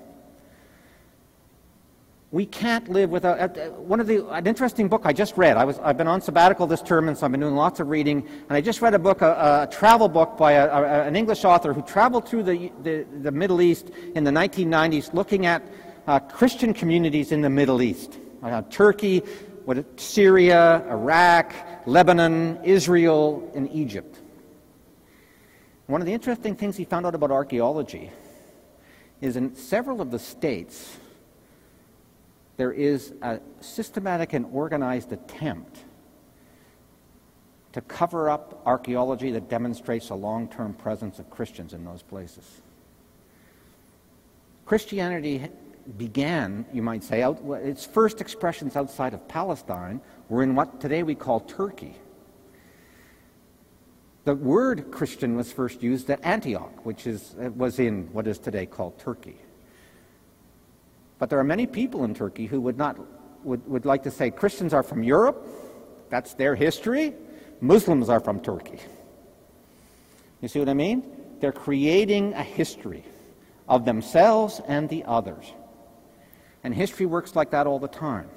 We 2.32 2.46
can't 2.46 2.88
live 2.88 3.10
without 3.10 3.58
uh, 3.58 3.68
one 3.72 4.00
of 4.00 4.06
the 4.06 4.26
an 4.28 4.46
interesting 4.46 4.88
book 4.88 5.02
I 5.04 5.12
just 5.12 5.36
read. 5.36 5.58
I 5.58 5.66
was 5.66 5.78
I've 5.80 5.98
been 5.98 6.08
on 6.08 6.22
sabbatical 6.22 6.66
this 6.66 6.80
term, 6.80 7.08
and 7.08 7.16
so 7.16 7.26
I've 7.26 7.30
been 7.30 7.42
doing 7.42 7.54
lots 7.54 7.78
of 7.78 7.90
reading. 7.90 8.26
And 8.48 8.56
I 8.56 8.62
just 8.62 8.80
read 8.80 8.94
a 8.94 8.98
book, 8.98 9.20
a, 9.20 9.68
a 9.70 9.70
travel 9.70 10.08
book 10.08 10.38
by 10.38 10.52
a, 10.52 10.66
a, 10.66 11.02
an 11.02 11.14
English 11.14 11.44
author 11.44 11.74
who 11.74 11.82
traveled 11.82 12.26
through 12.26 12.44
the, 12.44 12.72
the, 12.82 13.06
the 13.20 13.30
Middle 13.30 13.60
East 13.60 13.90
in 14.14 14.24
the 14.24 14.30
1990s, 14.30 15.12
looking 15.12 15.44
at 15.44 15.62
uh, 16.06 16.20
Christian 16.20 16.72
communities 16.72 17.32
in 17.32 17.42
the 17.42 17.50
Middle 17.50 17.82
East, 17.82 18.16
uh, 18.42 18.62
Turkey, 18.70 19.18
what, 19.66 20.00
Syria, 20.00 20.86
Iraq, 20.88 21.52
Lebanon, 21.84 22.58
Israel, 22.64 23.52
and 23.54 23.70
Egypt. 23.72 24.20
One 25.86 26.00
of 26.00 26.06
the 26.06 26.14
interesting 26.14 26.56
things 26.56 26.78
he 26.78 26.86
found 26.86 27.04
out 27.04 27.14
about 27.14 27.30
archaeology 27.30 28.10
is 29.20 29.36
in 29.36 29.54
several 29.54 30.00
of 30.00 30.10
the 30.10 30.18
states 30.18 30.96
there 32.56 32.72
is 32.72 33.14
a 33.22 33.40
systematic 33.60 34.32
and 34.32 34.46
organized 34.52 35.12
attempt 35.12 35.78
to 37.72 37.80
cover 37.80 38.28
up 38.28 38.62
archaeology 38.66 39.30
that 39.32 39.48
demonstrates 39.48 40.10
a 40.10 40.14
long 40.14 40.48
term 40.48 40.74
presence 40.74 41.18
of 41.18 41.30
Christians 41.30 41.72
in 41.72 41.84
those 41.84 42.02
places. 42.02 42.60
Christianity 44.66 45.48
began, 45.96 46.64
you 46.72 46.82
might 46.82 47.02
say, 47.02 47.22
out, 47.22 47.42
its 47.62 47.84
first 47.84 48.20
expressions 48.20 48.76
outside 48.76 49.14
of 49.14 49.26
Palestine 49.26 50.00
were 50.28 50.42
in 50.42 50.54
what 50.54 50.80
today 50.80 51.02
we 51.02 51.14
call 51.14 51.40
Turkey. 51.40 51.96
The 54.24 54.34
word 54.34 54.92
Christian 54.92 55.34
was 55.34 55.52
first 55.52 55.82
used 55.82 56.08
at 56.08 56.24
Antioch, 56.24 56.86
which 56.86 57.08
is, 57.08 57.34
uh, 57.42 57.50
was 57.50 57.80
in 57.80 58.08
what 58.12 58.28
is 58.28 58.38
today 58.38 58.66
called 58.66 58.98
Turkey. 58.98 59.41
But 61.22 61.30
there 61.30 61.38
are 61.38 61.44
many 61.44 61.68
people 61.68 62.02
in 62.02 62.14
Turkey 62.14 62.46
who 62.46 62.60
would 62.62 62.76
not 62.76 62.98
would, 63.44 63.64
would 63.68 63.86
like 63.86 64.02
to 64.02 64.10
say 64.10 64.32
Christians 64.32 64.74
are 64.74 64.82
from 64.82 65.04
Europe, 65.04 65.46
that's 66.10 66.34
their 66.34 66.56
history, 66.56 67.14
Muslims 67.60 68.08
are 68.08 68.18
from 68.18 68.40
Turkey. 68.40 68.80
You 70.40 70.48
see 70.48 70.58
what 70.58 70.68
I 70.68 70.74
mean? 70.74 71.08
They're 71.38 71.52
creating 71.52 72.34
a 72.34 72.42
history 72.42 73.04
of 73.68 73.84
themselves 73.84 74.60
and 74.66 74.88
the 74.88 75.04
others. 75.04 75.46
And 76.64 76.74
history 76.74 77.06
works 77.06 77.36
like 77.36 77.52
that 77.52 77.68
all 77.68 77.78
the 77.78 77.86
time. 77.86 78.28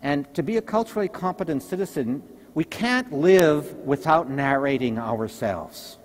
And 0.00 0.32
to 0.32 0.42
be 0.42 0.56
a 0.56 0.62
culturally 0.62 1.08
competent 1.08 1.62
citizen, 1.62 2.22
we 2.54 2.64
can't 2.64 3.12
live 3.12 3.70
without 3.84 4.30
narrating 4.30 4.98
ourselves. 4.98 5.98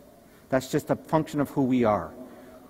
That's 0.49 0.70
just 0.70 0.89
a 0.89 0.97
function 0.97 1.39
of 1.39 1.49
who 1.51 1.64
we 1.64 1.86
are. 1.86 2.12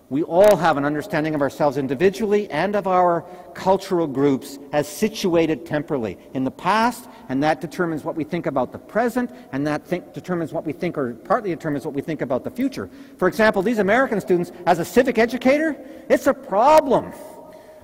We 0.10 0.24
all 0.24 0.56
have 0.56 0.78
an 0.78 0.86
understanding 0.86 1.36
of 1.36 1.42
ourselves 1.42 1.78
individually 1.78 2.50
and 2.50 2.76
of 2.76 2.88
our 2.88 3.26
cultural 3.54 4.08
groups 4.08 4.58
as 4.72 4.88
situated 4.88 5.68
temporally 5.68 6.18
in 6.34 6.44
the 6.44 6.52
past, 6.52 7.08
and 7.30 7.44
that 7.44 7.62
determines 7.62 8.04
what 8.04 8.16
we 8.16 8.24
think 8.24 8.48
about 8.48 8.72
the 8.72 8.80
present, 8.80 9.30
and 9.52 9.68
that 9.68 9.86
think, 9.86 10.14
determines 10.14 10.52
what 10.52 10.66
we 10.66 10.74
think, 10.74 10.98
or 10.98 11.14
partly 11.14 11.52
determines 11.52 11.86
what 11.86 11.94
we 11.94 12.02
think 12.02 12.22
about 12.22 12.44
the 12.44 12.50
future. 12.50 12.90
For 13.18 13.28
example, 13.28 13.62
these 13.62 13.78
American 13.78 14.20
students, 14.20 14.52
as 14.66 14.80
a 14.80 14.86
civic 14.86 15.20
educator, 15.20 15.78
it's 16.10 16.26
a 16.26 16.34
problem 16.34 17.14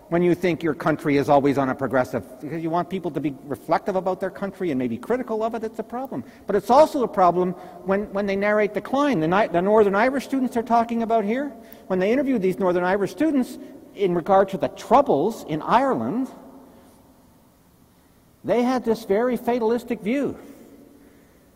when 0.10 0.22
you 0.22 0.36
think 0.36 0.62
your 0.62 0.76
country 0.76 1.18
is 1.18 1.30
always 1.30 1.58
on 1.58 1.70
a 1.70 1.76
progressive, 1.76 2.24
because 2.40 2.62
you 2.62 2.70
want 2.70 2.90
people 2.90 3.10
to 3.10 3.20
be 3.20 3.36
reflective 3.46 3.96
about 3.96 4.20
their 4.20 4.30
country 4.30 4.70
and 4.70 4.78
maybe 4.78 4.98
critical 4.98 5.44
of 5.44 5.56
it, 5.56 5.64
it's 5.64 5.80
a 5.80 5.84
problem. 5.84 6.24
But 6.46 6.56
it's 6.56 6.70
also 6.70 7.04
a 7.04 7.08
problem 7.08 7.54
when, 7.86 8.12
when 8.14 8.28
they 8.28 8.36
narrate 8.36 8.74
decline. 8.74 9.20
The, 9.20 9.50
the 9.52 9.62
Northern 9.62 9.96
Irish 9.96 10.26
students 10.26 10.54
they're 10.54 10.64
talking 10.64 11.02
about 11.02 11.26
here, 11.26 11.50
when 11.88 11.98
they 11.98 12.12
interviewed 12.12 12.42
these 12.42 12.60
Northern 12.60 12.84
Irish 12.84 13.12
students 13.12 13.58
in 13.96 14.14
regard 14.14 14.50
to 14.50 14.58
the 14.58 14.68
troubles 14.68 15.44
in 15.48 15.62
Ireland, 15.64 16.30
they 18.44 18.62
had 18.62 18.86
this 18.86 19.06
very 19.06 19.38
fatalistic 19.38 20.02
view 20.02 20.38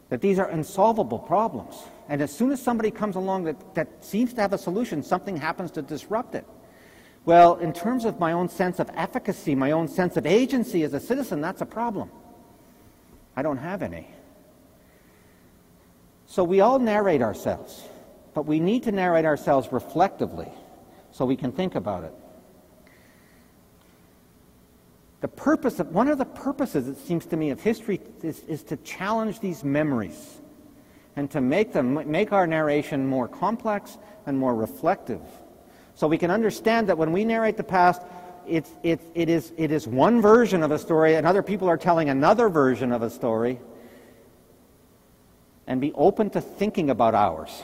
that 0.10 0.22
these 0.22 0.40
are 0.40 0.50
insolvable 0.50 1.20
problems. 1.20 1.76
And 2.08 2.20
as 2.20 2.36
soon 2.36 2.52
as 2.52 2.60
somebody 2.60 2.90
comes 2.90 3.16
along 3.16 3.44
that, 3.44 3.76
that 3.76 4.04
seems 4.04 4.34
to 4.34 4.42
have 4.42 4.54
a 4.54 4.58
solution, 4.58 5.04
something 5.04 5.38
happens 5.38 5.70
to 5.72 5.84
disrupt 5.84 6.34
it. 6.34 6.48
Well, 7.30 7.58
in 7.58 7.74
terms 7.74 8.06
of 8.06 8.20
my 8.20 8.32
own 8.32 8.50
sense 8.50 8.80
of 8.80 8.90
efficacy, 8.96 9.54
my 9.54 9.70
own 9.70 9.88
sense 9.88 10.18
of 10.18 10.26
agency 10.26 10.82
as 10.82 10.96
a 10.96 11.00
citizen, 11.00 11.42
that's 11.42 11.62
a 11.62 11.66
problem. 11.68 12.10
I 13.36 13.44
don't 13.44 13.60
have 13.60 13.84
any. 13.84 14.08
So 16.26 16.44
we 16.44 16.62
all 16.62 16.80
narrate 16.80 17.22
ourselves, 17.22 17.84
but 18.34 18.48
we 18.48 18.60
need 18.60 18.82
to 18.86 18.92
narrate 18.92 19.26
ourselves 19.26 19.72
reflectively 19.72 20.48
so 21.12 21.24
we 21.24 21.36
can 21.36 21.52
think 21.52 21.76
about 21.76 22.04
it. 22.04 22.14
The 25.22 25.28
purpose 25.28 25.80
of, 25.80 25.94
one 25.94 26.08
of 26.08 26.18
the 26.18 26.26
purposes, 26.26 26.88
it 26.88 26.98
seems 26.98 27.28
to 27.28 27.38
me, 27.38 27.52
of 27.52 27.62
history 27.62 28.02
is, 28.24 28.40
is 28.46 28.64
to 28.64 28.78
challenge 28.78 29.40
these 29.40 29.64
memories 29.64 30.40
and 31.16 31.30
to 31.30 31.42
make 31.42 31.74
them 31.74 32.10
make 32.10 32.34
our 32.34 32.48
narration 32.48 33.06
more 33.06 33.28
complex 33.28 34.00
and 34.26 34.36
more 34.36 34.56
reflective. 34.56 35.22
So 36.00 36.08
we 36.08 36.18
can 36.18 36.32
understand 36.32 36.88
that 36.88 36.98
when 36.98 37.12
we 37.12 37.26
narrate 37.26 37.58
the 37.58 37.64
past, 37.66 38.02
it's, 38.48 38.72
it, 38.84 39.02
it, 39.16 39.28
is, 39.28 39.52
it 39.58 39.70
is 39.70 39.86
one 39.86 40.22
version 40.22 40.64
of 40.64 40.72
a 40.72 40.80
story, 40.80 41.16
and 41.16 41.28
other 41.28 41.44
people 41.44 41.68
are 41.68 41.76
telling 41.76 42.08
another 42.08 42.48
version 42.48 42.94
of 42.94 43.02
a 43.02 43.10
story, 43.10 43.60
and 45.68 45.82
be 45.82 45.92
open 45.96 46.30
to 46.30 46.40
thinking 46.40 46.90
about 46.90 47.16
ours. 47.16 47.64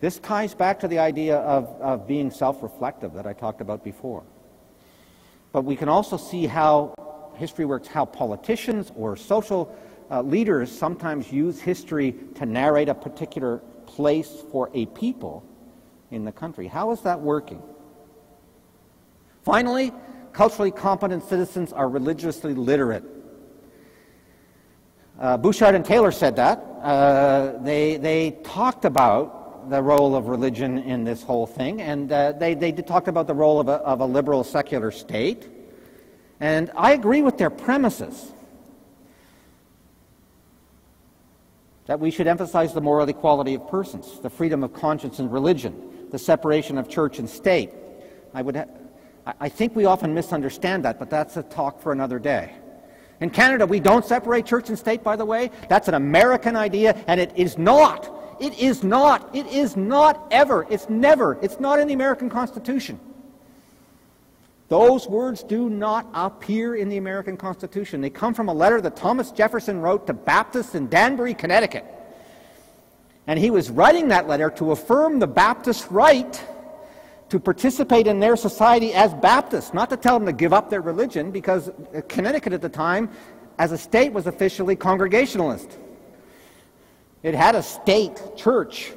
This 0.00 0.18
ties 0.18 0.54
back 0.54 0.80
to 0.80 0.88
the 0.88 0.98
idea 0.98 1.36
of, 1.36 1.68
of 1.80 2.08
being 2.08 2.32
self 2.32 2.64
reflective 2.64 3.12
that 3.12 3.24
I 3.28 3.32
talked 3.32 3.60
about 3.60 3.84
before. 3.84 4.24
But 5.52 5.62
we 5.62 5.76
can 5.76 5.88
also 5.88 6.16
see 6.16 6.46
how 6.46 6.96
history 7.36 7.64
works, 7.64 7.86
how 7.86 8.06
politicians 8.06 8.90
or 8.96 9.14
social 9.14 9.72
uh, 10.10 10.22
leaders 10.22 10.76
sometimes 10.76 11.30
use 11.30 11.60
history 11.60 12.16
to 12.34 12.44
narrate 12.44 12.88
a 12.88 12.94
particular 12.94 13.58
place 13.86 14.42
for 14.50 14.68
a 14.74 14.86
people 14.86 15.46
in 16.10 16.24
the 16.24 16.32
country. 16.32 16.66
How 16.66 16.90
is 16.92 17.00
that 17.02 17.20
working? 17.20 17.62
Finally, 19.44 19.92
culturally 20.32 20.70
competent 20.70 21.24
citizens 21.24 21.72
are 21.72 21.88
religiously 21.88 22.54
literate. 22.54 23.04
Uh, 25.18 25.36
Bouchard 25.36 25.74
and 25.74 25.84
Taylor 25.84 26.10
said 26.10 26.36
that. 26.36 26.58
Uh, 26.82 27.58
they, 27.62 27.96
they 27.96 28.32
talked 28.44 28.84
about 28.84 29.70
the 29.70 29.82
role 29.82 30.14
of 30.14 30.28
religion 30.28 30.78
in 30.78 31.04
this 31.04 31.22
whole 31.22 31.46
thing, 31.46 31.80
and 31.80 32.12
uh, 32.12 32.32
they, 32.32 32.54
they 32.54 32.70
talked 32.72 33.08
about 33.08 33.26
the 33.26 33.34
role 33.34 33.58
of 33.58 33.68
a, 33.68 33.76
of 33.76 34.00
a 34.00 34.06
liberal 34.06 34.44
secular 34.44 34.90
state. 34.90 35.48
And 36.38 36.70
I 36.76 36.92
agree 36.92 37.22
with 37.22 37.38
their 37.38 37.50
premises. 37.50 38.32
that 41.86 42.00
we 42.00 42.10
should 42.10 42.26
emphasize 42.26 42.74
the 42.74 42.80
moral 42.80 43.08
equality 43.08 43.54
of 43.54 43.66
persons, 43.68 44.20
the 44.20 44.30
freedom 44.30 44.62
of 44.62 44.72
conscience 44.72 45.18
and 45.18 45.32
religion, 45.32 45.74
the 46.10 46.18
separation 46.18 46.78
of 46.78 46.88
church 46.88 47.18
and 47.18 47.28
state. 47.28 47.70
I, 48.34 48.42
would 48.42 48.56
ha- 48.56 48.66
I 49.40 49.48
think 49.48 49.74
we 49.74 49.84
often 49.84 50.14
misunderstand 50.14 50.84
that, 50.84 50.98
but 50.98 51.10
that's 51.10 51.36
a 51.36 51.42
talk 51.42 51.80
for 51.80 51.92
another 51.92 52.18
day. 52.18 52.54
In 53.20 53.30
Canada, 53.30 53.66
we 53.66 53.80
don't 53.80 54.04
separate 54.04 54.44
church 54.44 54.68
and 54.68 54.78
state, 54.78 55.02
by 55.02 55.16
the 55.16 55.24
way. 55.24 55.50
That's 55.68 55.88
an 55.88 55.94
American 55.94 56.54
idea, 56.54 57.02
and 57.06 57.18
it 57.18 57.32
is 57.34 57.56
not. 57.56 58.12
It 58.38 58.58
is 58.58 58.84
not. 58.84 59.34
It 59.34 59.46
is 59.46 59.76
not 59.76 60.28
ever. 60.30 60.66
It's 60.68 60.88
never. 60.90 61.38
It's 61.40 61.58
not 61.58 61.80
in 61.80 61.88
the 61.88 61.94
American 61.94 62.28
Constitution. 62.28 63.00
Those 64.68 65.06
words 65.06 65.42
do 65.42 65.70
not 65.70 66.08
appear 66.12 66.74
in 66.74 66.88
the 66.88 66.96
American 66.96 67.36
Constitution. 67.36 68.00
They 68.00 68.10
come 68.10 68.34
from 68.34 68.48
a 68.48 68.52
letter 68.52 68.80
that 68.80 68.96
Thomas 68.96 69.30
Jefferson 69.30 69.80
wrote 69.80 70.06
to 70.08 70.12
Baptists 70.12 70.74
in 70.74 70.88
Danbury, 70.88 71.34
Connecticut. 71.34 71.84
And 73.26 73.38
he 73.38 73.50
was 73.50 73.70
writing 73.70 74.08
that 74.08 74.28
letter 74.28 74.50
to 74.50 74.72
affirm 74.72 75.18
the 75.18 75.26
Baptist 75.26 75.90
right 75.90 76.44
to 77.28 77.40
participate 77.40 78.06
in 78.06 78.20
their 78.20 78.36
society 78.36 78.94
as 78.94 79.12
Baptists, 79.14 79.74
not 79.74 79.90
to 79.90 79.96
tell 79.96 80.16
them 80.18 80.26
to 80.26 80.32
give 80.32 80.52
up 80.52 80.70
their 80.70 80.80
religion, 80.80 81.32
because 81.32 81.70
Connecticut 82.08 82.52
at 82.52 82.62
the 82.62 82.68
time, 82.68 83.10
as 83.58 83.72
a 83.72 83.78
state, 83.78 84.12
was 84.12 84.28
officially 84.28 84.76
Congregationalist. 84.76 85.76
It 87.24 87.34
had 87.34 87.56
a 87.56 87.62
state 87.62 88.20
church. 88.36 88.92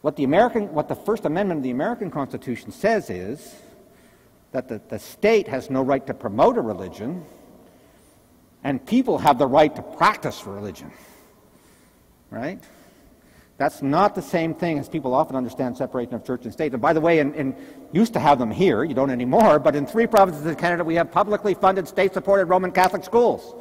What 0.00 0.16
the, 0.16 0.24
American, 0.24 0.72
what 0.72 0.88
the 0.88 0.94
First 0.94 1.26
Amendment 1.26 1.58
of 1.58 1.64
the 1.64 1.70
American 1.70 2.10
Constitution 2.10 2.72
says 2.72 3.10
is 3.10 3.54
that 4.52 4.68
the, 4.68 4.80
the 4.88 4.98
state 4.98 5.46
has 5.46 5.68
no 5.68 5.82
right 5.82 6.06
to 6.06 6.14
promote 6.14 6.56
a 6.56 6.62
religion, 6.62 7.22
and 8.64 8.84
people 8.86 9.18
have 9.18 9.36
the 9.36 9.46
right 9.46 9.76
to 9.76 9.82
practice 9.82 10.46
religion 10.46 10.90
right? 12.32 12.58
That's 13.58 13.82
not 13.82 14.14
the 14.14 14.22
same 14.22 14.54
thing 14.54 14.78
as 14.78 14.88
people 14.88 15.14
often 15.14 15.36
understand 15.36 15.76
separation 15.76 16.14
of 16.14 16.24
church 16.24 16.44
and 16.44 16.52
state. 16.52 16.72
And 16.72 16.80
by 16.80 16.94
the 16.94 17.00
way, 17.00 17.20
in, 17.20 17.34
in, 17.34 17.54
used 17.92 18.14
to 18.14 18.18
have 18.18 18.38
them 18.38 18.50
here, 18.50 18.82
you 18.82 18.94
don't 18.94 19.10
anymore, 19.10 19.58
but 19.58 19.76
in 19.76 19.86
three 19.86 20.06
provinces 20.06 20.44
in 20.46 20.56
Canada 20.56 20.82
we 20.82 20.94
have 20.96 21.12
publicly 21.12 21.54
funded, 21.54 21.86
state 21.86 22.14
supported 22.14 22.46
Roman 22.46 22.72
Catholic 22.72 23.04
schools. 23.04 23.54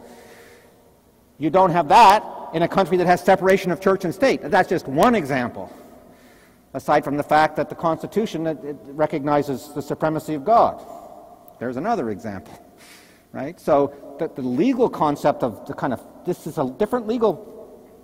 You 1.37 1.49
don't 1.49 1.71
have 1.71 1.89
that 1.89 2.23
in 2.53 2.63
a 2.63 2.67
country 2.67 2.97
that 2.97 3.07
has 3.07 3.21
separation 3.21 3.71
of 3.71 3.81
church 3.81 4.05
and 4.05 4.15
state. 4.15 4.41
That's 4.41 4.69
just 4.69 4.87
one 4.87 5.13
example, 5.13 5.71
aside 6.73 7.03
from 7.03 7.17
the 7.17 7.23
fact 7.23 7.57
that 7.57 7.67
the 7.67 7.75
Constitution 7.75 8.47
it, 8.47 8.63
it 8.63 8.77
recognizes 8.85 9.73
the 9.73 9.81
supremacy 9.81 10.33
of 10.33 10.45
God. 10.45 10.83
There's 11.59 11.77
another 11.77 12.09
example, 12.09 12.57
right? 13.33 13.59
So 13.59 14.15
the, 14.17 14.29
the 14.29 14.41
legal 14.41 14.89
concept 14.89 15.43
of 15.43 15.67
the 15.67 15.73
kind 15.73 15.93
of 15.93 16.01
this 16.25 16.47
is 16.47 16.57
a 16.57 16.69
different 16.69 17.07
legal 17.07 17.50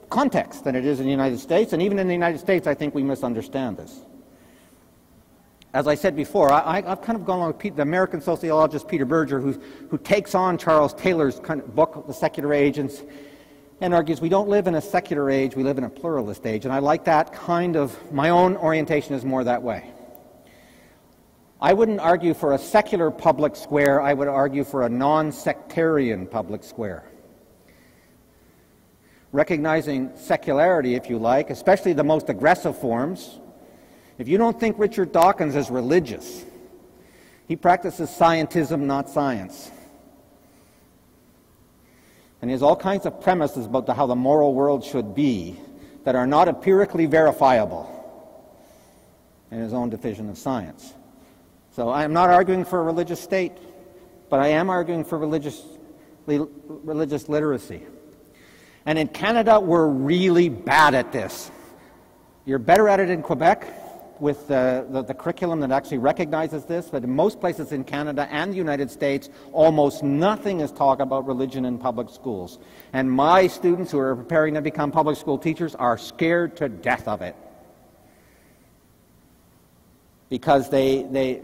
context 0.09 0.63
than 0.63 0.75
it 0.75 0.85
is 0.85 0.99
in 0.99 1.05
the 1.05 1.11
United 1.11 1.39
States. 1.39 1.73
And 1.73 1.81
even 1.81 1.99
in 1.99 2.07
the 2.07 2.13
United 2.13 2.39
States, 2.39 2.67
I 2.67 2.73
think 2.73 2.95
we 2.95 3.03
misunderstand 3.03 3.77
this. 3.77 4.01
As 5.73 5.87
I 5.87 5.95
said 5.95 6.15
before, 6.15 6.51
I, 6.51 6.81
have 6.81 7.01
kind 7.01 7.17
of 7.17 7.25
gone 7.25 7.37
along 7.37 7.49
with 7.49 7.59
Pete, 7.59 7.75
the 7.75 7.81
American 7.81 8.21
sociologist 8.21 8.87
Peter 8.87 9.05
Berger, 9.05 9.39
who, 9.39 9.51
who 9.89 9.97
takes 9.97 10.33
on 10.33 10.57
Charles 10.57 10.93
Taylor's 10.93 11.39
kind 11.39 11.59
of 11.59 11.75
book, 11.75 12.07
The 12.07 12.13
Secular 12.13 12.53
Age, 12.53 12.77
and, 12.77 12.89
and 13.81 13.93
argues 13.93 14.21
we 14.21 14.29
don't 14.29 14.47
live 14.47 14.67
in 14.67 14.75
a 14.75 14.81
secular 14.81 15.29
age, 15.29 15.55
we 15.55 15.63
live 15.63 15.77
in 15.77 15.83
a 15.83 15.89
pluralist 15.89 16.47
age. 16.47 16.65
And 16.65 16.73
I 16.73 16.79
like 16.79 17.03
that 17.03 17.33
kind 17.33 17.75
of, 17.75 18.11
my 18.11 18.29
own 18.29 18.55
orientation 18.55 19.13
is 19.13 19.25
more 19.25 19.43
that 19.43 19.61
way. 19.61 19.91
I 21.59 21.73
wouldn't 21.73 21.99
argue 21.99 22.33
for 22.33 22.53
a 22.53 22.57
secular 22.57 23.11
public 23.11 23.55
square, 23.55 24.01
I 24.01 24.13
would 24.13 24.27
argue 24.27 24.63
for 24.63 24.83
a 24.83 24.89
non 24.89 25.31
sectarian 25.31 26.27
public 26.27 26.63
square 26.63 27.03
recognizing 29.31 30.11
secularity, 30.15 30.95
if 30.95 31.09
you 31.09 31.17
like, 31.19 31.49
especially 31.49 31.93
the 31.93 32.03
most 32.03 32.29
aggressive 32.29 32.77
forms. 32.77 33.39
If 34.17 34.27
you 34.27 34.37
don't 34.37 34.59
think 34.59 34.79
Richard 34.79 35.11
Dawkins 35.11 35.55
is 35.55 35.69
religious, 35.69 36.45
he 37.47 37.55
practices 37.55 38.09
scientism, 38.09 38.81
not 38.81 39.09
science. 39.09 39.71
And 42.41 42.49
he 42.49 42.53
has 42.53 42.61
all 42.61 42.75
kinds 42.75 43.05
of 43.05 43.21
premises 43.21 43.65
about 43.65 43.85
the, 43.85 43.93
how 43.93 44.05
the 44.05 44.15
moral 44.15 44.53
world 44.53 44.83
should 44.83 45.15
be 45.15 45.59
that 46.03 46.15
are 46.15 46.27
not 46.27 46.47
empirically 46.47 47.05
verifiable. 47.05 47.93
in 49.51 49.59
his 49.59 49.73
own 49.73 49.89
division 49.89 50.29
of 50.29 50.37
science. 50.37 50.93
So 51.71 51.89
I 51.89 52.03
am 52.03 52.13
not 52.13 52.29
arguing 52.29 52.65
for 52.65 52.79
a 52.79 52.83
religious 52.83 53.19
state, 53.19 53.53
but 54.29 54.39
I 54.39 54.47
am 54.47 54.69
arguing 54.69 55.03
for 55.05 55.17
religious, 55.17 55.63
religious 56.25 57.29
literacy. 57.29 57.83
And 58.87 58.97
in 58.97 59.09
Canada, 59.09 59.59
we're 59.59 59.85
really 59.85 60.47
bad 60.47 60.95
at 60.95 61.11
this. 61.11 61.51
You're 62.45 62.57
better 62.57 62.87
at 62.87 63.01
it 63.01 63.09
in 63.09 63.21
Quebec 63.21 64.21
with 64.21 64.47
the, 64.47 64.87
the, 64.89 65.01
the, 65.01 65.13
curriculum 65.13 65.59
that 65.59 65.71
actually 65.71 65.97
recognizes 65.97 66.63
this, 66.63 66.89
but 66.89 67.03
in 67.03 67.13
most 67.13 67.41
places 67.41 67.73
in 67.73 67.83
Canada 67.83 68.29
and 68.31 68.53
the 68.53 68.55
United 68.55 68.89
States, 68.89 69.29
almost 69.51 70.03
nothing 70.03 70.61
is 70.61 70.71
taught 70.71 71.01
about 71.01 71.27
religion 71.27 71.65
in 71.65 71.77
public 71.77 72.09
schools. 72.09 72.59
And 72.93 73.11
my 73.11 73.47
students 73.47 73.91
who 73.91 73.99
are 73.99 74.15
preparing 74.15 74.53
to 74.53 74.61
become 74.61 74.93
public 74.93 75.17
school 75.17 75.37
teachers 75.37 75.75
are 75.75 75.97
scared 75.97 76.55
to 76.57 76.69
death 76.69 77.09
of 77.09 77.21
it. 77.21 77.35
Because 80.29 80.69
they, 80.69 81.03
they, 81.03 81.41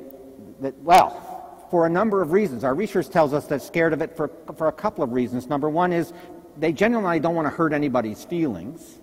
well, 0.82 1.34
for 1.74 1.88
a 1.88 1.90
number 1.90 2.22
of 2.22 2.32
reasons. 2.32 2.64
Our 2.64 2.76
research 2.76 3.10
tells 3.10 3.34
us 3.34 3.48
they're 3.48 3.58
scared 3.58 3.94
of 3.94 4.02
it 4.04 4.16
for, 4.16 4.30
for 4.56 4.68
a 4.68 4.72
couple 4.72 5.04
of 5.04 5.12
reasons. 5.12 5.50
Number 5.50 5.68
one 5.68 5.92
is 5.92 6.14
they 6.58 6.72
genuinely 6.72 7.20
don't 7.20 7.36
want 7.36 7.46
to 7.46 7.56
hurt 7.56 7.74
anybody's 7.74 8.24
feelings, 8.24 9.00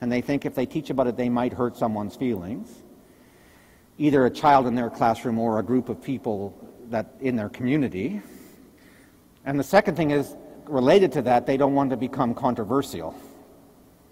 and 0.00 0.10
they 0.10 0.20
think 0.20 0.44
if 0.44 0.54
they 0.54 0.66
teach 0.66 0.90
about 0.90 1.06
it, 1.06 1.16
they 1.16 1.28
might 1.28 1.52
hurt 1.52 1.76
someone's 1.76 2.16
feelings, 2.16 2.72
either 3.98 4.26
a 4.26 4.30
child 4.30 4.66
in 4.66 4.74
their 4.74 4.90
classroom 4.90 5.38
or 5.38 5.58
a 5.58 5.62
group 5.62 5.88
of 5.88 6.02
people 6.02 6.54
that 6.90 7.14
in 7.20 7.36
their 7.36 7.48
community. 7.48 8.22
And 9.44 9.58
the 9.58 9.64
second 9.64 9.96
thing 9.96 10.10
is 10.10 10.36
related 10.66 11.12
to 11.12 11.22
that, 11.22 11.46
they 11.46 11.56
don't 11.56 11.74
want 11.74 11.90
to 11.90 11.96
become 11.96 12.34
controversial. 12.34 13.14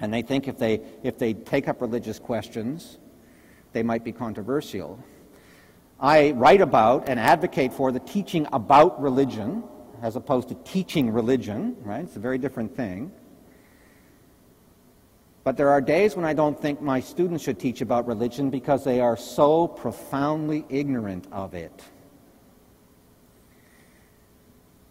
And 0.00 0.12
they 0.12 0.22
think 0.22 0.48
if 0.48 0.58
they, 0.58 0.80
if 1.02 1.18
they 1.18 1.34
take 1.34 1.68
up 1.68 1.80
religious 1.80 2.18
questions, 2.18 2.98
they 3.72 3.82
might 3.82 4.04
be 4.04 4.12
controversial. 4.12 5.02
I 5.98 6.32
write 6.32 6.60
about 6.60 7.08
and 7.08 7.18
advocate 7.18 7.72
for 7.72 7.92
the 7.92 8.00
teaching 8.00 8.46
about 8.52 9.00
religion 9.00 9.64
as 10.06 10.14
opposed 10.14 10.48
to 10.48 10.54
teaching 10.62 11.10
religion, 11.10 11.76
right? 11.80 12.04
It's 12.04 12.14
a 12.14 12.20
very 12.20 12.38
different 12.38 12.76
thing. 12.76 13.10
But 15.42 15.56
there 15.56 15.68
are 15.68 15.80
days 15.80 16.14
when 16.14 16.24
I 16.24 16.32
don't 16.32 16.60
think 16.60 16.80
my 16.80 17.00
students 17.00 17.42
should 17.42 17.58
teach 17.58 17.80
about 17.80 18.06
religion 18.06 18.48
because 18.48 18.84
they 18.84 19.00
are 19.00 19.16
so 19.16 19.66
profoundly 19.66 20.64
ignorant 20.68 21.26
of 21.32 21.54
it. 21.54 21.82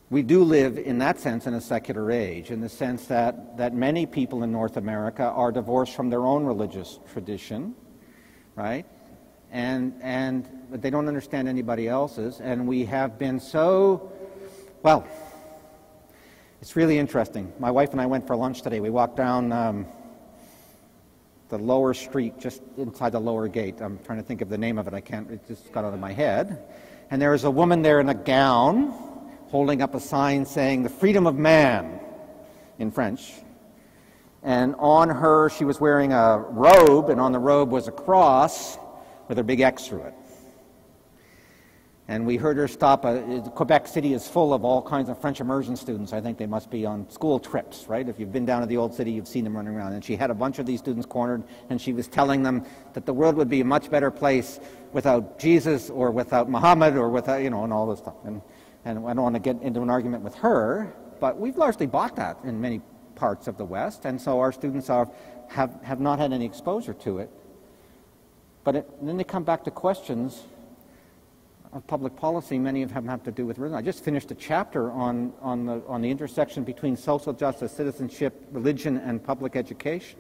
We 0.09 0.21
do 0.21 0.43
live, 0.43 0.77
in 0.77 0.97
that 0.97 1.17
sense, 1.17 1.47
in 1.47 1.53
a 1.53 1.61
secular 1.61 2.11
age, 2.11 2.51
in 2.51 2.59
the 2.59 2.69
sense 2.69 3.07
that, 3.07 3.55
that 3.55 3.73
many 3.73 4.05
people 4.05 4.43
in 4.43 4.51
North 4.51 4.75
America 4.75 5.23
are 5.23 5.51
divorced 5.51 5.95
from 5.95 6.09
their 6.09 6.25
own 6.25 6.43
religious 6.43 6.99
tradition, 7.13 7.73
right? 8.55 8.85
and, 9.55 9.93
and 10.01 10.49
they 10.69 10.89
don't 10.89 11.07
understand 11.07 11.47
anybody 11.47 11.87
else's. 11.87 12.41
And 12.41 12.67
we 12.67 12.83
have 12.85 13.17
been 13.17 13.39
so, 13.39 14.11
well, 14.85 15.07
it's 16.61 16.75
really 16.75 16.99
interesting. 16.99 17.51
My 17.57 17.71
wife 17.71 17.93
and 17.93 17.99
I 17.99 18.05
went 18.05 18.27
for 18.27 18.35
lunch 18.35 18.61
today. 18.61 18.79
We 18.79 18.91
walked 18.91 19.17
down 19.17 19.51
um, 19.51 19.87
the 21.49 21.57
lower 21.57 21.95
street, 21.95 22.37
just 22.39 22.61
inside 22.77 23.13
the 23.13 23.19
lower 23.19 23.47
gate. 23.47 23.81
I'm 23.81 23.97
trying 24.05 24.19
to 24.19 24.23
think 24.23 24.41
of 24.41 24.49
the 24.49 24.59
name 24.59 24.77
of 24.77 24.87
it. 24.87 24.93
I 24.93 25.01
can't, 25.01 25.31
it 25.31 25.47
just 25.47 25.71
got 25.71 25.85
out 25.85 25.95
of 25.95 25.99
my 25.99 26.11
head. 26.13 26.67
And 27.09 27.19
there 27.19 27.31
was 27.31 27.45
a 27.45 27.49
woman 27.49 27.81
there 27.81 27.99
in 27.99 28.09
a 28.09 28.13
gown 28.13 28.91
holding 29.47 29.81
up 29.81 29.95
a 29.95 29.99
sign 29.99 30.45
saying, 30.45 30.83
The 30.83 30.89
freedom 30.89 31.25
of 31.25 31.35
man, 31.35 31.99
in 32.77 32.91
French. 32.91 33.33
And 34.43 34.75
on 34.77 35.09
her, 35.09 35.49
she 35.49 35.65
was 35.65 35.79
wearing 35.79 36.13
a 36.13 36.37
robe, 36.37 37.09
and 37.09 37.19
on 37.19 37.31
the 37.31 37.39
robe 37.39 37.71
was 37.71 37.87
a 37.87 37.91
cross 37.91 38.77
with 39.29 39.39
a 39.39 39.43
big 39.43 39.61
X 39.61 39.87
through 39.87 40.03
it. 40.03 40.13
And 42.07 42.27
we 42.27 42.37
heard 42.37 42.57
her 42.57 42.67
stop. 42.67 43.03
A, 43.03 43.41
Quebec 43.55 43.87
City 43.87 44.13
is 44.13 44.27
full 44.27 44.53
of 44.53 44.63
all 44.63 44.81
kinds 44.81 45.09
of 45.09 45.19
French 45.19 45.41
immersion 45.41 45.75
students. 45.75 46.13
I 46.13 46.21
think 46.21 46.37
they 46.37 46.45
must 46.45 46.69
be 46.69 46.85
on 46.85 47.09
school 47.09 47.39
trips, 47.39 47.87
right? 47.87 48.07
If 48.07 48.19
you've 48.19 48.31
been 48.31 48.45
down 48.45 48.61
to 48.61 48.67
the 48.67 48.77
old 48.77 48.93
city, 48.93 49.11
you've 49.11 49.27
seen 49.27 49.43
them 49.43 49.55
running 49.55 49.73
around. 49.73 49.93
And 49.93 50.05
she 50.05 50.15
had 50.15 50.29
a 50.29 50.35
bunch 50.35 50.59
of 50.59 50.67
these 50.67 50.79
students 50.79 51.07
cornered, 51.07 51.43
and 51.71 51.81
she 51.81 51.93
was 51.93 52.07
telling 52.07 52.43
them 52.43 52.63
that 52.93 53.07
the 53.07 53.13
world 53.13 53.35
would 53.37 53.49
be 53.49 53.61
a 53.61 53.65
much 53.65 53.89
better 53.89 54.11
place 54.11 54.59
without 54.93 55.39
Jesus 55.39 55.89
or 55.89 56.11
without 56.11 56.47
Muhammad 56.47 56.95
or 56.95 57.09
without, 57.09 57.41
you 57.41 57.49
know, 57.49 57.63
and 57.63 57.73
all 57.73 57.87
this 57.87 57.99
stuff. 57.99 58.15
And, 58.23 58.39
and 58.85 58.99
I 58.99 59.13
don't 59.13 59.23
want 59.23 59.35
to 59.35 59.41
get 59.41 59.59
into 59.63 59.81
an 59.81 59.89
argument 59.89 60.23
with 60.23 60.35
her, 60.35 60.93
but 61.19 61.39
we've 61.39 61.57
largely 61.57 61.87
bought 61.87 62.15
that 62.17 62.37
in 62.43 62.61
many 62.61 62.81
parts 63.15 63.47
of 63.47 63.57
the 63.57 63.65
West, 63.65 64.05
and 64.05 64.21
so 64.21 64.39
our 64.39 64.51
students 64.51 64.91
are, 64.91 65.09
have, 65.49 65.79
have 65.81 65.99
not 65.99 66.19
had 66.19 66.33
any 66.33 66.45
exposure 66.45 66.93
to 66.93 67.17
it. 67.17 67.31
But 68.63 68.75
it, 68.75 69.05
then 69.05 69.17
they 69.17 69.23
come 69.23 69.43
back 69.43 69.63
to 69.63 69.71
questions 69.71 70.43
of 71.75 71.85
public 71.87 72.15
policy. 72.15 72.57
Many 72.57 72.83
of 72.83 72.93
them 72.93 73.07
have 73.07 73.21
to 73.23 73.31
do 73.31 73.45
with 73.45 73.59
religion. 73.59 73.77
I 73.77 73.81
just 73.81 74.03
finished 74.03 74.31
a 74.31 74.35
chapter 74.35 74.91
on, 74.91 75.33
on, 75.41 75.65
the, 75.65 75.83
on 75.87 76.01
the 76.01 76.09
intersection 76.09 76.63
between 76.63 76.95
social 76.95 77.33
justice, 77.33 77.73
citizenship, 77.73 78.47
religion, 78.51 78.97
and 78.97 79.21
public 79.21 79.57
education. 79.57 80.17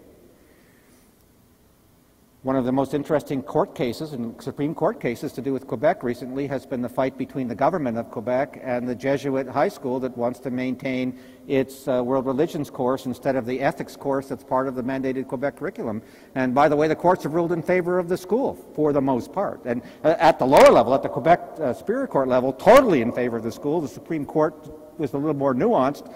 One 2.45 2.55
of 2.55 2.65
the 2.65 2.71
most 2.71 2.93
interesting 2.93 3.41
court 3.41 3.73
cases 3.73 4.13
and 4.13 4.39
Supreme 4.39 4.75
Court 4.75 4.99
cases 4.99 5.33
to 5.33 5.41
do 5.41 5.51
with 5.51 5.65
Quebec 5.65 6.03
recently 6.03 6.45
has 6.45 6.63
been 6.63 6.83
the 6.83 6.87
fight 6.87 7.17
between 7.17 7.47
the 7.47 7.55
government 7.55 7.97
of 7.97 8.11
Quebec 8.11 8.59
and 8.61 8.87
the 8.87 8.93
Jesuit 8.93 9.47
high 9.47 9.67
school 9.67 9.99
that 10.01 10.15
wants 10.15 10.37
to 10.41 10.51
maintain 10.51 11.17
its 11.47 11.87
uh, 11.87 12.03
world 12.03 12.27
religions 12.27 12.69
course 12.69 13.07
instead 13.07 13.35
of 13.35 13.47
the 13.47 13.59
ethics 13.61 13.95
course 13.95 14.27
that's 14.27 14.43
part 14.43 14.67
of 14.67 14.75
the 14.75 14.83
mandated 14.83 15.27
Quebec 15.27 15.55
curriculum. 15.55 16.03
And 16.35 16.53
by 16.53 16.69
the 16.69 16.75
way, 16.75 16.87
the 16.87 16.95
courts 16.95 17.23
have 17.23 17.33
ruled 17.33 17.51
in 17.51 17.63
favor 17.63 17.97
of 17.97 18.09
the 18.09 18.15
school 18.15 18.53
for 18.75 18.93
the 18.93 19.01
most 19.01 19.33
part. 19.33 19.65
And 19.65 19.81
uh, 20.03 20.13
at 20.19 20.37
the 20.37 20.45
lower 20.45 20.71
level, 20.71 20.93
at 20.93 21.01
the 21.01 21.09
Quebec 21.09 21.41
uh, 21.59 21.73
Superior 21.73 22.05
Court 22.05 22.27
level, 22.27 22.53
totally 22.53 23.01
in 23.01 23.11
favor 23.11 23.37
of 23.37 23.43
the 23.43 23.51
school. 23.51 23.81
The 23.81 23.87
Supreme 23.87 24.23
Court 24.23 24.53
was 24.99 25.13
a 25.13 25.17
little 25.17 25.33
more 25.33 25.55
nuanced, 25.55 26.13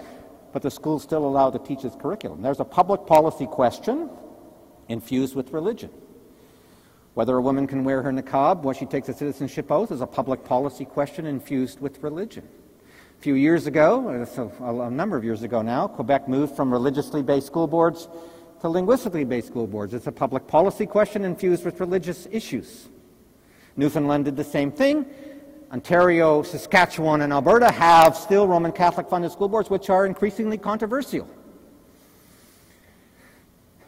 but 0.52 0.62
the 0.62 0.70
school 0.70 1.00
still 1.00 1.24
allowed 1.26 1.50
to 1.54 1.58
teach 1.58 1.84
its 1.84 1.96
curriculum. 1.96 2.40
There's 2.40 2.60
a 2.60 2.64
public 2.64 3.04
policy 3.04 3.48
question 3.48 4.08
infused 4.88 5.34
with 5.34 5.50
religion. 5.50 5.90
Whether 7.14 7.36
a 7.36 7.42
woman 7.42 7.66
can 7.66 7.82
wear 7.82 8.02
her 8.02 8.12
niqab 8.12 8.62
when 8.62 8.74
she 8.74 8.86
takes 8.86 9.08
a 9.08 9.12
citizenship 9.12 9.70
oath 9.70 9.90
is 9.90 10.00
a 10.00 10.06
public 10.06 10.44
policy 10.44 10.84
question 10.84 11.26
infused 11.26 11.80
with 11.80 12.02
religion. 12.02 12.48
A 13.18 13.22
few 13.22 13.34
years 13.34 13.66
ago, 13.66 14.08
a 14.60 14.90
number 14.90 15.16
of 15.16 15.24
years 15.24 15.42
ago 15.42 15.60
now, 15.60 15.88
Quebec 15.88 16.28
moved 16.28 16.54
from 16.56 16.72
religiously 16.72 17.22
based 17.22 17.46
school 17.48 17.66
boards 17.66 18.08
to 18.60 18.68
linguistically 18.68 19.24
based 19.24 19.48
school 19.48 19.66
boards. 19.66 19.92
It's 19.92 20.06
a 20.06 20.12
public 20.12 20.46
policy 20.46 20.86
question 20.86 21.24
infused 21.24 21.64
with 21.64 21.80
religious 21.80 22.28
issues. 22.30 22.88
Newfoundland 23.76 24.24
did 24.26 24.36
the 24.36 24.44
same 24.44 24.70
thing. 24.70 25.04
Ontario, 25.72 26.42
Saskatchewan, 26.42 27.22
and 27.22 27.32
Alberta 27.32 27.70
have 27.70 28.16
still 28.16 28.46
Roman 28.46 28.72
Catholic 28.72 29.08
funded 29.08 29.32
school 29.32 29.48
boards, 29.48 29.68
which 29.68 29.90
are 29.90 30.06
increasingly 30.06 30.58
controversial. 30.58 31.28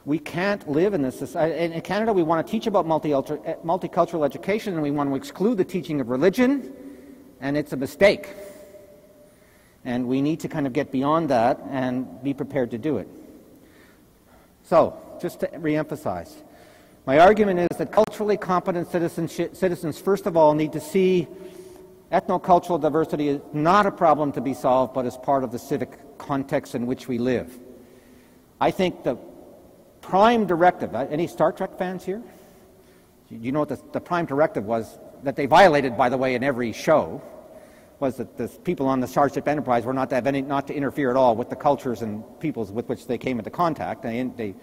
We 0.04 0.18
can't 0.18 0.68
live 0.68 0.94
in 0.94 1.02
this 1.02 1.16
society. 1.16 1.74
In 1.74 1.80
Canada, 1.80 2.12
we 2.12 2.24
want 2.24 2.44
to 2.44 2.50
teach 2.50 2.66
about 2.66 2.86
eh, 2.86 3.54
multicultural 3.64 4.24
education 4.24 4.74
and 4.74 4.82
we 4.82 4.90
want 4.90 5.08
to 5.08 5.14
exclude 5.14 5.58
the 5.58 5.64
teaching 5.64 6.00
of 6.00 6.08
religion, 6.08 6.72
and 7.40 7.56
it's 7.56 7.72
a 7.72 7.76
mistake. 7.76 8.30
And 9.84 10.08
we 10.08 10.20
need 10.20 10.40
to 10.40 10.48
kind 10.48 10.66
of 10.66 10.72
get 10.72 10.90
beyond 10.90 11.28
that 11.30 11.60
and 11.70 12.22
be 12.22 12.34
prepared 12.34 12.72
to 12.72 12.78
do 12.78 12.98
it. 12.98 13.08
So, 14.64 14.96
just 15.20 15.40
to 15.40 15.46
reemphasize, 15.48 16.32
my 17.06 17.18
argument 17.18 17.60
is 17.70 17.76
that 17.78 17.92
culturally 17.92 18.36
competent 18.36 18.90
citizens, 18.90 19.98
first 19.98 20.26
of 20.26 20.36
all, 20.36 20.54
need 20.54 20.72
to 20.72 20.80
see 20.80 21.28
ethnocultural 22.12 22.80
diversity 22.80 23.28
is 23.28 23.40
not 23.52 23.86
a 23.86 23.90
problem 23.90 24.32
to 24.32 24.40
be 24.40 24.54
solved, 24.54 24.94
but 24.94 25.06
as 25.06 25.16
part 25.16 25.44
of 25.44 25.52
the 25.52 25.58
civic 25.58 26.18
context 26.18 26.74
in 26.74 26.86
which 26.86 27.08
we 27.08 27.18
live. 27.18 27.58
I 28.60 28.70
think 28.70 29.02
the 29.02 29.16
prime 30.02 30.46
directive, 30.46 30.94
uh, 30.94 31.06
any 31.10 31.26
Star 31.26 31.52
Trek 31.52 31.78
fans 31.78 32.04
here? 32.04 32.22
You 33.30 33.52
know 33.52 33.60
what 33.60 33.70
the, 33.70 33.80
the 33.92 34.00
prime 34.00 34.26
directive 34.26 34.66
was 34.66 34.98
that 35.22 35.36
they 35.36 35.46
violated, 35.46 35.96
by 35.96 36.10
the 36.10 36.18
way, 36.18 36.34
in 36.34 36.44
every 36.44 36.72
show? 36.72 37.22
Was 37.98 38.16
that 38.16 38.36
the 38.36 38.48
people 38.48 38.88
on 38.88 39.00
the 39.00 39.06
Starship 39.06 39.46
Enterprise 39.46 39.84
were 39.84 39.94
not 39.94 40.10
to 40.10 40.16
have 40.16 40.26
any, 40.26 40.42
not 40.42 40.66
to 40.66 40.74
interfere 40.74 41.08
at 41.08 41.16
all 41.16 41.36
with 41.36 41.48
the 41.48 41.56
cultures 41.56 42.02
and 42.02 42.24
peoples 42.40 42.72
with 42.72 42.88
which 42.88 43.06
they 43.06 43.16
came 43.16 43.38
into 43.38 43.50
contact. 43.50 44.02
They, 44.02 44.22
they, 44.36 44.54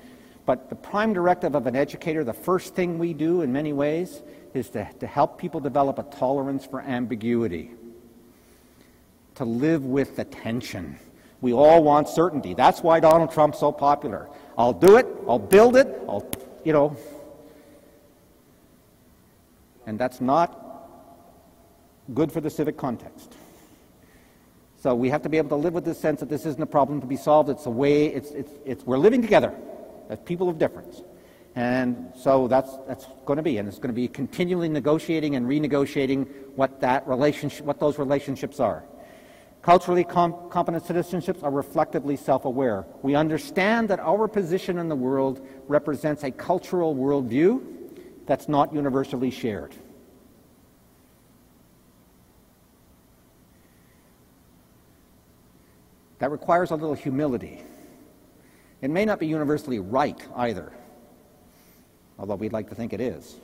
but 0.45 0.69
the 0.69 0.75
prime 0.75 1.13
directive 1.13 1.55
of 1.55 1.65
an 1.65 1.75
educator, 1.75 2.23
the 2.25 2.33
first 2.33 2.75
thing 2.75 2.99
we 2.99 3.13
do 3.13 3.41
in 3.41 3.53
many 3.53 3.71
ways, 3.71 4.21
is 4.53 4.69
to, 4.71 4.87
to 4.99 5.07
help 5.07 5.39
people 5.39 5.61
develop 5.61 5.99
a 5.99 6.03
tolerance 6.03 6.65
for 6.65 6.81
ambiguity, 6.81 7.71
to 9.35 9.45
live 9.45 9.85
with 9.85 10.17
the 10.17 10.25
tension. 10.25 10.99
We 11.39 11.53
all 11.53 11.81
want 11.81 12.09
certainty. 12.09 12.53
That's 12.53 12.81
why 12.81 12.99
Donald 12.99 13.31
Trump's 13.31 13.59
so 13.59 13.71
popular. 13.71 14.27
I'll 14.59 14.73
do 14.73 14.97
it, 14.97 15.07
I'll 15.25 15.39
build 15.39 15.77
it, 15.77 15.87
I'll, 16.07 16.29
you 16.65 16.73
know. 16.73 16.97
And 19.87 19.97
that's 19.97 20.19
not 20.19 20.65
good 22.13 22.29
for 22.29 22.41
the 22.41 22.49
civic 22.49 22.75
context. 22.75 23.37
So 24.81 24.93
we 24.95 25.09
have 25.09 25.21
to 25.23 25.29
be 25.29 25.37
able 25.37 25.49
to 25.49 25.55
live 25.55 25.73
with 25.73 25.85
this 25.85 25.97
sense 25.97 26.19
that 26.19 26.27
this 26.27 26.45
isn't 26.45 26.61
a 26.61 26.65
problem 26.65 26.99
to 26.99 27.07
be 27.07 27.15
solved. 27.15 27.49
It's 27.49 27.67
a 27.67 27.69
way, 27.69 28.07
it's, 28.07 28.31
it's, 28.31 28.51
it's, 28.65 28.83
we're 28.85 28.97
living 28.97 29.21
together 29.21 29.55
as 30.09 30.19
people 30.19 30.49
of 30.49 30.57
difference. 30.57 31.03
And 31.55 32.11
so 32.17 32.49
that's, 32.49 32.69
that's 32.85 33.05
going 33.25 33.37
to 33.37 33.43
be, 33.43 33.59
and 33.59 33.67
it's 33.67 33.77
going 33.77 33.89
to 33.89 33.93
be 33.93 34.09
continually 34.09 34.67
negotiating 34.67 35.37
and 35.37 35.47
renegotiating 35.47 36.27
what 36.55 36.81
that 36.81 37.07
relationship, 37.07 37.65
what 37.65 37.79
those 37.79 37.97
relationships 37.97 38.59
are. 38.59 38.83
Culturally 39.61 40.03
com- 40.03 40.49
competent 40.49 40.83
citizenships 40.85 41.43
are 41.43 41.51
reflectively 41.51 42.15
self-aware. 42.15 42.85
We 43.01 43.15
understand 43.15 43.89
that 43.89 43.99
our 43.99 44.27
position 44.27 44.79
in 44.79 44.87
the 44.87 44.95
world 44.95 45.45
represents 45.67 46.23
a 46.23 46.31
cultural 46.31 46.95
worldview 46.95 47.61
that's 48.25 48.47
not 48.47 48.73
universally 48.73 49.31
shared. 49.31 49.73
That 56.19 56.31
requires 56.31 56.71
a 56.71 56.75
little 56.75 56.95
humility. 56.95 57.63
It 58.81 58.89
may 58.89 59.03
not 59.05 59.19
be 59.19 59.27
universally 59.27 59.79
right 59.79 60.21
either, 60.35 60.71
although 62.17 62.35
we'd 62.35 62.53
like 62.53 62.69
to 62.69 62.75
think 62.75 62.93
it 62.93 63.01
is. 63.01 63.35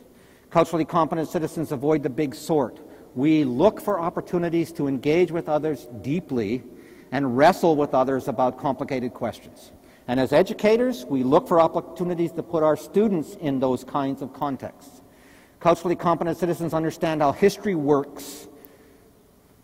Culturally 0.50 0.86
competent 0.86 1.28
citizens 1.28 1.72
avoid 1.72 2.04
the 2.04 2.10
big 2.10 2.36
sort. 2.36 2.80
We 3.16 3.46
look 3.46 3.80
for 3.80 4.00
opportunities 4.00 4.74
to 4.74 4.88
engage 4.88 5.32
with 5.32 5.48
others 5.48 5.88
deeply 6.02 6.64
and 7.12 7.38
wrestle 7.38 7.78
with 7.78 7.94
others 7.94 8.28
about 8.28 8.60
complicated 8.60 9.14
questions. 9.14 9.72
And 10.08 10.20
as 10.20 10.34
educators, 10.34 11.06
we 11.06 11.24
look 11.24 11.48
for 11.48 11.62
opportunities 11.62 12.34
to 12.34 12.44
put 12.44 12.62
our 12.62 12.76
students 12.76 13.36
in 13.36 13.60
those 13.60 13.86
kinds 13.86 14.22
of 14.22 14.34
contexts. 14.34 15.02
Culturally 15.62 15.96
competent 15.96 16.38
citizens 16.38 16.74
understand 16.74 17.22
how 17.22 17.32
history 17.32 17.74
works. 17.74 18.48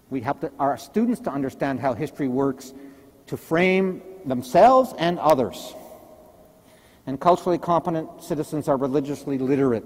We 0.10 0.22
help 0.22 0.52
our 0.58 0.78
students 0.78 1.20
to 1.22 1.30
understand 1.30 1.82
how 1.82 1.94
history 1.94 2.30
works 2.30 2.74
to 3.28 3.38
frame 3.38 4.02
themselves 4.26 4.94
and 4.98 5.20
others. 5.20 5.76
And 7.06 7.20
culturally 7.20 7.58
competent 7.58 8.24
citizens 8.24 8.70
are 8.70 8.78
religiously 8.78 9.38
literate. 9.38 9.84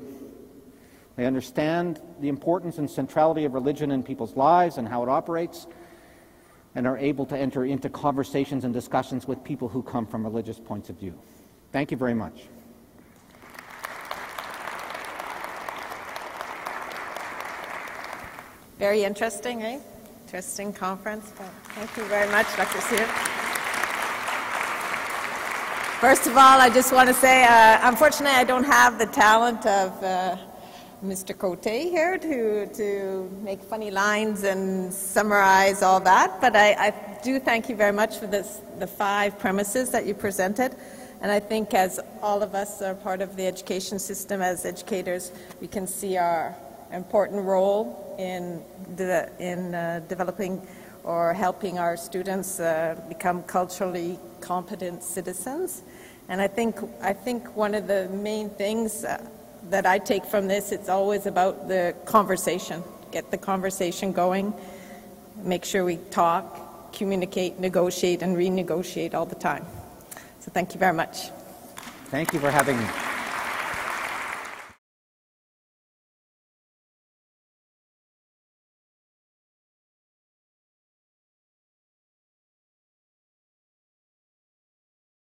They 1.15 1.25
understand 1.25 2.01
the 2.19 2.27
importance 2.27 2.77
and 2.77 2.89
centrality 2.89 3.45
of 3.45 3.53
religion 3.53 3.91
in 3.91 4.03
people's 4.03 4.35
lives 4.35 4.77
and 4.77 4.87
how 4.87 5.03
it 5.03 5.09
operates, 5.09 5.67
and 6.75 6.85
are 6.85 6.97
able 6.97 7.25
to 7.27 7.37
enter 7.37 7.63
into 7.63 7.89
conversations 7.89 8.65
and 8.65 8.73
discussions 8.73 9.27
with 9.27 9.43
people 9.43 9.69
who 9.69 9.81
come 9.81 10.05
from 10.05 10.25
religious 10.25 10.59
points 10.59 10.89
of 10.89 10.99
view. 10.99 11.17
Thank 11.71 11.89
you 11.89 11.97
very 11.97 12.13
much. 12.13 12.47
Very 18.77 19.05
interesting, 19.05 19.63
eh? 19.63 19.79
Interesting 20.25 20.73
conference. 20.73 21.31
Thank 21.75 21.95
you 21.95 22.03
very 22.05 22.29
much, 22.29 22.45
Dr. 22.57 22.81
Sear. 22.81 23.07
First 26.01 26.27
of 26.27 26.33
all, 26.33 26.59
I 26.59 26.69
just 26.73 26.91
want 26.91 27.07
to 27.07 27.13
say, 27.13 27.45
uh, 27.45 27.79
unfortunately, 27.83 28.35
I 28.35 28.43
don't 28.43 28.65
have 28.65 28.99
the 28.99 29.05
talent 29.05 29.65
of 29.65 30.03
uh, 30.03 30.35
Mr. 31.05 31.37
Cote 31.37 31.63
here 31.65 32.17
to, 32.17 32.65
to 32.73 33.29
make 33.43 33.61
funny 33.61 33.91
lines 33.91 34.43
and 34.43 34.91
summarize 34.91 35.83
all 35.83 35.99
that, 35.99 36.41
but 36.41 36.55
I, 36.55 36.87
I 36.87 37.19
do 37.23 37.39
thank 37.39 37.69
you 37.69 37.75
very 37.75 37.91
much 37.91 38.17
for 38.17 38.25
this, 38.25 38.61
the 38.79 38.87
five 38.87 39.37
premises 39.37 39.91
that 39.91 40.07
you 40.07 40.15
presented. 40.15 40.75
And 41.21 41.31
I 41.31 41.39
think 41.39 41.75
as 41.75 41.99
all 42.23 42.41
of 42.41 42.55
us 42.55 42.81
are 42.81 42.95
part 42.95 43.21
of 43.21 43.35
the 43.35 43.45
education 43.45 43.99
system 43.99 44.41
as 44.41 44.65
educators, 44.65 45.31
we 45.61 45.67
can 45.67 45.85
see 45.85 46.17
our 46.17 46.55
important 46.91 47.43
role 47.45 48.15
in, 48.17 48.63
the, 48.95 49.29
in 49.39 49.75
uh, 49.75 50.01
developing 50.07 50.67
or 51.03 51.33
helping 51.33 51.77
our 51.77 51.95
students 51.97 52.59
uh, 52.59 52.99
become 53.07 53.43
culturally 53.43 54.17
competent 54.41 55.03
citizens. 55.03 55.83
And 56.29 56.41
I 56.41 56.47
think, 56.47 56.77
I 56.99 57.13
think 57.13 57.55
one 57.55 57.75
of 57.75 57.85
the 57.85 58.09
main 58.09 58.49
things 58.49 59.05
uh, 59.05 59.23
that 59.69 59.85
I 59.85 59.99
take 59.99 60.25
from 60.25 60.47
this, 60.47 60.71
it's 60.71 60.89
always 60.89 61.25
about 61.25 61.67
the 61.67 61.95
conversation. 62.05 62.83
Get 63.11 63.31
the 63.31 63.37
conversation 63.37 64.11
going, 64.11 64.53
make 65.41 65.65
sure 65.65 65.85
we 65.85 65.97
talk, 66.11 66.93
communicate, 66.93 67.59
negotiate, 67.59 68.21
and 68.21 68.35
renegotiate 68.35 69.13
all 69.13 69.25
the 69.25 69.35
time. 69.35 69.65
So 70.39 70.51
thank 70.51 70.73
you 70.73 70.79
very 70.79 70.93
much. 70.93 71.29
Thank 72.07 72.33
you 72.33 72.39
for 72.39 72.51
having 72.51 72.77
me. 72.77 73.14